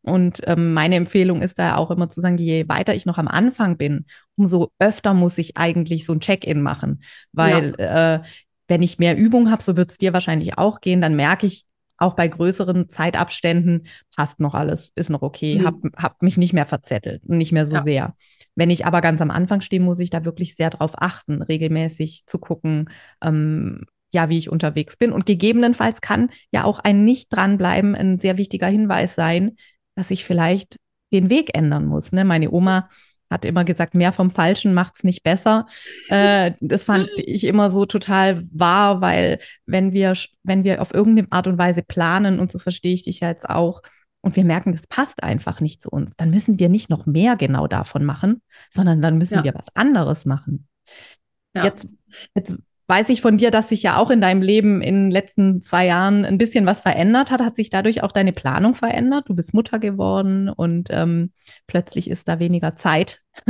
Und 0.00 0.40
ähm, 0.46 0.72
meine 0.72 0.96
Empfehlung 0.96 1.42
ist 1.42 1.58
da 1.58 1.76
auch 1.76 1.90
immer 1.90 2.08
zu 2.08 2.22
sagen, 2.22 2.38
je 2.38 2.68
weiter 2.68 2.94
ich 2.94 3.04
noch 3.04 3.18
am 3.18 3.28
Anfang 3.28 3.76
bin, 3.76 4.06
umso 4.34 4.70
öfter 4.78 5.12
muss 5.12 5.36
ich 5.36 5.58
eigentlich 5.58 6.06
so 6.06 6.14
ein 6.14 6.20
Check-in 6.20 6.62
machen, 6.62 7.02
weil 7.32 7.76
ja. 7.78 8.14
äh, 8.14 8.22
wenn 8.66 8.82
ich 8.82 8.98
mehr 8.98 9.16
Übung 9.18 9.50
habe, 9.50 9.62
so 9.62 9.76
wird 9.76 9.90
es 9.90 9.98
dir 9.98 10.14
wahrscheinlich 10.14 10.56
auch 10.56 10.80
gehen, 10.80 11.02
dann 11.02 11.14
merke 11.14 11.46
ich, 11.46 11.64
auch 12.02 12.14
bei 12.14 12.28
größeren 12.28 12.88
Zeitabständen 12.88 13.86
passt 14.14 14.40
noch 14.40 14.54
alles, 14.54 14.92
ist 14.94 15.10
noch 15.10 15.22
okay, 15.22 15.58
mhm. 15.58 15.64
hab, 15.64 15.74
hab 15.96 16.22
mich 16.22 16.36
nicht 16.36 16.52
mehr 16.52 16.66
verzettelt, 16.66 17.28
nicht 17.28 17.52
mehr 17.52 17.66
so 17.66 17.76
ja. 17.76 17.82
sehr. 17.82 18.14
Wenn 18.54 18.70
ich 18.70 18.84
aber 18.84 19.00
ganz 19.00 19.20
am 19.20 19.30
Anfang 19.30 19.60
stehe, 19.60 19.80
muss 19.80 19.98
ich 19.98 20.10
da 20.10 20.24
wirklich 20.24 20.56
sehr 20.56 20.70
drauf 20.70 20.92
achten, 20.96 21.42
regelmäßig 21.42 22.24
zu 22.26 22.38
gucken, 22.38 22.90
ähm, 23.22 23.86
ja, 24.12 24.28
wie 24.28 24.38
ich 24.38 24.50
unterwegs 24.50 24.96
bin. 24.96 25.12
Und 25.12 25.24
gegebenenfalls 25.26 26.00
kann 26.00 26.30
ja 26.50 26.64
auch 26.64 26.78
ein 26.78 27.04
Nicht 27.04 27.32
dranbleiben 27.32 27.94
ein 27.94 28.18
sehr 28.18 28.36
wichtiger 28.36 28.66
Hinweis 28.66 29.14
sein, 29.14 29.56
dass 29.94 30.10
ich 30.10 30.24
vielleicht 30.24 30.76
den 31.12 31.30
Weg 31.30 31.56
ändern 31.56 31.86
muss. 31.86 32.12
Ne? 32.12 32.24
Meine 32.24 32.50
Oma 32.50 32.88
hat 33.32 33.44
immer 33.44 33.64
gesagt, 33.64 33.94
mehr 33.94 34.12
vom 34.12 34.30
Falschen 34.30 34.74
macht 34.74 34.94
es 34.96 35.04
nicht 35.04 35.22
besser. 35.22 35.66
Äh, 36.08 36.52
das 36.60 36.84
fand 36.84 37.08
ich 37.16 37.44
immer 37.44 37.70
so 37.70 37.86
total 37.86 38.44
wahr, 38.52 39.00
weil 39.00 39.40
wenn 39.66 39.92
wir, 39.92 40.14
wenn 40.42 40.62
wir 40.64 40.80
auf 40.80 40.94
irgendeine 40.94 41.32
Art 41.32 41.46
und 41.46 41.58
Weise 41.58 41.82
planen, 41.82 42.38
und 42.38 42.52
so 42.52 42.58
verstehe 42.58 42.94
ich 42.94 43.02
dich 43.02 43.20
ja 43.20 43.28
jetzt 43.28 43.48
auch, 43.48 43.82
und 44.20 44.36
wir 44.36 44.44
merken, 44.44 44.72
das 44.72 44.86
passt 44.86 45.22
einfach 45.22 45.60
nicht 45.60 45.82
zu 45.82 45.90
uns, 45.90 46.14
dann 46.16 46.30
müssen 46.30 46.58
wir 46.60 46.68
nicht 46.68 46.90
noch 46.90 47.06
mehr 47.06 47.36
genau 47.36 47.66
davon 47.66 48.04
machen, 48.04 48.40
sondern 48.70 49.02
dann 49.02 49.18
müssen 49.18 49.38
ja. 49.38 49.44
wir 49.44 49.54
was 49.54 49.66
anderes 49.74 50.24
machen. 50.26 50.68
Ja. 51.54 51.64
Jetzt, 51.64 51.86
jetzt 52.34 52.54
weiß 52.92 53.08
ich 53.08 53.22
von 53.22 53.38
dir, 53.38 53.50
dass 53.50 53.70
sich 53.70 53.82
ja 53.82 53.96
auch 53.96 54.10
in 54.10 54.20
deinem 54.20 54.42
Leben 54.42 54.82
in 54.82 55.04
den 55.04 55.10
letzten 55.10 55.62
zwei 55.62 55.86
Jahren 55.86 56.26
ein 56.26 56.36
bisschen 56.36 56.66
was 56.66 56.82
verändert 56.82 57.30
hat. 57.30 57.40
Hat 57.40 57.56
sich 57.56 57.70
dadurch 57.70 58.02
auch 58.02 58.12
deine 58.12 58.34
Planung 58.34 58.74
verändert? 58.74 59.30
Du 59.30 59.34
bist 59.34 59.54
Mutter 59.54 59.78
geworden 59.78 60.50
und 60.50 60.88
ähm, 60.90 61.32
plötzlich 61.66 62.10
ist 62.10 62.28
da 62.28 62.38
weniger 62.38 62.76
Zeit. 62.76 63.20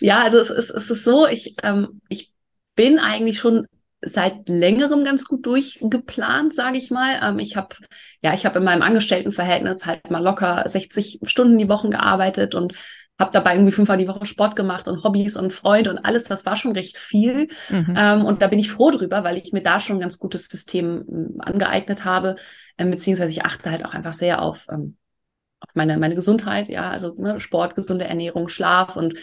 ja, 0.00 0.22
also 0.22 0.38
es 0.38 0.48
ist, 0.48 0.70
es 0.70 0.90
ist 0.90 1.04
so, 1.04 1.26
ich, 1.26 1.56
ähm, 1.62 2.00
ich 2.08 2.32
bin 2.74 2.98
eigentlich 2.98 3.38
schon 3.38 3.66
seit 4.00 4.48
längerem 4.48 5.04
ganz 5.04 5.26
gut 5.26 5.44
durchgeplant, 5.44 6.54
sage 6.54 6.78
ich 6.78 6.90
mal. 6.90 7.20
Ähm, 7.22 7.38
ich 7.38 7.54
habe 7.54 7.76
ja, 8.22 8.32
ich 8.32 8.46
habe 8.46 8.60
in 8.60 8.64
meinem 8.64 8.80
Angestelltenverhältnis 8.80 9.84
halt 9.84 10.10
mal 10.10 10.22
locker 10.22 10.62
60 10.66 11.20
Stunden 11.24 11.58
die 11.58 11.68
Woche 11.68 11.90
gearbeitet 11.90 12.54
und 12.54 12.72
habe 13.18 13.30
dabei 13.32 13.54
irgendwie 13.54 13.72
fünfmal 13.72 13.98
die 13.98 14.08
Woche 14.08 14.26
Sport 14.26 14.56
gemacht 14.56 14.88
und 14.88 15.04
Hobbys 15.04 15.36
und 15.36 15.54
Freunde 15.54 15.90
und 15.90 15.98
alles. 15.98 16.24
Das 16.24 16.44
war 16.46 16.56
schon 16.56 16.72
recht 16.72 16.98
viel. 16.98 17.48
Mhm. 17.68 17.94
Ähm, 17.96 18.24
und 18.24 18.42
da 18.42 18.48
bin 18.48 18.58
ich 18.58 18.72
froh 18.72 18.90
drüber, 18.90 19.22
weil 19.22 19.36
ich 19.36 19.52
mir 19.52 19.62
da 19.62 19.78
schon 19.78 19.96
ein 19.96 20.00
ganz 20.00 20.18
gutes 20.18 20.46
System 20.46 21.04
ähm, 21.08 21.36
angeeignet 21.38 22.04
habe. 22.04 22.34
Ähm, 22.76 22.90
beziehungsweise 22.90 23.30
ich 23.30 23.44
achte 23.44 23.70
halt 23.70 23.84
auch 23.84 23.94
einfach 23.94 24.14
sehr 24.14 24.42
auf, 24.42 24.66
ähm, 24.70 24.96
auf 25.60 25.74
meine, 25.74 25.96
meine 25.98 26.16
Gesundheit. 26.16 26.68
Ja, 26.68 26.90
also 26.90 27.14
ne, 27.16 27.38
Sport, 27.38 27.76
gesunde 27.76 28.04
Ernährung, 28.06 28.48
Schlaf 28.48 28.96
und 28.96 29.14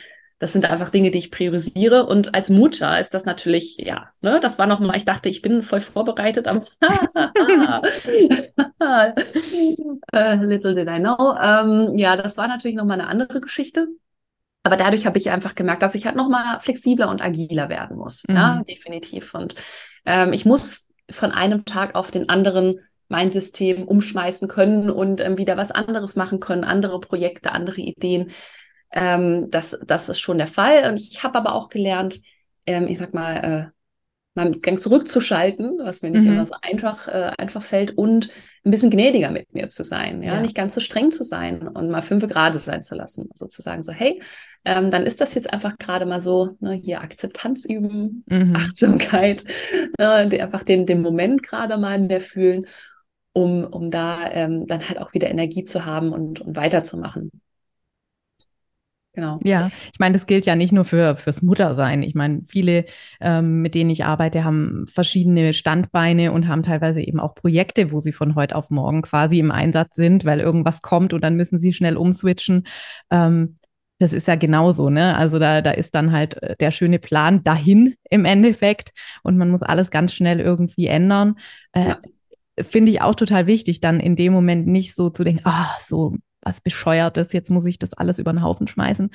das 0.41 0.54
sind 0.54 0.69
einfach 0.69 0.89
Dinge, 0.89 1.12
die 1.12 1.19
ich 1.19 1.30
priorisiere. 1.30 2.08
Und 2.08 2.34
als 2.34 2.49
Mutter 2.49 2.99
ist 2.99 3.13
das 3.13 3.25
natürlich, 3.25 3.77
ja, 3.77 4.10
ne, 4.21 4.39
das 4.41 4.58
war 4.58 4.65
nochmal, 4.65 4.97
ich 4.97 5.06
dachte, 5.06 5.30
ich 5.30 5.43
bin 5.43 5.62
voll 5.62 5.82
vorbereitet, 5.82 6.47
aber 6.47 6.65
äh, 10.12 10.36
little 10.38 10.73
did 10.73 10.89
I 10.89 10.99
know. 10.99 11.36
Ähm, 11.39 11.95
ja, 11.95 12.17
das 12.17 12.38
war 12.38 12.47
natürlich 12.47 12.75
nochmal 12.75 12.99
eine 12.99 13.08
andere 13.08 13.39
Geschichte. 13.39 13.88
Aber 14.63 14.77
dadurch 14.77 15.06
habe 15.06 15.19
ich 15.19 15.30
einfach 15.30 15.54
gemerkt, 15.54 15.84
dass 15.84 15.93
ich 15.93 16.08
halt 16.08 16.15
nochmal 16.15 16.60
flexibler 16.60 17.10
und 17.10 17.21
agiler 17.21 17.69
werden 17.69 17.97
muss. 17.97 18.23
Mhm. 18.27 18.36
Ja, 18.36 18.63
definitiv. 18.67 19.36
Und 19.36 19.54
ähm, 20.08 20.34
ich 20.34 20.45
muss 20.45 20.88
von 21.12 21.32
einem 21.32 21.65
Tag 21.65 21.93
auf 21.93 22.10
den 22.10 22.30
anderen 22.30 22.80
mein 23.10 23.30
System 23.30 23.88
umschmeißen 23.88 24.47
können 24.47 24.89
und 24.89 25.21
ähm, 25.21 25.38
wieder 25.38 25.56
was 25.56 25.69
anderes 25.69 26.15
machen 26.15 26.39
können, 26.39 26.63
andere 26.63 26.99
Projekte, 26.99 27.51
andere 27.51 27.82
Ideen. 27.82 28.32
Ähm, 28.91 29.49
das, 29.49 29.77
das 29.86 30.10
ist 30.10 30.19
schon 30.19 30.38
der 30.38 30.47
Fall. 30.47 30.89
Und 30.89 30.97
ich 30.97 31.23
habe 31.23 31.38
aber 31.38 31.54
auch 31.54 31.69
gelernt, 31.69 32.21
ähm, 32.65 32.88
ich 32.88 32.97
sag 32.97 33.13
mal, 33.13 33.71
äh, 33.71 33.82
mal 34.34 34.51
Gang 34.51 34.80
zurückzuschalten, 34.80 35.80
was 35.84 36.01
mir 36.01 36.10
nicht 36.10 36.23
mhm. 36.23 36.34
immer 36.34 36.45
so 36.45 36.56
einfach, 36.62 37.08
äh, 37.08 37.32
einfach 37.38 37.62
fällt, 37.62 37.97
und 37.97 38.30
ein 38.63 38.71
bisschen 38.71 38.91
gnädiger 38.91 39.30
mit 39.30 39.54
mir 39.54 39.67
zu 39.67 39.84
sein, 39.84 40.23
ja? 40.23 40.36
ja, 40.36 40.41
nicht 40.41 40.56
ganz 40.56 40.75
so 40.75 40.82
streng 40.82 41.12
zu 41.12 41.23
sein 41.23 41.67
und 41.67 41.89
mal 41.89 42.01
fünf 42.01 42.25
Grade 42.27 42.60
sein 42.60 42.82
zu 42.82 42.95
lassen. 42.95 43.30
Sozusagen 43.34 43.84
so, 43.84 43.91
hey, 43.91 44.21
ähm, 44.63 44.91
dann 44.91 45.06
ist 45.06 45.19
das 45.19 45.34
jetzt 45.34 45.51
einfach 45.51 45.77
gerade 45.77 46.06
mal 46.06 46.21
so, 46.21 46.56
ne, 46.60 46.73
hier 46.73 47.01
Akzeptanz 47.01 47.65
üben, 47.65 48.23
mhm. 48.27 48.56
Achtsamkeit, 48.56 49.43
äh, 49.97 50.30
die 50.30 50.41
einfach 50.41 50.63
den, 50.63 50.86
den 50.86 51.01
Moment 51.01 51.43
gerade 51.43 51.77
mal 51.77 51.99
mehr 51.99 52.21
fühlen, 52.21 52.67
um, 53.34 53.65
um 53.65 53.89
da 53.89 54.30
ähm, 54.32 54.67
dann 54.67 54.88
halt 54.88 54.99
auch 54.99 55.13
wieder 55.13 55.30
Energie 55.30 55.65
zu 55.65 55.86
haben 55.86 56.13
und, 56.13 56.39
und 56.39 56.56
weiterzumachen. 56.56 57.32
Genau. 59.13 59.39
Ja, 59.43 59.69
ich 59.91 60.00
meine, 60.00 60.13
das 60.13 60.26
gilt 60.26 60.45
ja 60.45 60.56
nicht 60.56 60.71
nur 60.71 60.86
für 60.86 61.17
fürs 61.17 61.41
Muttersein. 61.41 62.02
Ich 62.02 62.15
meine, 62.15 62.43
viele, 62.47 62.86
ähm, 63.19 63.62
mit 63.62 63.76
denen 63.76 63.89
ich 63.89 64.06
arbeite, 64.06 64.45
haben 64.45 64.86
verschiedene 64.88 65.54
Standbeine 65.54 66.32
und 66.32 66.47
haben 66.47 66.63
teilweise 66.63 67.02
eben 67.02 67.19
auch 67.19 67.36
Projekte, 67.36 67.91
wo 67.91 68.00
sie 68.00 68.13
von 68.13 68.36
heute 68.36 68.56
auf 68.56 68.69
morgen 68.69 69.02
quasi 69.02 69.39
im 69.39 69.52
Einsatz 69.52 69.97
sind, 69.97 70.24
weil 70.24 70.39
irgendwas 70.39 70.82
kommt 70.82 71.12
und 71.13 71.24
dann 71.24 71.36
müssen 71.36 71.60
sie 71.60 71.74
schnell 71.74 71.97
umswitchen. 71.97 72.65
Ähm, 73.10 73.58
das 74.00 74.13
ist 74.13 74.28
ja 74.28 74.36
genauso, 74.36 74.89
ne? 74.89 75.15
Also 75.17 75.39
da, 75.39 75.62
da 75.62 75.71
ist 75.71 75.93
dann 75.93 76.13
halt 76.13 76.41
äh, 76.41 76.56
der 76.58 76.71
schöne 76.71 76.97
Plan 76.97 77.43
dahin 77.43 77.95
im 78.10 78.24
Endeffekt 78.24 78.93
und 79.24 79.38
man 79.38 79.50
muss 79.50 79.62
alles 79.62 79.91
ganz 79.91 80.13
schnell 80.13 80.39
irgendwie 80.39 80.88
ändern. 80.88 81.36
Äh, 81.74 81.89
ja. 81.89 82.00
Finde 82.60 82.91
ich 82.91 83.02
auch 83.02 83.15
total 83.15 83.45
wichtig, 83.45 83.82
dann 83.82 84.00
in 84.00 84.15
dem 84.15 84.32
Moment 84.32 84.67
nicht 84.67 84.95
so 84.95 85.10
zu 85.10 85.24
denken, 85.26 85.41
ah, 85.45 85.67
oh, 85.69 85.82
so 85.86 86.15
was 86.41 86.62
Bescheuertes, 86.62 87.34
jetzt 87.34 87.49
muss 87.49 87.65
ich 87.65 87.80
das 87.80 87.93
alles 87.93 88.19
über 88.19 88.34
den 88.34 88.43
Haufen 88.43 88.67
schmeißen, 88.67 89.10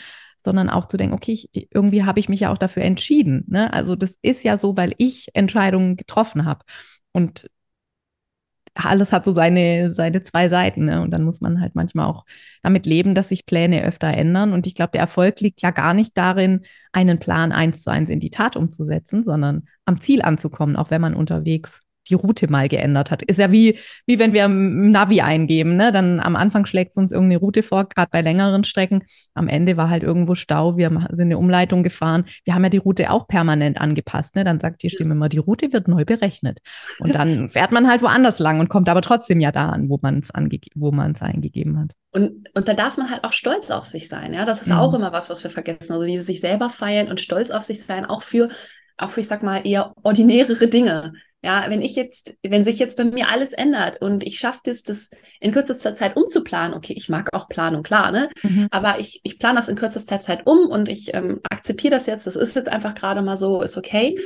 sondern 0.45 0.71
auch 0.71 0.89
zu 0.89 0.97
denken, 0.97 1.15
okay, 1.15 1.33
ich, 1.33 1.69
irgendwie 1.73 2.05
habe 2.05 2.21
ich 2.21 2.29
mich 2.29 2.41
ja 2.41 2.53
auch 2.53 2.59
dafür 2.59 2.85
entschieden. 2.85 3.45
Ne? 3.49 3.73
Also 3.73 3.97
das 3.97 4.17
ist 4.23 4.45
ja 4.45 4.59
so, 4.59 4.77
weil 4.77 4.95
ich 4.99 5.29
Entscheidungen 5.35 5.97
getroffen 5.97 6.45
habe. 6.45 6.65
Und 7.13 7.51
alles 8.75 9.13
hat 9.13 9.25
so 9.25 9.33
seine, 9.33 9.93
seine 9.93 10.23
zwei 10.23 10.49
Seiten. 10.49 10.85
Ne? 10.85 11.01
Und 11.03 11.11
dann 11.11 11.25
muss 11.25 11.41
man 11.41 11.61
halt 11.61 11.75
manchmal 11.75 12.07
auch 12.07 12.25
damit 12.63 12.87
leben, 12.87 13.15
dass 13.15 13.31
sich 13.31 13.47
Pläne 13.47 13.83
öfter 13.85 14.09
ändern. 14.09 14.53
Und 14.53 14.67
ich 14.67 14.75
glaube, 14.75 14.93
der 14.93 15.01
Erfolg 15.01 15.41
liegt 15.41 15.63
ja 15.63 15.71
gar 15.71 15.95
nicht 15.95 16.17
darin, 16.17 16.63
einen 16.93 17.19
Plan 17.19 17.53
eins 17.53 17.83
zu 17.83 17.91
eins 17.91 18.11
in 18.11 18.21
die 18.21 18.31
Tat 18.31 18.57
umzusetzen, 18.57 19.25
sondern 19.25 19.69
am 19.85 20.01
Ziel 20.01 20.23
anzukommen, 20.23 20.77
auch 20.77 20.91
wenn 20.91 21.01
man 21.01 21.15
unterwegs 21.15 21.81
die 22.09 22.15
Route 22.15 22.51
mal 22.51 22.69
geändert 22.69 23.11
hat. 23.11 23.23
Ist 23.23 23.39
ja 23.39 23.53
wie, 23.53 23.79
wie 24.07 24.19
wenn 24.19 24.33
wir 24.33 24.45
im 24.45 24.91
Navi 24.91 25.21
eingeben, 25.21 25.77
ne? 25.77 25.93
Dann 25.93 26.21
am 26.21 26.37
Anfang 26.37 26.67
schlägt 26.67 26.93
es 26.93 26.97
uns 26.97 27.13
irgendeine 27.13 27.41
Route 27.41 27.63
vor, 27.63 27.89
gerade 27.89 28.09
bei 28.11 28.21
längeren 28.21 28.65
Strecken. 28.65 29.05
Am 29.35 29.49
Ende 29.49 29.77
war 29.77 29.91
halt 29.91 30.03
irgendwo 30.03 30.35
Stau, 30.35 30.77
wir 30.77 30.91
sind 31.11 31.27
eine 31.27 31.39
Umleitung 31.39 31.83
gefahren. 31.83 32.25
Wir 32.45 32.55
haben 32.55 32.65
ja 32.65 32.71
die 32.71 32.77
Route 32.79 33.11
auch 33.11 33.27
permanent 33.29 33.81
angepasst, 33.81 34.37
ne? 34.37 34.45
Dann 34.45 34.61
sagt 34.61 34.83
die 34.83 34.91
Stimme 34.91 35.15
immer, 35.15 35.29
die 35.29 35.39
Route 35.39 35.73
wird 35.73 35.89
neu 35.89 36.05
berechnet. 36.05 36.59
Und 36.99 37.15
dann 37.15 37.49
fährt 37.51 37.73
man 37.73 37.89
halt 37.89 38.03
woanders 38.03 38.39
lang 38.39 38.61
und 38.61 38.69
kommt 38.69 38.89
aber 38.89 39.03
trotzdem 39.03 39.41
ja 39.41 39.53
da 39.53 39.71
an, 39.71 39.89
wo 39.89 39.99
man 40.03 40.19
es 40.19 40.31
wo 40.75 40.93
man 40.93 41.13
es 41.13 41.23
eingegeben 41.23 41.79
hat. 41.79 41.93
Und, 42.13 42.49
und 42.55 42.67
da 42.67 42.73
darf 42.73 42.97
man 42.97 43.11
halt 43.11 43.25
auch 43.25 43.33
stolz 43.33 43.71
auf 43.71 43.85
sich 43.85 44.09
sein, 44.09 44.33
ja. 44.33 44.45
Das 44.45 44.63
ist 44.63 44.69
mhm. 44.69 44.79
auch 44.79 44.95
immer 44.95 45.13
was, 45.13 45.29
was 45.29 45.43
wir 45.43 45.51
vergessen. 45.51 45.93
Also 45.93 46.07
dieses 46.07 46.27
sich 46.27 46.41
selber 46.41 46.71
feiern 46.71 47.09
und 47.09 47.21
stolz 47.21 47.51
auf 47.51 47.65
sich 47.65 47.85
sein, 47.85 48.07
auch 48.07 48.23
für 48.23 48.49
auch 48.99 49.11
für, 49.11 49.21
ich 49.21 49.29
sag 49.29 49.43
mal, 49.43 49.67
eher 49.67 49.93
ordinärere 50.03 50.69
Dinge. 50.69 51.13
Ja, 51.43 51.67
wenn 51.69 51.83
ich 51.83 51.95
jetzt, 51.95 52.37
wenn 52.43 52.65
sich 52.65 52.79
jetzt 52.79 52.97
bei 52.97 53.05
mir 53.05 53.29
alles 53.29 53.53
ändert 53.53 54.01
und 54.01 54.25
ich 54.25 54.41
schaffe 54.41 54.69
es, 54.71 54.83
das 54.83 55.11
in 55.39 55.53
kürzester 55.53 55.95
Zeit 55.95 56.17
umzuplanen, 56.17 56.77
okay, 56.77 56.95
ich 56.97 57.09
mag 57.09 57.33
auch 57.33 57.49
Planung, 57.49 57.83
klar, 57.85 58.11
ne? 58.11 58.31
Mhm. 58.43 58.67
Aber 58.71 58.99
ich, 58.99 59.21
ich 59.23 59.39
plane 59.39 59.57
das 59.57 59.69
in 59.69 59.77
kürzester 59.77 60.19
Zeit 60.19 60.47
um 60.47 60.67
und 60.67 60.89
ich 60.89 61.15
ähm, 61.15 61.41
akzeptiere 61.49 61.93
das 61.93 62.07
jetzt, 62.07 62.27
das 62.27 62.35
ist 62.35 62.57
jetzt 62.57 62.69
einfach 62.69 62.95
gerade 62.95 63.23
mal 63.23 63.37
so, 63.37 63.63
ist 63.63 63.77
okay. 63.77 64.19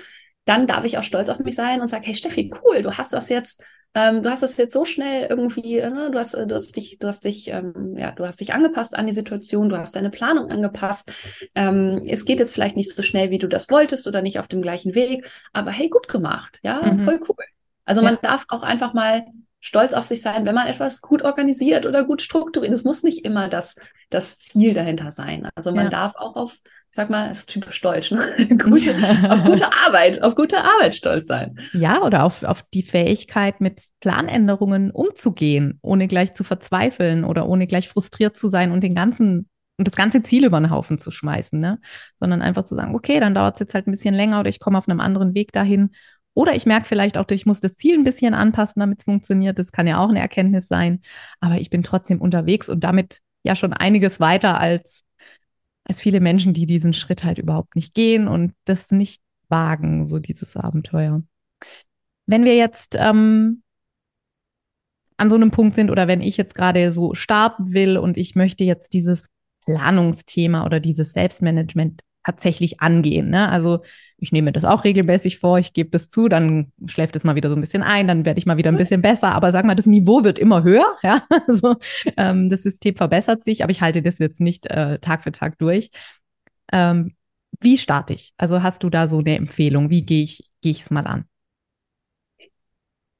Dann 0.46 0.66
darf 0.66 0.84
ich 0.84 0.96
auch 0.96 1.02
stolz 1.02 1.28
auf 1.28 1.40
mich 1.40 1.56
sein 1.56 1.82
und 1.82 1.88
sage, 1.88 2.06
hey 2.06 2.14
Steffi, 2.14 2.50
cool, 2.64 2.82
du 2.82 2.96
hast 2.96 3.12
das 3.12 3.28
jetzt 3.28 3.62
ähm, 3.94 4.22
du 4.22 4.30
hast 4.30 4.42
das 4.42 4.56
jetzt 4.56 4.72
so 4.72 4.84
schnell 4.84 5.26
irgendwie, 5.28 5.78
äh, 5.78 5.90
ne? 5.90 6.10
du 6.12 6.18
hast, 6.18 6.34
äh, 6.34 6.46
du 6.46 6.54
hast 6.54 6.76
dich, 6.76 6.98
du 6.98 7.08
hast 7.08 7.24
dich, 7.24 7.48
ähm, 7.48 7.96
ja, 7.96 8.12
du 8.12 8.24
hast 8.24 8.40
dich 8.40 8.54
angepasst 8.54 8.96
an 8.96 9.06
die 9.06 9.12
Situation, 9.12 9.68
du 9.68 9.76
hast 9.76 9.96
deine 9.96 10.10
Planung 10.10 10.50
angepasst. 10.50 11.10
Ähm, 11.54 12.02
es 12.06 12.24
geht 12.24 12.38
jetzt 12.38 12.52
vielleicht 12.52 12.76
nicht 12.76 12.90
so 12.90 13.02
schnell, 13.02 13.30
wie 13.30 13.38
du 13.38 13.48
das 13.48 13.68
wolltest 13.68 14.06
oder 14.06 14.22
nicht 14.22 14.38
auf 14.38 14.46
dem 14.46 14.62
gleichen 14.62 14.94
Weg, 14.94 15.28
aber 15.52 15.72
hey, 15.72 15.88
gut 15.88 16.08
gemacht, 16.08 16.60
ja, 16.62 16.80
mhm. 16.82 17.00
voll 17.00 17.20
cool. 17.28 17.44
Also 17.84 18.02
ja. 18.02 18.10
man 18.10 18.18
darf 18.22 18.44
auch 18.48 18.62
einfach 18.62 18.94
mal 18.94 19.24
stolz 19.58 19.92
auf 19.92 20.06
sich 20.06 20.22
sein, 20.22 20.46
wenn 20.46 20.54
man 20.54 20.68
etwas 20.68 21.00
gut 21.00 21.22
organisiert 21.22 21.84
oder 21.84 22.04
gut 22.04 22.22
strukturiert. 22.22 22.72
Es 22.72 22.84
muss 22.84 23.02
nicht 23.02 23.24
immer 23.24 23.48
das, 23.48 23.76
das 24.10 24.38
Ziel 24.38 24.74
dahinter 24.74 25.10
sein. 25.10 25.48
Also 25.54 25.72
man 25.72 25.84
ja. 25.84 25.90
darf 25.90 26.14
auch 26.16 26.36
auf, 26.36 26.54
ich 26.54 26.62
sag 26.90 27.10
mal, 27.10 27.30
es 27.30 27.40
ist 27.40 27.48
typisch 27.48 27.80
deutsch, 27.80 28.10
ne? 28.10 28.34
gute, 28.62 28.94
auf 29.30 29.44
gute 29.44 29.72
Arbeit, 29.72 30.22
auf 30.22 30.34
gute 30.34 30.58
Arbeit 30.58 30.94
stolz 30.94 31.26
sein. 31.26 31.58
Ja, 31.72 32.02
oder 32.02 32.24
auf, 32.24 32.42
auf 32.42 32.62
die 32.74 32.82
Fähigkeit, 32.82 33.60
mit 33.60 33.80
Planänderungen 34.00 34.90
umzugehen, 34.90 35.78
ohne 35.82 36.08
gleich 36.08 36.34
zu 36.34 36.44
verzweifeln 36.44 37.24
oder 37.24 37.48
ohne 37.48 37.66
gleich 37.66 37.88
frustriert 37.88 38.36
zu 38.36 38.48
sein 38.48 38.72
und 38.72 38.82
den 38.82 38.94
ganzen 38.94 39.48
und 39.78 39.88
das 39.88 39.96
ganze 39.96 40.22
Ziel 40.22 40.44
über 40.44 40.60
den 40.60 40.68
Haufen 40.68 40.98
zu 40.98 41.10
schmeißen, 41.10 41.58
ne? 41.58 41.80
Sondern 42.18 42.42
einfach 42.42 42.64
zu 42.64 42.74
sagen, 42.74 42.94
okay, 42.94 43.18
dann 43.18 43.34
dauert 43.34 43.54
es 43.54 43.60
jetzt 43.60 43.72
halt 43.72 43.86
ein 43.86 43.92
bisschen 43.92 44.14
länger 44.14 44.40
oder 44.40 44.50
ich 44.50 44.60
komme 44.60 44.76
auf 44.76 44.86
einem 44.86 45.00
anderen 45.00 45.34
Weg 45.34 45.52
dahin 45.52 45.90
oder 46.34 46.54
ich 46.54 46.66
merke 46.66 46.86
vielleicht 46.86 47.18
auch, 47.18 47.26
ich 47.30 47.46
muss 47.46 47.60
das 47.60 47.76
Ziel 47.76 47.98
ein 47.98 48.04
bisschen 48.04 48.34
anpassen, 48.34 48.80
damit 48.80 49.00
es 49.00 49.04
funktioniert. 49.04 49.58
Das 49.58 49.72
kann 49.72 49.86
ja 49.86 49.98
auch 49.98 50.08
eine 50.08 50.20
Erkenntnis 50.20 50.68
sein. 50.68 51.00
Aber 51.40 51.56
ich 51.56 51.70
bin 51.70 51.82
trotzdem 51.82 52.20
unterwegs 52.20 52.68
und 52.68 52.84
damit 52.84 53.20
ja 53.42 53.54
schon 53.54 53.72
einiges 53.72 54.20
weiter 54.20 54.58
als, 54.58 55.02
als 55.84 56.00
viele 56.00 56.20
Menschen, 56.20 56.52
die 56.52 56.66
diesen 56.66 56.92
Schritt 56.92 57.24
halt 57.24 57.38
überhaupt 57.38 57.76
nicht 57.76 57.94
gehen 57.94 58.28
und 58.28 58.52
das 58.64 58.90
nicht 58.90 59.22
wagen, 59.48 60.06
so 60.06 60.18
dieses 60.18 60.56
Abenteuer. 60.56 61.22
Wenn 62.26 62.44
wir 62.44 62.56
jetzt 62.56 62.96
ähm, 62.98 63.62
an 65.16 65.30
so 65.30 65.36
einem 65.36 65.50
Punkt 65.50 65.74
sind 65.74 65.90
oder 65.90 66.08
wenn 66.08 66.22
ich 66.22 66.36
jetzt 66.36 66.54
gerade 66.54 66.92
so 66.92 67.14
starten 67.14 67.72
will 67.74 67.98
und 67.98 68.16
ich 68.16 68.34
möchte 68.36 68.64
jetzt 68.64 68.92
dieses 68.92 69.26
Planungsthema 69.64 70.64
oder 70.64 70.80
dieses 70.80 71.12
Selbstmanagement 71.12 72.02
tatsächlich 72.30 72.80
angehen. 72.80 73.30
Ne? 73.30 73.48
Also 73.48 73.80
ich 74.18 74.32
nehme 74.32 74.52
das 74.52 74.64
auch 74.64 74.84
regelmäßig 74.84 75.38
vor, 75.38 75.58
ich 75.58 75.72
gebe 75.72 75.90
das 75.90 76.08
zu, 76.08 76.28
dann 76.28 76.72
schläft 76.86 77.16
es 77.16 77.24
mal 77.24 77.36
wieder 77.36 77.48
so 77.48 77.56
ein 77.56 77.60
bisschen 77.60 77.82
ein, 77.82 78.06
dann 78.06 78.24
werde 78.24 78.38
ich 78.38 78.46
mal 78.46 78.56
wieder 78.56 78.70
ein 78.70 78.76
bisschen 78.76 79.02
besser. 79.02 79.32
Aber 79.32 79.52
sag 79.52 79.64
mal, 79.64 79.74
das 79.74 79.86
Niveau 79.86 80.24
wird 80.24 80.38
immer 80.38 80.62
höher. 80.62 80.84
Ja? 81.02 81.22
Also, 81.48 81.76
ähm, 82.16 82.50
das 82.50 82.62
System 82.62 82.94
verbessert 82.94 83.42
sich, 83.44 83.62
aber 83.62 83.70
ich 83.70 83.80
halte 83.80 84.02
das 84.02 84.18
jetzt 84.18 84.40
nicht 84.40 84.66
äh, 84.66 84.98
Tag 84.98 85.22
für 85.22 85.32
Tag 85.32 85.58
durch. 85.58 85.90
Ähm, 86.72 87.14
wie 87.60 87.78
starte 87.78 88.14
ich? 88.14 88.32
Also 88.36 88.62
hast 88.62 88.82
du 88.82 88.90
da 88.90 89.08
so 89.08 89.18
eine 89.18 89.36
Empfehlung? 89.36 89.90
Wie 89.90 90.02
gehe 90.02 90.22
ich 90.22 90.50
gehe 90.60 90.72
ich 90.72 90.82
es 90.82 90.90
mal 90.90 91.06
an? 91.06 91.24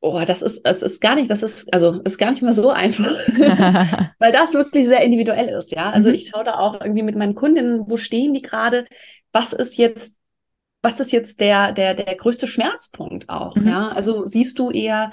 Oh, 0.02 0.22
das 0.26 0.40
ist, 0.40 0.62
es 0.64 0.82
ist 0.82 1.00
gar 1.00 1.14
nicht, 1.14 1.30
das 1.30 1.42
ist, 1.42 1.72
also 1.74 2.00
ist 2.04 2.16
gar 2.16 2.30
nicht 2.30 2.40
mal 2.40 2.54
so 2.54 2.70
einfach, 2.70 3.18
weil 4.18 4.32
das 4.32 4.54
wirklich 4.54 4.86
sehr 4.86 5.02
individuell 5.02 5.48
ist, 5.50 5.72
ja. 5.72 5.90
Also 5.90 6.08
mhm. 6.08 6.14
ich 6.14 6.28
schaue 6.28 6.44
da 6.44 6.54
auch 6.54 6.80
irgendwie 6.80 7.02
mit 7.02 7.16
meinen 7.16 7.34
Kundinnen, 7.34 7.84
wo 7.86 7.98
stehen 7.98 8.32
die 8.32 8.40
gerade, 8.40 8.86
was 9.32 9.52
ist 9.52 9.76
jetzt, 9.76 10.16
was 10.80 11.00
ist 11.00 11.12
jetzt 11.12 11.40
der, 11.40 11.72
der, 11.72 11.94
der 11.94 12.14
größte 12.14 12.48
Schmerzpunkt 12.48 13.28
auch, 13.28 13.56
mhm. 13.56 13.68
ja. 13.68 13.88
Also 13.90 14.24
siehst 14.24 14.58
du 14.58 14.70
eher, 14.70 15.12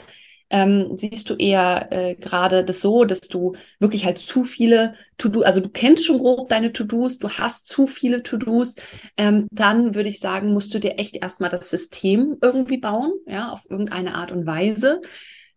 ähm, 0.50 0.94
siehst 0.96 1.30
du 1.30 1.36
eher 1.36 1.92
äh, 1.92 2.16
gerade 2.16 2.64
das 2.64 2.82
so, 2.82 3.04
dass 3.04 3.22
du 3.22 3.56
wirklich 3.80 4.06
halt 4.06 4.18
zu 4.18 4.44
viele 4.44 4.96
To-Do, 5.18 5.42
also 5.42 5.60
du 5.60 5.70
kennst 5.70 6.06
schon 6.06 6.18
grob 6.18 6.50
deine 6.50 6.72
To-Dos, 6.72 7.20
du 7.20 7.30
hast 7.30 7.68
zu 7.68 7.86
viele 7.86 8.24
To-Dos, 8.24 8.76
ähm, 9.18 9.48
dann 9.52 9.96
würde 9.96 10.10
ich 10.10 10.20
sagen, 10.20 10.54
musst 10.54 10.74
du 10.74 10.80
dir 10.80 10.98
echt 10.98 11.18
erstmal 11.18 11.50
das 11.50 11.70
System 11.70 12.38
irgendwie 12.42 12.78
bauen, 12.78 13.12
ja, 13.26 13.52
auf 13.52 13.70
irgendeine 13.70 14.16
Art 14.16 14.32
und 14.32 14.46
Weise. 14.46 15.02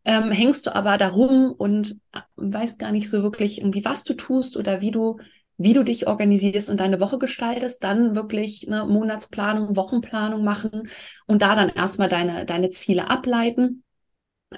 Ähm, 0.04 0.30
hängst 0.30 0.66
du 0.66 0.74
aber 0.74 0.96
darum 0.96 1.52
und 1.52 1.98
äh, 2.12 2.20
weißt 2.36 2.78
gar 2.78 2.90
nicht 2.90 3.10
so 3.10 3.22
wirklich 3.22 3.58
irgendwie, 3.60 3.84
was 3.84 4.02
du 4.02 4.14
tust 4.14 4.56
oder 4.56 4.80
wie 4.80 4.90
du 4.90 5.18
wie 5.62 5.74
du 5.74 5.82
dich 5.82 6.06
organisierst 6.06 6.70
und 6.70 6.80
deine 6.80 7.00
Woche 7.00 7.18
gestaltest, 7.18 7.84
dann 7.84 8.14
wirklich 8.14 8.66
eine 8.66 8.86
Monatsplanung, 8.86 9.76
Wochenplanung 9.76 10.42
machen 10.42 10.88
und 11.26 11.42
da 11.42 11.54
dann 11.54 11.68
erstmal 11.68 12.08
deine, 12.08 12.46
deine 12.46 12.70
Ziele 12.70 13.10
ableiten 13.10 13.84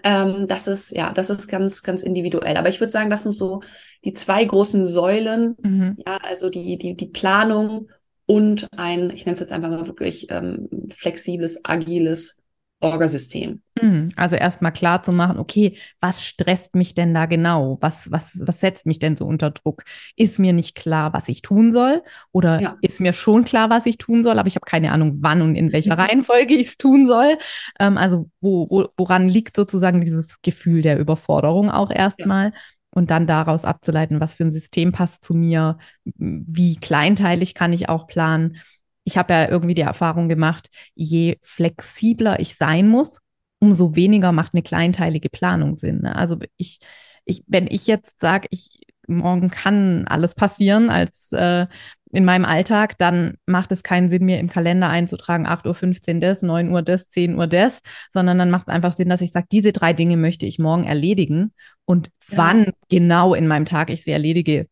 ähm, 0.04 0.46
das 0.48 0.66
ist, 0.66 0.90
ja, 0.92 1.12
das 1.12 1.30
ist 1.30 1.48
ganz, 1.48 1.82
ganz 1.82 2.02
individuell. 2.02 2.56
Aber 2.56 2.68
ich 2.68 2.80
würde 2.80 2.90
sagen, 2.90 3.10
das 3.10 3.24
sind 3.24 3.32
so 3.32 3.60
die 4.04 4.14
zwei 4.14 4.44
großen 4.44 4.86
Säulen, 4.86 5.56
mhm. 5.62 5.96
ja, 6.06 6.16
also 6.18 6.50
die, 6.50 6.76
die, 6.78 6.94
die 6.94 7.06
Planung 7.06 7.88
und 8.26 8.68
ein, 8.72 9.10
ich 9.10 9.26
nenne 9.26 9.34
es 9.34 9.40
jetzt 9.40 9.52
einfach 9.52 9.70
mal 9.70 9.86
wirklich 9.86 10.28
ähm, 10.30 10.68
flexibles, 10.90 11.64
agiles 11.64 12.41
Orgasystem. 12.82 13.62
Mhm. 13.80 14.12
Also 14.16 14.36
erstmal 14.36 14.72
klar 14.72 15.02
zu 15.02 15.12
machen, 15.12 15.38
okay, 15.38 15.76
was 16.00 16.24
stresst 16.24 16.74
mich 16.74 16.94
denn 16.94 17.14
da 17.14 17.26
genau? 17.26 17.78
Was, 17.80 18.10
was, 18.10 18.38
was 18.40 18.60
setzt 18.60 18.86
mich 18.86 18.98
denn 18.98 19.16
so 19.16 19.24
unter 19.24 19.50
Druck? 19.50 19.84
Ist 20.16 20.38
mir 20.38 20.52
nicht 20.52 20.74
klar, 20.74 21.12
was 21.12 21.28
ich 21.28 21.42
tun 21.42 21.72
soll? 21.72 22.02
Oder 22.32 22.60
ja. 22.60 22.76
ist 22.82 23.00
mir 23.00 23.12
schon 23.12 23.44
klar, 23.44 23.70
was 23.70 23.86
ich 23.86 23.98
tun 23.98 24.24
soll, 24.24 24.38
aber 24.38 24.48
ich 24.48 24.56
habe 24.56 24.66
keine 24.66 24.92
Ahnung, 24.92 25.18
wann 25.20 25.42
und 25.42 25.54
in 25.54 25.72
welcher 25.72 25.94
mhm. 25.94 26.00
Reihenfolge 26.00 26.54
ich 26.54 26.68
es 26.68 26.76
tun 26.76 27.06
soll? 27.06 27.38
Ähm, 27.78 27.96
also 27.96 28.28
wo, 28.40 28.68
wo, 28.68 28.88
woran 28.96 29.28
liegt 29.28 29.56
sozusagen 29.56 30.00
dieses 30.00 30.28
Gefühl 30.42 30.82
der 30.82 30.98
Überforderung 30.98 31.70
auch 31.70 31.90
erstmal? 31.90 32.46
Ja. 32.46 32.52
Und 32.94 33.10
dann 33.10 33.26
daraus 33.26 33.64
abzuleiten, 33.64 34.20
was 34.20 34.34
für 34.34 34.44
ein 34.44 34.50
System 34.50 34.92
passt 34.92 35.24
zu 35.24 35.32
mir, 35.32 35.78
wie 36.04 36.76
kleinteilig 36.76 37.54
kann 37.54 37.72
ich 37.72 37.88
auch 37.88 38.06
planen 38.06 38.58
ich 39.04 39.16
habe 39.16 39.32
ja 39.34 39.48
irgendwie 39.48 39.74
die 39.74 39.82
Erfahrung 39.82 40.28
gemacht, 40.28 40.68
je 40.94 41.38
flexibler 41.42 42.40
ich 42.40 42.56
sein 42.56 42.88
muss, 42.88 43.18
umso 43.58 43.94
weniger 43.94 44.32
macht 44.32 44.54
eine 44.54 44.62
kleinteilige 44.62 45.28
Planung 45.28 45.76
Sinn. 45.76 46.02
Ne? 46.02 46.16
Also 46.16 46.38
ich, 46.56 46.78
ich, 47.24 47.44
wenn 47.46 47.66
ich 47.68 47.86
jetzt 47.86 48.20
sage, 48.20 48.48
ich 48.50 48.80
morgen 49.06 49.48
kann 49.48 50.06
alles 50.06 50.34
passieren 50.34 50.90
als 50.90 51.32
äh, 51.32 51.66
in 52.12 52.24
meinem 52.24 52.44
Alltag, 52.44 52.98
dann 52.98 53.38
macht 53.46 53.72
es 53.72 53.82
keinen 53.82 54.10
Sinn, 54.10 54.24
mir 54.24 54.38
im 54.38 54.48
Kalender 54.48 54.88
einzutragen, 54.90 55.46
8.15 55.46 56.14
Uhr 56.14 56.20
das, 56.20 56.42
9 56.42 56.70
Uhr 56.70 56.82
das, 56.82 57.08
10 57.08 57.36
Uhr 57.36 57.46
das, 57.46 57.80
sondern 58.12 58.38
dann 58.38 58.50
macht 58.50 58.68
es 58.68 58.74
einfach 58.74 58.92
Sinn, 58.92 59.08
dass 59.08 59.22
ich 59.22 59.32
sage, 59.32 59.46
diese 59.50 59.72
drei 59.72 59.92
Dinge 59.92 60.16
möchte 60.16 60.46
ich 60.46 60.58
morgen 60.58 60.84
erledigen. 60.84 61.52
Und 61.84 62.10
ja. 62.30 62.38
wann 62.38 62.72
genau 62.90 63.34
in 63.34 63.48
meinem 63.48 63.64
Tag 63.64 63.90
ich 63.90 64.04
sie 64.04 64.10
erledige, 64.10 64.66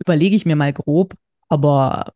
überlege 0.00 0.36
ich 0.36 0.46
mir 0.46 0.56
mal 0.56 0.72
grob. 0.72 1.14
Aber 1.48 2.12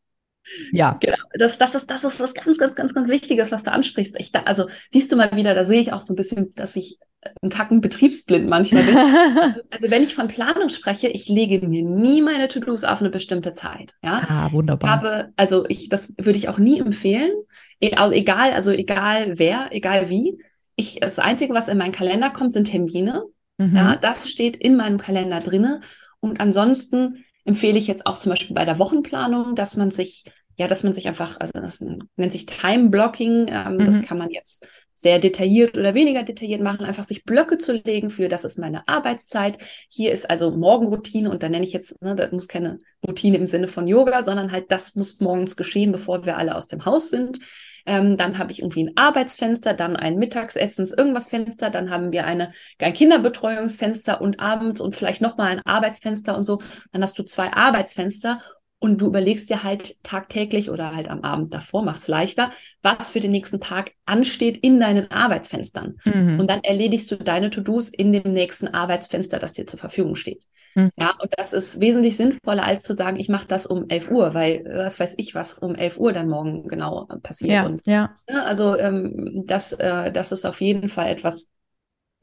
ja. 0.73 0.97
Genau. 1.01 1.17
Das, 1.35 1.59
das, 1.59 1.75
ist, 1.75 1.91
das 1.91 2.05
ist 2.05 2.21
was 2.21 2.35
ganz, 2.35 2.59
ganz, 2.59 2.75
ganz, 2.75 2.95
ganz 2.95 3.09
Wichtiges, 3.09 3.53
was 3.53 3.63
du 3.63 3.73
ansprichst. 3.73 4.17
Ich, 4.19 4.33
da, 4.33 4.41
also 4.41 4.69
siehst 4.91 5.13
du 5.13 5.17
mal 5.17 5.35
wieder, 5.35 5.55
da 5.55 5.65
sehe 5.65 5.81
ich 5.81 5.93
auch 5.93 6.01
so 6.01 6.13
ein 6.13 6.17
bisschen, 6.17 6.55
dass 6.55 6.77
ich 6.77 6.99
einen 7.43 7.51
Tacken 7.51 7.81
betriebsblind 7.81 8.49
manchmal 8.49 8.83
bin. 8.85 8.97
also 9.71 9.91
wenn 9.91 10.03
ich 10.03 10.15
von 10.15 10.29
Planung 10.29 10.69
spreche, 10.69 11.09
ich 11.09 11.29
lege 11.29 11.67
mir 11.67 11.83
nie 11.83 12.23
meine 12.23 12.49
To-Dos 12.49 12.85
auf 12.85 13.01
eine 13.01 13.11
bestimmte 13.11 13.53
Zeit. 13.53 13.95
Ja, 14.03 14.25
ah, 14.29 14.53
wunderbar. 14.53 14.91
Habe, 14.91 15.33
also 15.37 15.65
ich, 15.69 15.89
das 15.89 16.13
würde 16.19 16.39
ich 16.39 16.49
auch 16.49 16.59
nie 16.59 16.79
empfehlen. 16.79 17.33
E, 17.81 17.95
also 17.95 18.15
egal, 18.15 18.53
also 18.53 18.71
egal 18.71 19.39
wer, 19.39 19.69
egal 19.71 20.09
wie. 20.09 20.39
Ich, 20.77 21.01
das 21.01 21.19
Einzige, 21.19 21.55
was 21.55 21.69
in 21.69 21.79
meinen 21.79 21.93
Kalender 21.93 22.31
kommt, 22.31 22.53
sind 22.53 22.69
Termine. 22.69 23.25
Mhm. 23.59 23.75
Ja, 23.75 23.97
das 23.97 24.29
steht 24.29 24.57
in 24.57 24.77
meinem 24.77 24.99
Kalender 24.99 25.41
drinne. 25.41 25.81
Und 26.21 26.41
ansonsten 26.41 27.25
empfehle 27.47 27.79
ich 27.79 27.87
jetzt 27.87 28.07
auch 28.07 28.19
zum 28.19 28.31
Beispiel 28.31 28.55
bei 28.55 28.65
der 28.65 28.79
Wochenplanung, 28.79 29.55
dass 29.55 29.77
man 29.77 29.91
sich 29.91 30.25
ja, 30.57 30.67
dass 30.67 30.83
man 30.83 30.95
sich 30.95 31.07
einfach, 31.07 31.39
also 31.39 31.53
das 31.53 31.81
nennt 31.83 32.33
sich 32.33 32.47
Time 32.47 32.89
Blocking, 32.89 33.47
ähm, 33.49 33.75
mhm. 33.75 33.85
das 33.85 34.03
kann 34.03 34.17
man 34.17 34.31
jetzt 34.31 34.67
sehr 34.95 35.19
detailliert 35.19 35.77
oder 35.77 35.95
weniger 35.95 36.23
detailliert 36.23 36.63
machen, 36.63 36.87
einfach 36.87 37.05
sich 37.05 37.25
Blöcke 37.25 37.59
zu 37.59 37.75
legen 37.75 38.09
für, 38.09 38.29
das 38.29 38.45
ist 38.45 38.59
meine 38.59 38.89
Arbeitszeit. 38.89 39.59
Hier 39.91 40.13
ist 40.13 40.29
also 40.29 40.51
Morgenroutine 40.51 41.31
und 41.31 41.43
da 41.43 41.51
nenne 41.51 41.65
ich 41.65 41.75
jetzt, 41.75 42.01
ne, 42.01 42.17
das 42.17 42.33
muss 42.33 42.49
keine 42.49 42.79
Routine 43.07 43.37
im 43.37 43.47
Sinne 43.47 43.69
von 43.69 43.87
Yoga, 43.87 44.23
sondern 44.23 44.51
halt 44.51 44.73
das 44.73 44.95
muss 44.95 45.21
morgens 45.21 45.57
geschehen, 45.57 45.93
bevor 45.93 46.25
wir 46.25 46.39
alle 46.39 46.55
aus 46.55 46.69
dem 46.69 46.87
Haus 46.87 47.11
sind. 47.11 47.39
Ähm, 47.87 48.17
dann 48.17 48.39
habe 48.39 48.53
ich 48.53 48.61
irgendwie 48.61 48.85
ein 48.85 48.97
Arbeitsfenster, 48.97 49.75
dann 49.75 49.97
ein 49.97 50.17
Mittagsessens 50.17 50.93
irgendwas 50.93 51.29
Fenster, 51.29 51.71
dann 51.71 51.91
haben 51.91 52.13
wir 52.13 52.27
eine, 52.27 52.53
ein 52.79 52.93
Kinderbetreuungsfenster 52.93 54.21
und 54.21 54.41
abends 54.41 54.81
und 54.81 54.97
vielleicht 54.97 55.23
nochmal 55.23 55.53
ein 55.53 55.63
Arbeitsfenster 55.65 56.37
und 56.37 56.43
so. 56.43 56.61
Dann 56.93 57.03
hast 57.03 57.19
du 57.19 57.23
zwei 57.23 57.53
Arbeitsfenster 57.53 58.41
und 58.79 59.01
du 59.01 59.07
überlegst 59.07 59.49
dir 59.49 59.63
halt 59.63 60.03
tagtäglich 60.03 60.71
oder 60.71 60.95
halt 60.95 61.09
am 61.09 61.23
Abend 61.23 61.53
davor, 61.53 61.83
mach's 61.83 62.09
leichter, 62.09 62.53
was 62.83 63.11
für 63.11 63.21
den 63.21 63.31
nächsten 63.31 63.61
Tag 63.61 63.93
ansteht 64.05 64.59
in 64.59 64.79
deinen 64.79 65.11
Arbeitsfenstern. 65.11 65.99
Mhm. 66.05 66.41
Und 66.41 66.51
dann 66.51 66.61
erledigst 66.63 67.11
du 67.11 67.17
deine 67.17 67.49
To-Dos 67.49 67.89
in 67.89 68.13
dem 68.13 68.33
nächsten 68.33 68.69
Arbeitsfenster, 68.69 69.39
das 69.39 69.55
dir 69.55 69.67
zur 69.67 69.81
Verfügung 69.81 70.15
steht. 70.15 70.45
Mhm. 70.75 70.91
Ja, 70.99 71.15
und 71.21 71.33
das 71.39 71.55
ist 71.55 71.81
wesentlich 71.81 72.19
sinnvoller, 72.19 72.65
als 72.65 72.83
zu 72.83 72.93
sagen, 72.93 73.19
ich 73.19 73.31
mache 73.31 73.49
das 73.49 73.67
um 73.67 73.89
11 73.89 74.11
Uhr, 74.11 74.35
weil 74.35 74.65
was 74.67 75.01
weiß 75.01 75.15
ich, 75.17 75.35
was 75.35 75.55
um 75.55 75.75
11 75.75 75.99
Uhr 75.99 76.13
dann 76.13 76.29
morgen 76.29 76.69
genau 76.69 77.07
passiert. 77.23 77.51
Ja, 77.51 77.67
und, 77.67 77.87
ja. 77.87 78.11
Ne, 78.29 78.45
also 78.45 78.77
ähm, 78.77 79.45
das, 79.47 79.73
äh, 79.73 80.13
das 80.13 80.33
ist 80.33 80.45
auf 80.45 80.61
jeden 80.61 80.89
Fall 80.89 81.09
etwas, 81.09 81.49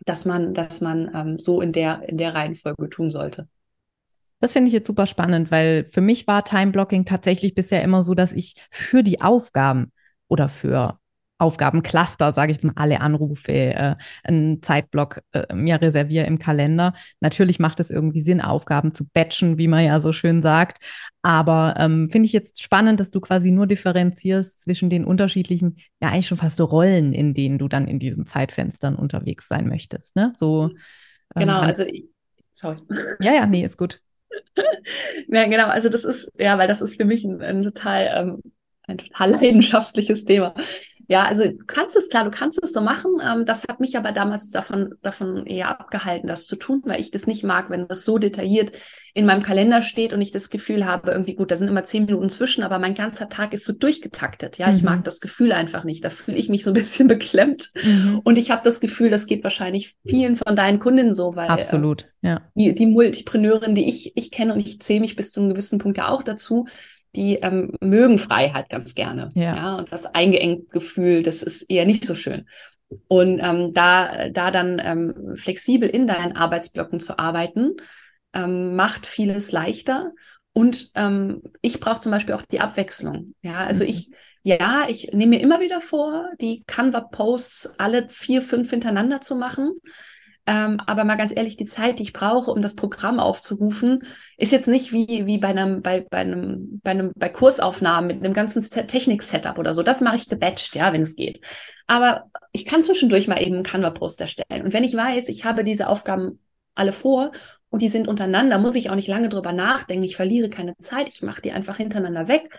dass 0.06 0.26
man, 0.26 0.54
dass 0.54 0.82
man 0.82 1.12
ähm, 1.16 1.40
so 1.40 1.62
in 1.62 1.72
der, 1.72 2.08
in 2.08 2.18
der 2.18 2.36
Reihenfolge 2.36 2.90
tun 2.90 3.10
sollte. 3.10 3.48
Das 4.44 4.52
finde 4.52 4.68
ich 4.68 4.74
jetzt 4.74 4.88
super 4.88 5.08
spannend, 5.08 5.52
weil 5.52 5.86
für 5.90 6.02
mich 6.02 6.28
war 6.28 6.44
Time-Blocking 6.44 7.06
tatsächlich 7.06 7.56
bisher 7.56 7.82
immer 7.82 8.04
so, 8.04 8.14
dass 8.14 8.34
ich 8.34 8.56
für 8.72 9.02
die 9.02 9.22
Aufgaben 9.22 9.94
oder 10.28 10.50
für 10.50 11.00
Aufgabencluster, 11.38 12.34
sage 12.34 12.52
ich 12.52 12.62
mal, 12.62 12.74
alle 12.76 13.00
Anrufe, 13.00 13.54
äh, 13.54 13.96
einen 14.22 14.62
Zeitblock 14.62 15.22
äh, 15.32 15.56
mir 15.56 15.82
reserviere 15.82 16.26
im 16.26 16.40
Kalender. 16.40 16.94
Natürlich 17.22 17.60
macht 17.60 17.80
es 17.80 17.90
irgendwie 17.90 18.20
Sinn, 18.20 18.42
Aufgaben 18.42 18.94
zu 18.94 19.06
batchen, 19.14 19.58
wie 19.58 19.70
man 19.70 19.86
ja 19.86 20.02
so 20.02 20.12
schön 20.12 20.42
sagt. 20.42 20.84
Aber 21.22 21.76
ähm, 21.78 22.10
finde 22.10 22.26
ich 22.26 22.34
jetzt 22.34 22.62
spannend, 22.62 23.00
dass 23.00 23.12
du 23.12 23.22
quasi 23.22 23.50
nur 23.50 23.66
differenzierst 23.66 24.60
zwischen 24.60 24.90
den 24.90 25.06
unterschiedlichen, 25.06 25.78
ja 26.02 26.10
eigentlich 26.10 26.28
schon 26.28 26.38
fast 26.38 26.58
so 26.58 26.66
Rollen, 26.66 27.14
in 27.14 27.34
denen 27.34 27.60
du 27.60 27.70
dann 27.70 27.88
in 27.88 27.98
diesen 27.98 28.26
Zeitfenstern 28.26 28.98
unterwegs 28.98 29.48
sein 29.48 29.70
möchtest. 29.70 30.18
Ne? 30.18 30.34
So, 30.36 30.72
ähm, 31.34 31.40
genau, 31.40 31.62
also 31.62 31.86
sorry. 32.52 32.80
Ja, 33.22 33.34
ja, 33.34 33.46
nee, 33.46 33.64
ist 33.64 33.78
gut. 33.78 34.03
ja, 35.28 35.46
genau. 35.46 35.68
Also 35.68 35.90
das 35.90 36.04
ist, 36.06 36.32
ja, 36.38 36.58
weil 36.58 36.68
das 36.68 36.82
ist 36.82 36.96
für 36.98 37.06
mich 37.06 37.24
ein, 37.24 37.42
ein 37.42 37.64
total, 37.64 38.10
ähm, 38.16 38.42
ein 38.84 38.98
total 38.98 39.32
leidenschaftliches 39.32 40.26
Thema. 40.26 40.54
Ja, 41.14 41.26
also 41.26 41.44
du 41.44 41.64
kannst 41.68 41.96
es 41.96 42.10
klar, 42.10 42.24
du 42.24 42.32
kannst 42.32 42.58
es 42.64 42.74
so 42.74 42.82
machen. 42.82 43.22
Ähm, 43.24 43.46
das 43.46 43.66
hat 43.70 43.80
mich 43.80 43.96
aber 43.96 44.14
damals 44.14 44.50
davon, 44.50 44.96
davon 45.04 45.46
eher 45.46 45.70
abgehalten, 45.70 46.26
das 46.26 46.48
zu 46.48 46.56
tun, 46.56 46.82
weil 46.86 47.00
ich 47.00 47.12
das 47.12 47.28
nicht 47.28 47.44
mag, 47.44 47.70
wenn 47.70 47.88
das 47.88 48.04
so 48.04 48.18
detailliert 48.18 48.72
in 49.14 49.28
meinem 49.28 49.44
Kalender 49.44 49.84
steht 49.84 50.12
und 50.12 50.22
ich 50.22 50.32
das 50.32 50.50
Gefühl 50.50 50.88
habe, 50.88 51.12
irgendwie 51.12 51.36
gut, 51.36 51.52
da 51.52 51.56
sind 51.56 51.68
immer 51.68 51.84
zehn 51.84 52.06
Minuten 52.06 52.32
zwischen, 52.32 52.64
aber 52.64 52.80
mein 52.80 52.96
ganzer 52.96 53.30
Tag 53.30 53.54
ist 53.54 53.64
so 53.64 53.74
durchgetaktet. 53.74 54.58
Ja, 54.58 54.70
mhm. 54.70 54.76
ich 54.76 54.82
mag 54.82 55.04
das 55.04 55.22
Gefühl 55.22 55.52
einfach 55.52 55.84
nicht. 55.84 56.04
Da 56.04 56.10
fühle 56.10 56.36
ich 56.36 56.50
mich 56.50 56.64
so 56.64 56.72
ein 56.72 56.74
bisschen 56.74 57.08
beklemmt. 57.08 57.70
Mhm. 57.84 58.22
Und 58.24 58.40
ich 58.40 58.50
habe 58.50 58.64
das 58.64 58.80
Gefühl, 58.80 59.12
das 59.12 59.28
geht 59.28 59.44
wahrscheinlich 59.44 59.96
vielen 60.04 60.36
von 60.36 60.56
deinen 60.56 60.80
Kundinnen 60.80 61.14
so, 61.14 61.36
weil 61.36 61.48
absolut, 61.48 62.10
äh, 62.24 62.30
ja. 62.30 62.42
Die, 62.56 62.74
die 62.74 62.88
Multipreneurin, 62.88 63.76
die 63.76 63.88
ich, 63.88 64.18
ich 64.18 64.32
kenne 64.32 64.52
und 64.52 64.62
ich 64.62 64.82
zähle 64.82 65.02
mich 65.02 65.16
bis 65.16 65.30
zu 65.30 65.42
einem 65.42 65.50
gewissen 65.50 65.78
Punkt 65.78 66.00
ja 66.00 66.08
auch 66.08 66.24
dazu, 66.24 66.66
die 67.16 67.36
ähm, 67.36 67.74
mögen 67.80 68.18
Freiheit 68.18 68.70
ganz 68.70 68.96
gerne. 68.96 69.32
Ja. 69.36 69.56
ja. 69.56 69.76
Und 69.76 69.92
das 69.92 70.06
eingeengt 70.06 70.72
Gefühl, 70.72 71.24
das 71.24 71.44
ist 71.44 71.64
eher 71.64 71.86
nicht 71.86 72.06
so 72.06 72.16
schön. 72.16 72.48
Und 73.08 73.40
ähm, 73.40 73.74
da, 73.74 74.30
da 74.30 74.52
dann 74.52 74.82
ähm, 74.84 75.36
flexibel 75.36 75.90
in 75.90 76.08
deinen 76.08 76.36
Arbeitsblöcken 76.36 77.00
zu 77.00 77.18
arbeiten, 77.18 77.76
ähm, 78.34 78.76
macht 78.76 79.06
vieles 79.06 79.52
leichter. 79.52 80.12
Und 80.54 80.92
ähm, 80.96 81.42
ich 81.62 81.80
brauche 81.80 82.00
zum 82.00 82.12
Beispiel 82.12 82.36
auch 82.36 82.44
die 82.44 82.60
Abwechslung. 82.60 83.34
Ja, 83.42 83.66
also 83.66 83.84
mhm. 83.84 83.90
ich, 83.90 84.12
ja, 84.44 84.86
ich 84.88 85.12
nehme 85.14 85.38
mir 85.38 85.42
immer 85.42 85.60
wieder 85.60 85.82
vor, 85.82 86.30
die 86.40 86.64
Canva-Posts 86.68 87.80
alle 87.80 88.08
vier, 88.10 88.42
fünf 88.42 88.70
hintereinander 88.70 89.22
zu 89.22 89.36
machen. 89.36 89.72
Ähm, 90.46 90.82
aber 90.86 91.06
mal 91.06 91.16
ganz 91.16 91.32
ehrlich, 91.34 91.56
die 91.56 91.66
Zeit, 91.66 92.00
die 92.00 92.04
ich 92.04 92.14
brauche, 92.14 92.52
um 92.52 92.62
das 92.62 92.76
Programm 92.76 93.20
aufzurufen, 93.20 94.04
ist 94.38 94.52
jetzt 94.52 94.68
nicht 94.68 94.92
wie, 94.92 95.26
wie 95.26 95.38
bei 95.38 95.48
einem, 95.48 95.82
bei, 95.82 96.02
bei 96.02 96.18
einem, 96.18 96.82
bei 96.84 96.92
einem, 96.92 97.12
bei 97.16 97.30
Kursaufnahmen 97.30 98.08
mit 98.08 98.24
einem 98.24 98.34
ganzen 98.34 98.62
Technik-Setup 98.62 99.58
oder 99.58 99.74
so. 99.74 99.84
Das 99.84 100.02
mache 100.02 100.18
ich 100.18 100.28
gebatcht, 100.28 100.76
ja, 100.76 100.92
wenn 100.92 101.04
es 101.04 101.16
geht. 101.16 101.40
Aber 101.88 102.26
ich 102.52 102.66
kann 102.66 102.82
zwischendurch 102.82 103.28
mal 103.28 103.42
eben 103.42 103.56
einen 103.56 103.64
Canva-Post 103.64 104.20
erstellen. 104.20 104.64
Und 104.64 104.74
wenn 104.74 104.84
ich 104.84 104.96
weiß, 104.96 105.30
ich 105.30 105.46
habe 105.46 105.64
diese 105.64 105.88
Aufgaben 105.88 106.40
alle 106.76 106.92
vor 106.92 107.32
und 107.70 107.82
die 107.82 107.90
sind 107.90 108.08
untereinander, 108.08 108.58
muss 108.58 108.76
ich 108.76 108.90
auch 108.90 108.96
nicht 108.96 109.08
lange 109.08 109.30
drüber 109.30 109.54
nachdenken. 109.54 110.04
Ich 110.04 110.18
verliere 110.18 110.50
keine 110.50 110.76
Zeit. 110.78 111.08
Ich 111.08 111.22
mache 111.22 111.42
die 111.42 111.54
einfach 111.54 111.78
hintereinander 111.78 112.28
weg 112.28 112.50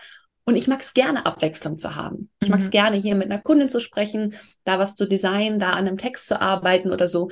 und 0.45 0.55
ich 0.55 0.67
mag 0.67 0.81
es 0.81 0.93
gerne, 0.93 1.25
Abwechslung 1.25 1.77
zu 1.77 1.95
haben. 1.95 2.29
Ich 2.41 2.49
mag 2.49 2.59
es 2.59 2.67
mhm. 2.67 2.71
gerne, 2.71 2.97
hier 2.97 3.15
mit 3.15 3.31
einer 3.31 3.41
Kundin 3.41 3.67
zu 3.67 3.79
sprechen, 3.79 4.35
da 4.63 4.77
was 4.77 4.95
zu 4.95 5.07
designen, 5.07 5.59
da 5.59 5.71
an 5.71 5.87
einem 5.87 5.97
Text 5.97 6.27
zu 6.27 6.39
arbeiten 6.39 6.91
oder 6.91 7.07
so. 7.07 7.29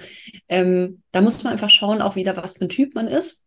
Ähm, 0.50 1.04
da 1.12 1.22
muss 1.22 1.44
man 1.44 1.54
einfach 1.54 1.70
schauen, 1.70 2.02
auch 2.02 2.16
wieder, 2.16 2.36
was 2.36 2.58
für 2.58 2.66
ein 2.66 2.70
Typ 2.70 2.96
man 2.96 3.08
ist. 3.08 3.46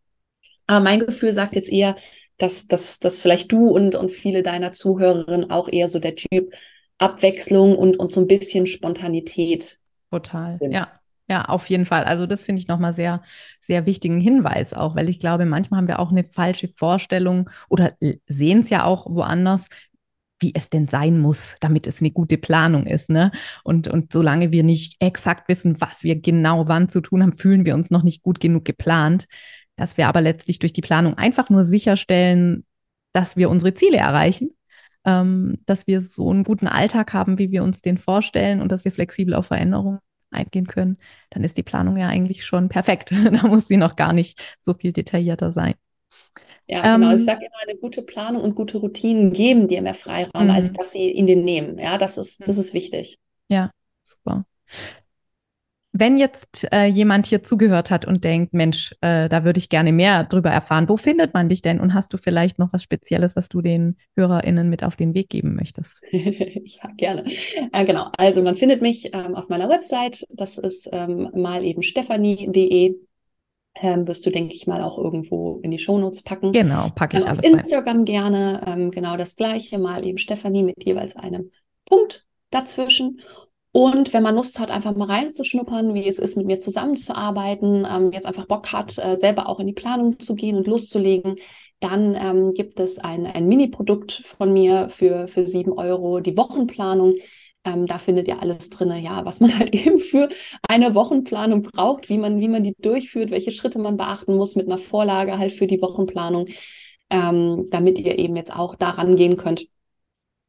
Aber 0.67 0.79
mein 0.79 0.99
Gefühl 0.99 1.33
sagt 1.33 1.55
jetzt 1.55 1.69
eher, 1.69 1.97
dass, 2.37 2.67
dass, 2.67 2.99
dass 2.99 3.19
vielleicht 3.19 3.51
du 3.51 3.67
und, 3.67 3.95
und 3.95 4.11
viele 4.11 4.41
deiner 4.41 4.71
Zuhörerinnen 4.71 5.51
auch 5.51 5.67
eher 5.67 5.89
so 5.89 5.99
der 5.99 6.15
Typ 6.15 6.53
Abwechslung 6.97 7.77
und, 7.77 7.99
und 7.99 8.11
so 8.11 8.21
ein 8.21 8.27
bisschen 8.27 8.67
Spontanität. 8.67 9.79
Total, 10.11 10.57
sind. 10.59 10.71
ja. 10.71 10.96
Ja, 11.29 11.45
auf 11.45 11.67
jeden 11.69 11.85
Fall. 11.85 12.05
Also 12.05 12.25
das 12.25 12.43
finde 12.43 12.61
ich 12.61 12.67
nochmal 12.69 12.93
sehr, 12.93 13.21
sehr 13.59 13.85
wichtigen 13.85 14.21
Hinweis 14.21 14.73
auch, 14.73 14.95
weil 14.95 15.09
ich 15.09 15.19
glaube, 15.19 15.45
manchmal 15.45 15.79
haben 15.79 15.87
wir 15.89 15.99
auch 15.99 16.11
eine 16.11 16.23
falsche 16.23 16.69
Vorstellung 16.69 17.49
oder 17.69 17.93
sehen 18.27 18.61
es 18.61 18.69
ja 18.69 18.85
auch 18.85 19.05
woanders, 19.07 19.67
wie 20.39 20.53
es 20.55 20.69
denn 20.69 20.87
sein 20.87 21.19
muss, 21.19 21.55
damit 21.59 21.87
es 21.87 21.99
eine 21.99 22.11
gute 22.11 22.37
Planung 22.37 22.85
ist. 22.85 23.09
Ne? 23.09 23.31
Und, 23.63 23.87
und 23.87 24.13
solange 24.13 24.51
wir 24.51 24.63
nicht 24.63 24.95
exakt 24.99 25.49
wissen, 25.49 25.81
was 25.81 26.03
wir 26.03 26.19
genau 26.21 26.67
wann 26.67 26.89
zu 26.89 27.01
tun 27.01 27.21
haben, 27.23 27.33
fühlen 27.37 27.65
wir 27.65 27.75
uns 27.75 27.89
noch 27.91 28.03
nicht 28.03 28.23
gut 28.23 28.39
genug 28.39 28.63
geplant, 28.63 29.25
dass 29.75 29.97
wir 29.97 30.07
aber 30.07 30.21
letztlich 30.21 30.59
durch 30.59 30.73
die 30.73 30.81
Planung 30.81 31.15
einfach 31.17 31.49
nur 31.49 31.65
sicherstellen, 31.65 32.65
dass 33.13 33.35
wir 33.35 33.49
unsere 33.49 33.73
Ziele 33.73 33.97
erreichen, 33.97 34.51
ähm, 35.05 35.57
dass 35.65 35.87
wir 35.87 36.01
so 36.01 36.29
einen 36.31 36.43
guten 36.43 36.67
Alltag 36.67 37.13
haben, 37.13 37.37
wie 37.37 37.51
wir 37.51 37.63
uns 37.63 37.81
den 37.81 37.97
vorstellen 37.97 38.61
und 38.61 38.71
dass 38.71 38.85
wir 38.85 38.91
flexibel 38.91 39.33
auf 39.33 39.47
Veränderungen 39.47 39.99
eingehen 40.31 40.67
können, 40.67 40.97
dann 41.29 41.43
ist 41.43 41.57
die 41.57 41.63
Planung 41.63 41.97
ja 41.97 42.07
eigentlich 42.07 42.45
schon 42.45 42.69
perfekt. 42.69 43.11
da 43.31 43.47
muss 43.47 43.67
sie 43.67 43.77
noch 43.77 43.95
gar 43.95 44.13
nicht 44.13 44.41
so 44.65 44.73
viel 44.73 44.91
detaillierter 44.91 45.51
sein. 45.51 45.75
Ja, 46.67 46.95
genau. 46.95 47.09
Ähm, 47.09 47.15
ich 47.15 47.23
sage 47.23 47.45
immer, 47.45 47.61
eine 47.65 47.79
gute 47.79 48.01
Planung 48.01 48.41
und 48.41 48.55
gute 48.55 48.77
Routinen 48.77 49.31
geben 49.31 49.67
dir 49.69 49.81
mehr 49.81 49.93
Freiraum, 49.93 50.49
als 50.49 50.71
mhm. 50.71 50.73
dass 50.73 50.91
sie 50.91 51.11
ihn 51.11 51.27
dir 51.27 51.37
nehmen. 51.37 51.79
Ja, 51.79 51.97
das 51.97 52.17
ist, 52.17 52.47
das 52.47 52.57
ist 52.57 52.73
wichtig. 52.73 53.17
Ja, 53.47 53.71
super. 54.03 54.45
Wenn 55.99 56.17
jetzt 56.17 56.67
äh, 56.71 56.85
jemand 56.85 57.25
hier 57.25 57.43
zugehört 57.43 57.89
hat 57.89 58.05
und 58.05 58.23
denkt, 58.23 58.53
Mensch, 58.53 58.93
äh, 59.01 59.29
da 59.29 59.43
würde 59.43 59.57
ich 59.57 59.69
gerne 59.69 59.91
mehr 59.91 60.23
drüber 60.25 60.49
erfahren, 60.49 60.89
wo 60.89 60.97
findet 60.97 61.33
man 61.33 61.49
dich 61.49 61.61
denn? 61.61 61.79
Und 61.79 61.93
hast 61.93 62.13
du 62.13 62.17
vielleicht 62.17 62.59
noch 62.59 62.71
was 62.71 62.83
Spezielles, 62.83 63.35
was 63.35 63.49
du 63.49 63.61
den 63.61 63.97
HörerInnen 64.15 64.69
mit 64.69 64.83
auf 64.83 64.95
den 64.95 65.13
Weg 65.13 65.29
geben 65.29 65.55
möchtest? 65.55 66.01
ja, 66.11 66.89
gerne. 66.97 67.25
Äh, 67.71 67.85
genau. 67.85 68.09
Also 68.17 68.43
man 68.43 68.55
findet 68.55 68.81
mich 68.81 69.09
ähm, 69.13 69.35
auf 69.35 69.49
meiner 69.49 69.69
Website. 69.69 70.25
Das 70.29 70.57
ist 70.57 70.87
ähm, 70.91 71.29
mal 71.33 71.63
eben 71.63 71.81
stephanie.de. 71.81 72.95
Ähm, 73.79 74.07
wirst 74.07 74.25
du, 74.25 74.31
denke 74.31 74.53
ich 74.53 74.67
mal, 74.67 74.81
auch 74.81 74.97
irgendwo 74.97 75.59
in 75.63 75.71
die 75.71 75.79
Shownotes 75.79 76.23
packen. 76.23 76.51
Genau, 76.51 76.89
packe 76.95 77.17
ich 77.17 77.23
ähm, 77.23 77.29
alles. 77.29 77.45
Instagram 77.45 77.97
rein. 77.97 78.05
gerne, 78.05 78.61
ähm, 78.65 78.91
genau 78.91 79.17
das 79.17 79.35
gleiche, 79.35 79.77
mal 79.77 80.05
eben 80.05 80.17
Stephanie 80.17 80.63
mit 80.63 80.83
jeweils 80.83 81.15
einem 81.15 81.51
Punkt 81.85 82.25
dazwischen. 82.49 83.21
Und 83.77 84.11
wenn 84.11 84.23
man 84.23 84.33
Lust 84.33 84.57
hat, 84.57 84.71
einfach 84.71 84.95
mal 84.95 85.05
reinzuschnuppern, 85.05 85.93
wie 85.93 86.07
es 86.07 86.17
ist, 86.17 86.35
mit 86.35 86.47
mir 86.47 86.57
zusammenzuarbeiten, 86.57 87.85
ähm, 87.87 88.11
jetzt 88.11 88.25
einfach 88.25 88.47
Bock 88.47 88.73
hat, 88.73 88.97
äh, 88.97 89.17
selber 89.17 89.47
auch 89.47 89.59
in 89.59 89.67
die 89.67 89.73
Planung 89.73 90.19
zu 90.19 90.33
gehen 90.33 90.57
und 90.57 90.65
loszulegen, 90.65 91.35
dann 91.79 92.15
ähm, 92.15 92.55
gibt 92.55 92.79
es 92.79 92.97
ein, 92.97 93.27
ein 93.27 93.47
Mini-Produkt 93.47 94.23
von 94.25 94.51
mir 94.51 94.89
für, 94.89 95.27
für 95.27 95.45
sieben 95.45 95.73
Euro, 95.73 96.21
die 96.21 96.35
Wochenplanung. 96.37 97.17
Ähm, 97.65 97.85
da 97.85 97.99
findet 97.99 98.27
ihr 98.27 98.41
alles 98.41 98.71
drin, 98.71 98.91
ja, 99.03 99.23
was 99.25 99.41
man 99.41 99.55
halt 99.59 99.75
eben 99.75 99.99
für 99.99 100.29
eine 100.67 100.95
Wochenplanung 100.95 101.61
braucht, 101.61 102.09
wie 102.09 102.17
man, 102.17 102.39
wie 102.39 102.47
man 102.47 102.63
die 102.63 102.73
durchführt, 102.79 103.29
welche 103.29 103.51
Schritte 103.51 103.77
man 103.77 103.95
beachten 103.95 104.35
muss 104.37 104.55
mit 104.55 104.65
einer 104.65 104.79
Vorlage 104.79 105.37
halt 105.37 105.51
für 105.51 105.67
die 105.67 105.83
Wochenplanung, 105.83 106.47
ähm, 107.11 107.67
damit 107.69 107.99
ihr 107.99 108.17
eben 108.17 108.37
jetzt 108.37 108.55
auch 108.55 108.73
daran 108.73 109.15
gehen 109.15 109.37
könnt 109.37 109.67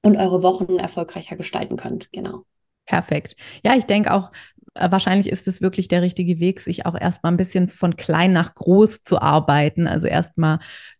und 0.02 0.16
eure 0.16 0.42
Wochen 0.42 0.78
erfolgreicher 0.78 1.36
gestalten 1.36 1.76
könnt. 1.76 2.10
Genau. 2.10 2.44
Perfekt. 2.88 3.36
Ja, 3.64 3.74
ich 3.76 3.84
denke 3.84 4.12
auch, 4.12 4.30
äh, 4.74 4.90
wahrscheinlich 4.90 5.28
ist 5.30 5.46
es 5.46 5.60
wirklich 5.60 5.88
der 5.88 6.00
richtige 6.02 6.40
Weg, 6.40 6.60
sich 6.60 6.86
auch 6.86 6.94
erstmal 6.98 7.32
ein 7.32 7.36
bisschen 7.36 7.68
von 7.68 7.96
klein 7.96 8.32
nach 8.32 8.54
groß 8.54 9.02
zu 9.02 9.20
arbeiten. 9.20 9.86
Also 9.86 10.06
erstmal 10.06 10.58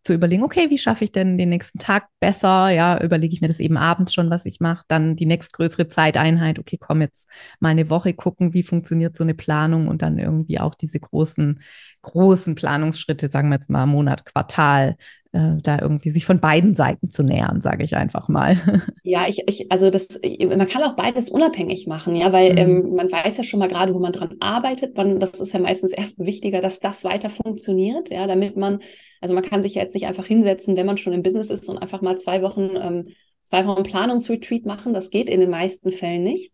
zu 0.08 0.14
überlegen, 0.14 0.42
okay, 0.42 0.70
wie 0.70 0.78
schaffe 0.78 1.04
ich 1.04 1.12
denn 1.12 1.36
den 1.36 1.50
nächsten 1.50 1.78
Tag 1.78 2.08
besser? 2.18 2.70
Ja, 2.70 2.98
überlege 2.98 3.34
ich 3.34 3.42
mir 3.42 3.48
das 3.48 3.60
eben 3.60 3.76
abends 3.76 4.14
schon, 4.14 4.30
was 4.30 4.46
ich 4.46 4.58
mache. 4.58 4.82
Dann 4.88 5.16
die 5.16 5.26
nächstgrößere 5.26 5.88
Zeiteinheit, 5.88 6.58
okay, 6.58 6.78
komm 6.80 7.02
jetzt 7.02 7.26
mal 7.60 7.68
eine 7.68 7.90
Woche 7.90 8.14
gucken, 8.14 8.54
wie 8.54 8.62
funktioniert 8.62 9.18
so 9.18 9.22
eine 9.22 9.34
Planung 9.34 9.86
und 9.86 10.00
dann 10.00 10.18
irgendwie 10.18 10.60
auch 10.60 10.74
diese 10.74 10.98
großen, 10.98 11.60
großen 12.00 12.54
Planungsschritte, 12.54 13.30
sagen 13.30 13.50
wir 13.50 13.56
jetzt 13.56 13.68
mal 13.68 13.84
Monat, 13.84 14.24
Quartal, 14.24 14.96
äh, 15.32 15.60
da 15.62 15.78
irgendwie 15.78 16.10
sich 16.10 16.24
von 16.24 16.40
beiden 16.40 16.74
Seiten 16.74 17.10
zu 17.10 17.22
nähern, 17.22 17.60
sage 17.60 17.84
ich 17.84 17.96
einfach 17.96 18.28
mal. 18.28 18.56
Ja, 19.02 19.26
ich, 19.26 19.42
ich, 19.46 19.72
also 19.72 19.88
das, 19.88 20.20
man 20.22 20.68
kann 20.68 20.82
auch 20.82 20.94
beides 20.94 21.30
unabhängig 21.30 21.86
machen, 21.86 22.14
ja, 22.14 22.30
weil 22.30 22.52
mhm. 22.52 22.58
ähm, 22.58 22.94
man 22.94 23.10
weiß 23.10 23.38
ja 23.38 23.44
schon 23.44 23.58
mal 23.58 23.68
gerade, 23.68 23.94
wo 23.94 23.98
man 23.98 24.12
dran 24.12 24.36
arbeitet. 24.40 24.98
Man, 24.98 25.18
das 25.18 25.40
ist 25.40 25.54
ja 25.54 25.60
meistens 25.60 25.92
erst 25.92 26.18
wichtiger, 26.18 26.60
dass 26.60 26.80
das 26.80 27.04
weiter 27.04 27.30
funktioniert, 27.30 28.10
ja, 28.10 28.26
damit 28.26 28.58
man, 28.58 28.80
also 29.22 29.34
man 29.34 29.44
kann 29.44 29.62
sich 29.62 29.76
ja 29.76 29.82
jetzt 29.82 29.94
nicht 29.94 29.97
einfach 30.06 30.26
hinsetzen, 30.26 30.76
wenn 30.76 30.86
man 30.86 30.96
schon 30.96 31.12
im 31.12 31.22
Business 31.22 31.50
ist 31.50 31.68
und 31.68 31.78
einfach 31.78 32.00
mal 32.00 32.16
zwei 32.16 32.42
Wochen, 32.42 32.70
ähm, 32.76 33.08
zwei 33.42 33.66
Wochen 33.66 33.82
Planungsretreat 33.82 34.64
machen. 34.64 34.94
Das 34.94 35.10
geht 35.10 35.28
in 35.28 35.40
den 35.40 35.50
meisten 35.50 35.92
Fällen 35.92 36.24
nicht. 36.24 36.52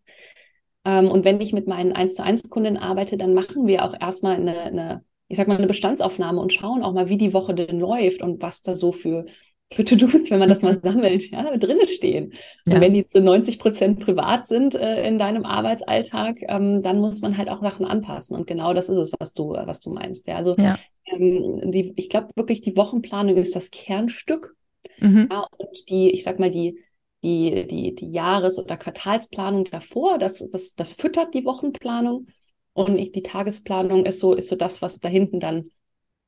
Ähm, 0.85 1.09
und 1.09 1.25
wenn 1.25 1.41
ich 1.41 1.53
mit 1.53 1.67
meinen 1.67 1.93
1 1.93 2.15
zu 2.15 2.23
1 2.23 2.49
Kunden 2.49 2.77
arbeite, 2.77 3.17
dann 3.17 3.33
machen 3.33 3.67
wir 3.67 3.83
auch 3.83 3.95
erstmal 3.99 4.35
eine, 4.35 4.59
eine 4.61 5.03
ich 5.27 5.37
sag 5.37 5.47
mal, 5.47 5.57
eine 5.57 5.67
Bestandsaufnahme 5.67 6.39
und 6.39 6.53
schauen 6.53 6.83
auch 6.83 6.93
mal, 6.93 7.09
wie 7.09 7.17
die 7.17 7.33
Woche 7.33 7.55
denn 7.55 7.79
läuft 7.79 8.21
und 8.21 8.41
was 8.41 8.61
da 8.61 8.75
so 8.75 8.91
für, 8.91 9.25
für 9.73 9.83
To-Dos, 9.83 10.29
wenn 10.29 10.39
man 10.39 10.49
das 10.49 10.61
mal 10.61 10.79
sammelt, 10.81 11.29
ja, 11.31 11.57
drinnen 11.57 11.87
stehen. 11.87 12.33
Und 12.65 12.73
ja. 12.73 12.81
wenn 12.81 12.93
die 12.93 13.05
zu 13.05 13.19
90 13.19 13.59
Prozent 13.59 13.99
privat 13.99 14.45
sind 14.47 14.75
äh, 14.75 15.07
in 15.07 15.17
deinem 15.17 15.45
Arbeitsalltag, 15.45 16.37
ähm, 16.47 16.83
dann 16.83 16.99
muss 16.99 17.21
man 17.21 17.37
halt 17.37 17.49
auch 17.49 17.61
Sachen 17.61 17.85
anpassen. 17.85 18.35
Und 18.37 18.47
genau 18.47 18.73
das 18.73 18.89
ist 18.89 18.97
es, 18.97 19.11
was 19.17 19.33
du, 19.33 19.49
was 19.53 19.79
du 19.81 19.91
meinst. 19.91 20.27
Ja, 20.27 20.35
also 20.35 20.55
ja. 20.57 20.77
Ähm, 21.07 21.71
die, 21.71 21.93
ich 21.95 22.09
glaube 22.09 22.29
wirklich, 22.35 22.61
die 22.61 22.77
Wochenplanung 22.77 23.37
ist 23.37 23.55
das 23.55 23.71
Kernstück. 23.71 24.55
Mhm. 24.99 25.29
Ja, 25.31 25.47
und 25.57 25.89
die, 25.89 26.11
ich 26.11 26.23
sag 26.23 26.39
mal, 26.39 26.51
die, 26.51 26.79
die, 27.23 27.65
die, 27.67 27.95
die 27.95 28.11
Jahres- 28.11 28.59
oder 28.59 28.77
Quartalsplanung 28.77 29.65
davor, 29.65 30.19
das, 30.19 30.47
das, 30.51 30.75
das 30.75 30.93
füttert 30.93 31.33
die 31.33 31.43
Wochenplanung. 31.45 32.27
Und 32.73 32.97
ich, 32.97 33.11
die 33.11 33.23
Tagesplanung 33.23 34.05
ist 34.05 34.19
so, 34.19 34.33
ist 34.33 34.49
so 34.49 34.55
das, 34.55 34.81
was 34.81 34.99
da 34.99 35.09
hinten 35.09 35.39
dann 35.39 35.71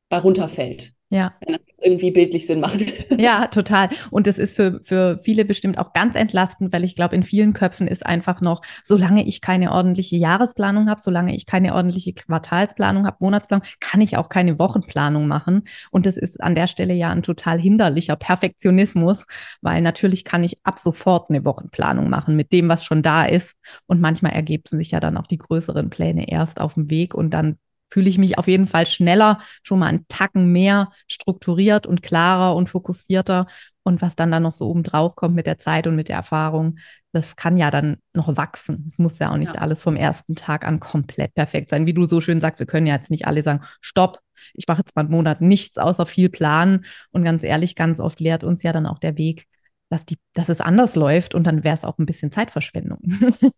bei 0.10 0.18
runterfällt. 0.18 0.94
Ja. 1.10 1.34
Wenn 1.40 1.54
das 1.54 1.66
jetzt 1.66 1.80
irgendwie 1.82 2.12
bildlich 2.12 2.46
Sinn 2.48 2.60
macht. 2.60 2.78
Ja, 3.20 3.48
total. 3.48 3.90
Und 4.12 4.28
das 4.28 4.38
ist 4.38 4.56
für, 4.56 4.80
für 4.84 5.20
viele 5.24 5.44
bestimmt 5.44 5.80
auch 5.80 5.94
ganz 5.94 6.16
entlastend, 6.16 6.72
weil 6.72 6.84
ich 6.84 6.96
glaube, 6.96 7.16
in 7.16 7.24
vielen 7.24 7.54
Köpfen 7.54 7.88
ist 7.88 8.06
einfach 8.06 8.42
noch, 8.42 8.62
solange 8.86 9.26
ich 9.26 9.42
keine 9.42 9.72
ordentliche 9.72 10.18
Jahresplanung 10.18 10.88
habe, 10.88 11.02
solange 11.02 11.36
ich 11.36 11.48
keine 11.48 11.74
ordentliche 11.74 12.14
Quartalsplanung 12.14 13.08
habe, 13.08 13.18
Monatsplanung, 13.20 13.66
kann 13.80 14.02
ich 14.02 14.18
auch 14.18 14.30
keine 14.30 14.60
Wochenplanung 14.60 15.28
machen. 15.28 15.64
Und 15.90 16.06
das 16.06 16.16
ist 16.16 16.42
an 16.42 16.54
der 16.54 16.68
Stelle 16.68 16.94
ja 16.94 17.10
ein 17.10 17.24
total 17.24 17.60
hinderlicher 17.60 18.18
Perfektionismus, 18.18 19.26
weil 19.62 19.82
natürlich 19.82 20.24
kann 20.24 20.44
ich 20.44 20.58
ab 20.64 20.78
sofort 20.78 21.32
eine 21.32 21.44
Wochenplanung 21.44 22.10
machen 22.10 22.36
mit 22.36 22.52
dem, 22.54 22.70
was 22.70 22.84
schon 22.84 23.02
da 23.02 23.26
ist. 23.26 23.56
Und 23.88 24.00
manchmal 24.00 24.34
ergeben 24.34 24.78
sich 24.78 24.92
ja 24.92 25.00
dann 25.00 25.18
auch 25.18 25.28
die 25.28 25.40
größeren 25.40 25.90
Pläne 25.90 26.30
erst 26.30 26.62
auf 26.62 26.76
dem 26.76 26.92
Weg 26.92 27.16
und 27.16 27.32
dann 27.32 27.58
fühle 27.90 28.10
ich 28.10 28.18
mich 28.18 28.38
auf 28.38 28.48
jeden 28.48 28.68
Fall 28.68 28.86
schneller, 28.86 29.40
schon 29.64 29.80
mal 29.80 29.88
einen 29.88 30.08
Tacken 30.08 30.52
mehr 30.52 30.90
strukturiert 31.08 31.88
und 31.88 32.02
klarer 32.02 32.56
und 32.56 32.70
fokussierter. 32.70 33.48
Und 33.84 34.02
was 34.02 34.16
dann 34.16 34.32
da 34.32 34.40
noch 34.40 34.54
so 34.54 34.68
oben 34.68 34.84
drauf 34.84 35.16
kommt 35.16 35.36
mit 35.36 35.46
der 35.46 35.58
Zeit 35.58 35.88
und 35.88 35.96
mit 35.96 36.10
der 36.10 36.18
Erfahrung, 36.18 36.78
das 37.14 37.36
kann 37.36 37.58
ja 37.58 37.72
dann 37.72 37.98
noch 38.14 38.36
wachsen. 38.36 38.86
Es 38.92 38.98
muss 38.98 39.18
ja 39.20 39.32
auch 39.32 39.38
nicht 39.38 39.56
ja. 39.56 39.62
alles 39.62 39.82
vom 39.82 39.96
ersten 39.96 40.36
Tag 40.36 40.66
an 40.66 40.80
komplett 40.80 41.34
perfekt 41.34 41.70
sein. 41.70 41.88
Wie 41.88 41.94
du 41.94 42.08
so 42.08 42.20
schön 42.20 42.42
sagst, 42.42 42.60
wir 42.60 42.68
können 42.68 42.86
ja 42.86 42.96
jetzt 42.96 43.10
nicht 43.10 43.28
alle 43.28 43.44
sagen, 43.44 43.62
stopp, 43.80 44.20
ich 44.54 44.68
mache 44.68 44.80
jetzt 44.80 44.96
mal 44.96 45.04
einen 45.04 45.12
Monat 45.12 45.42
nichts 45.42 45.78
außer 45.78 46.06
viel 46.06 46.30
planen. 46.30 46.86
Und 47.12 47.24
ganz 47.24 47.44
ehrlich, 47.44 47.76
ganz 47.76 48.00
oft 48.00 48.20
lehrt 48.20 48.44
uns 48.44 48.62
ja 48.62 48.74
dann 48.74 48.86
auch 48.86 49.00
der 49.00 49.18
Weg, 49.18 49.48
dass, 49.90 50.06
die, 50.06 50.18
dass 50.34 50.50
es 50.50 50.62
anders 50.62 50.96
läuft 50.96 51.34
und 51.34 51.46
dann 51.46 51.64
wäre 51.64 51.76
es 51.76 51.84
auch 51.84 51.98
ein 51.98 52.06
bisschen 52.06 52.32
Zeitverschwendung. 52.32 53.00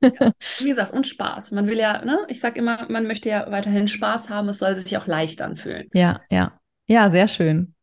Ja, 0.01 0.31
wie 0.59 0.69
gesagt, 0.69 0.93
und 0.93 1.07
Spaß. 1.07 1.51
Man 1.51 1.67
will 1.67 1.77
ja, 1.77 2.03
ne, 2.05 2.19
ich 2.27 2.39
sage 2.39 2.59
immer, 2.59 2.85
man 2.89 3.07
möchte 3.07 3.29
ja 3.29 3.49
weiterhin 3.49 3.87
Spaß 3.87 4.29
haben, 4.29 4.49
es 4.49 4.59
soll 4.59 4.75
sich 4.75 4.97
auch 4.97 5.07
leicht 5.07 5.41
anfühlen. 5.41 5.89
Ja, 5.93 6.21
ja. 6.29 6.59
Ja, 6.87 7.09
sehr 7.11 7.27
schön. 7.27 7.75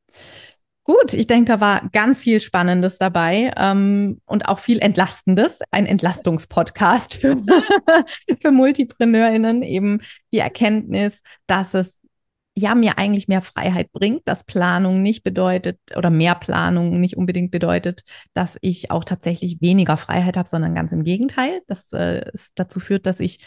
Gut, 0.86 1.14
ich 1.14 1.26
denke, 1.26 1.50
da 1.50 1.60
war 1.60 1.88
ganz 1.90 2.20
viel 2.20 2.40
Spannendes 2.40 2.96
dabei 2.96 3.52
ähm, 3.56 4.20
und 4.24 4.46
auch 4.46 4.60
viel 4.60 4.78
Entlastendes. 4.78 5.58
Ein 5.72 5.84
Entlastungspodcast 5.84 7.14
für, 7.14 7.42
für 8.40 8.52
MultipreneurInnen, 8.52 9.64
eben 9.64 10.00
die 10.32 10.38
Erkenntnis, 10.38 11.20
dass 11.48 11.74
es 11.74 11.92
ja 12.56 12.74
mir 12.74 12.98
eigentlich 12.98 13.28
mehr 13.28 13.42
Freiheit 13.42 13.92
bringt, 13.92 14.26
dass 14.26 14.44
Planung 14.44 15.02
nicht 15.02 15.22
bedeutet 15.22 15.78
oder 15.94 16.10
mehr 16.10 16.34
Planung 16.34 17.00
nicht 17.00 17.16
unbedingt 17.16 17.50
bedeutet, 17.50 18.02
dass 18.34 18.56
ich 18.62 18.90
auch 18.90 19.04
tatsächlich 19.04 19.60
weniger 19.60 19.96
Freiheit 19.98 20.36
habe, 20.36 20.48
sondern 20.48 20.74
ganz 20.74 20.90
im 20.92 21.04
Gegenteil, 21.04 21.60
dass 21.66 21.92
äh, 21.92 22.24
es 22.32 22.48
dazu 22.54 22.80
führt, 22.80 23.06
dass 23.06 23.20
ich 23.20 23.40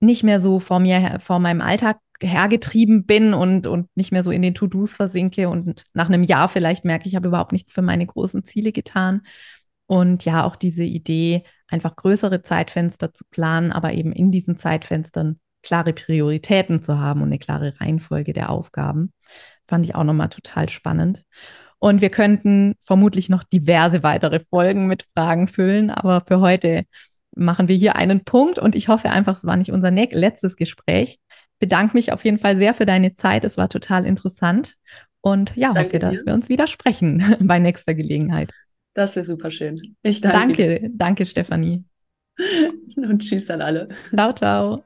nicht 0.00 0.24
mehr 0.24 0.40
so 0.40 0.60
vor 0.60 0.80
mir, 0.80 1.18
vor 1.20 1.38
meinem 1.38 1.60
Alltag 1.60 1.98
hergetrieben 2.20 3.06
bin 3.06 3.32
und, 3.32 3.66
und 3.66 3.88
nicht 3.94 4.12
mehr 4.12 4.24
so 4.24 4.30
in 4.30 4.42
den 4.42 4.54
To-Dos 4.54 4.94
versinke 4.94 5.48
und 5.48 5.84
nach 5.94 6.08
einem 6.08 6.22
Jahr 6.24 6.48
vielleicht 6.48 6.84
merke, 6.84 7.08
ich 7.08 7.14
habe 7.14 7.28
überhaupt 7.28 7.52
nichts 7.52 7.72
für 7.72 7.82
meine 7.82 8.06
großen 8.06 8.44
Ziele 8.44 8.72
getan. 8.72 9.22
Und 9.86 10.24
ja, 10.24 10.44
auch 10.44 10.56
diese 10.56 10.82
Idee, 10.82 11.44
einfach 11.68 11.94
größere 11.94 12.42
Zeitfenster 12.42 13.14
zu 13.14 13.24
planen, 13.30 13.70
aber 13.72 13.92
eben 13.92 14.12
in 14.12 14.32
diesen 14.32 14.56
Zeitfenstern 14.56 15.38
klare 15.66 15.92
Prioritäten 15.92 16.80
zu 16.80 16.98
haben 17.00 17.22
und 17.22 17.28
eine 17.28 17.40
klare 17.40 17.74
Reihenfolge 17.80 18.32
der 18.32 18.50
Aufgaben. 18.50 19.12
Fand 19.66 19.84
ich 19.84 19.96
auch 19.96 20.04
nochmal 20.04 20.28
total 20.28 20.68
spannend. 20.68 21.24
Und 21.78 22.00
wir 22.00 22.10
könnten 22.10 22.74
vermutlich 22.84 23.28
noch 23.28 23.42
diverse 23.42 24.04
weitere 24.04 24.40
Folgen 24.48 24.86
mit 24.86 25.06
Fragen 25.14 25.48
füllen, 25.48 25.90
aber 25.90 26.22
für 26.26 26.40
heute 26.40 26.84
machen 27.34 27.66
wir 27.66 27.74
hier 27.74 27.96
einen 27.96 28.24
Punkt 28.24 28.58
und 28.60 28.76
ich 28.76 28.88
hoffe 28.88 29.10
einfach, 29.10 29.36
es 29.36 29.44
war 29.44 29.56
nicht 29.56 29.72
unser 29.72 29.90
letztes 29.90 30.56
Gespräch. 30.56 31.18
Bedanke 31.58 31.96
mich 31.96 32.12
auf 32.12 32.24
jeden 32.24 32.38
Fall 32.38 32.56
sehr 32.56 32.72
für 32.72 32.86
deine 32.86 33.14
Zeit. 33.14 33.44
Es 33.44 33.56
war 33.56 33.68
total 33.68 34.06
interessant 34.06 34.74
und 35.20 35.54
ja, 35.56 35.72
danke 35.72 35.80
hoffe, 35.80 35.98
dir. 35.98 36.10
dass 36.12 36.26
wir 36.26 36.32
uns 36.32 36.48
wieder 36.48 36.68
sprechen 36.68 37.36
bei 37.40 37.58
nächster 37.58 37.94
Gelegenheit. 37.94 38.52
Das 38.94 39.16
wäre 39.16 39.26
super 39.26 39.50
schön. 39.50 39.96
Ich 40.02 40.20
danke. 40.20 40.78
Danke, 40.78 40.90
danke 40.94 41.26
Stefanie. 41.26 41.84
Und 42.96 43.18
tschüss 43.20 43.50
an 43.50 43.60
alle. 43.62 43.88
Ciao, 44.14 44.32
ciao. 44.32 44.85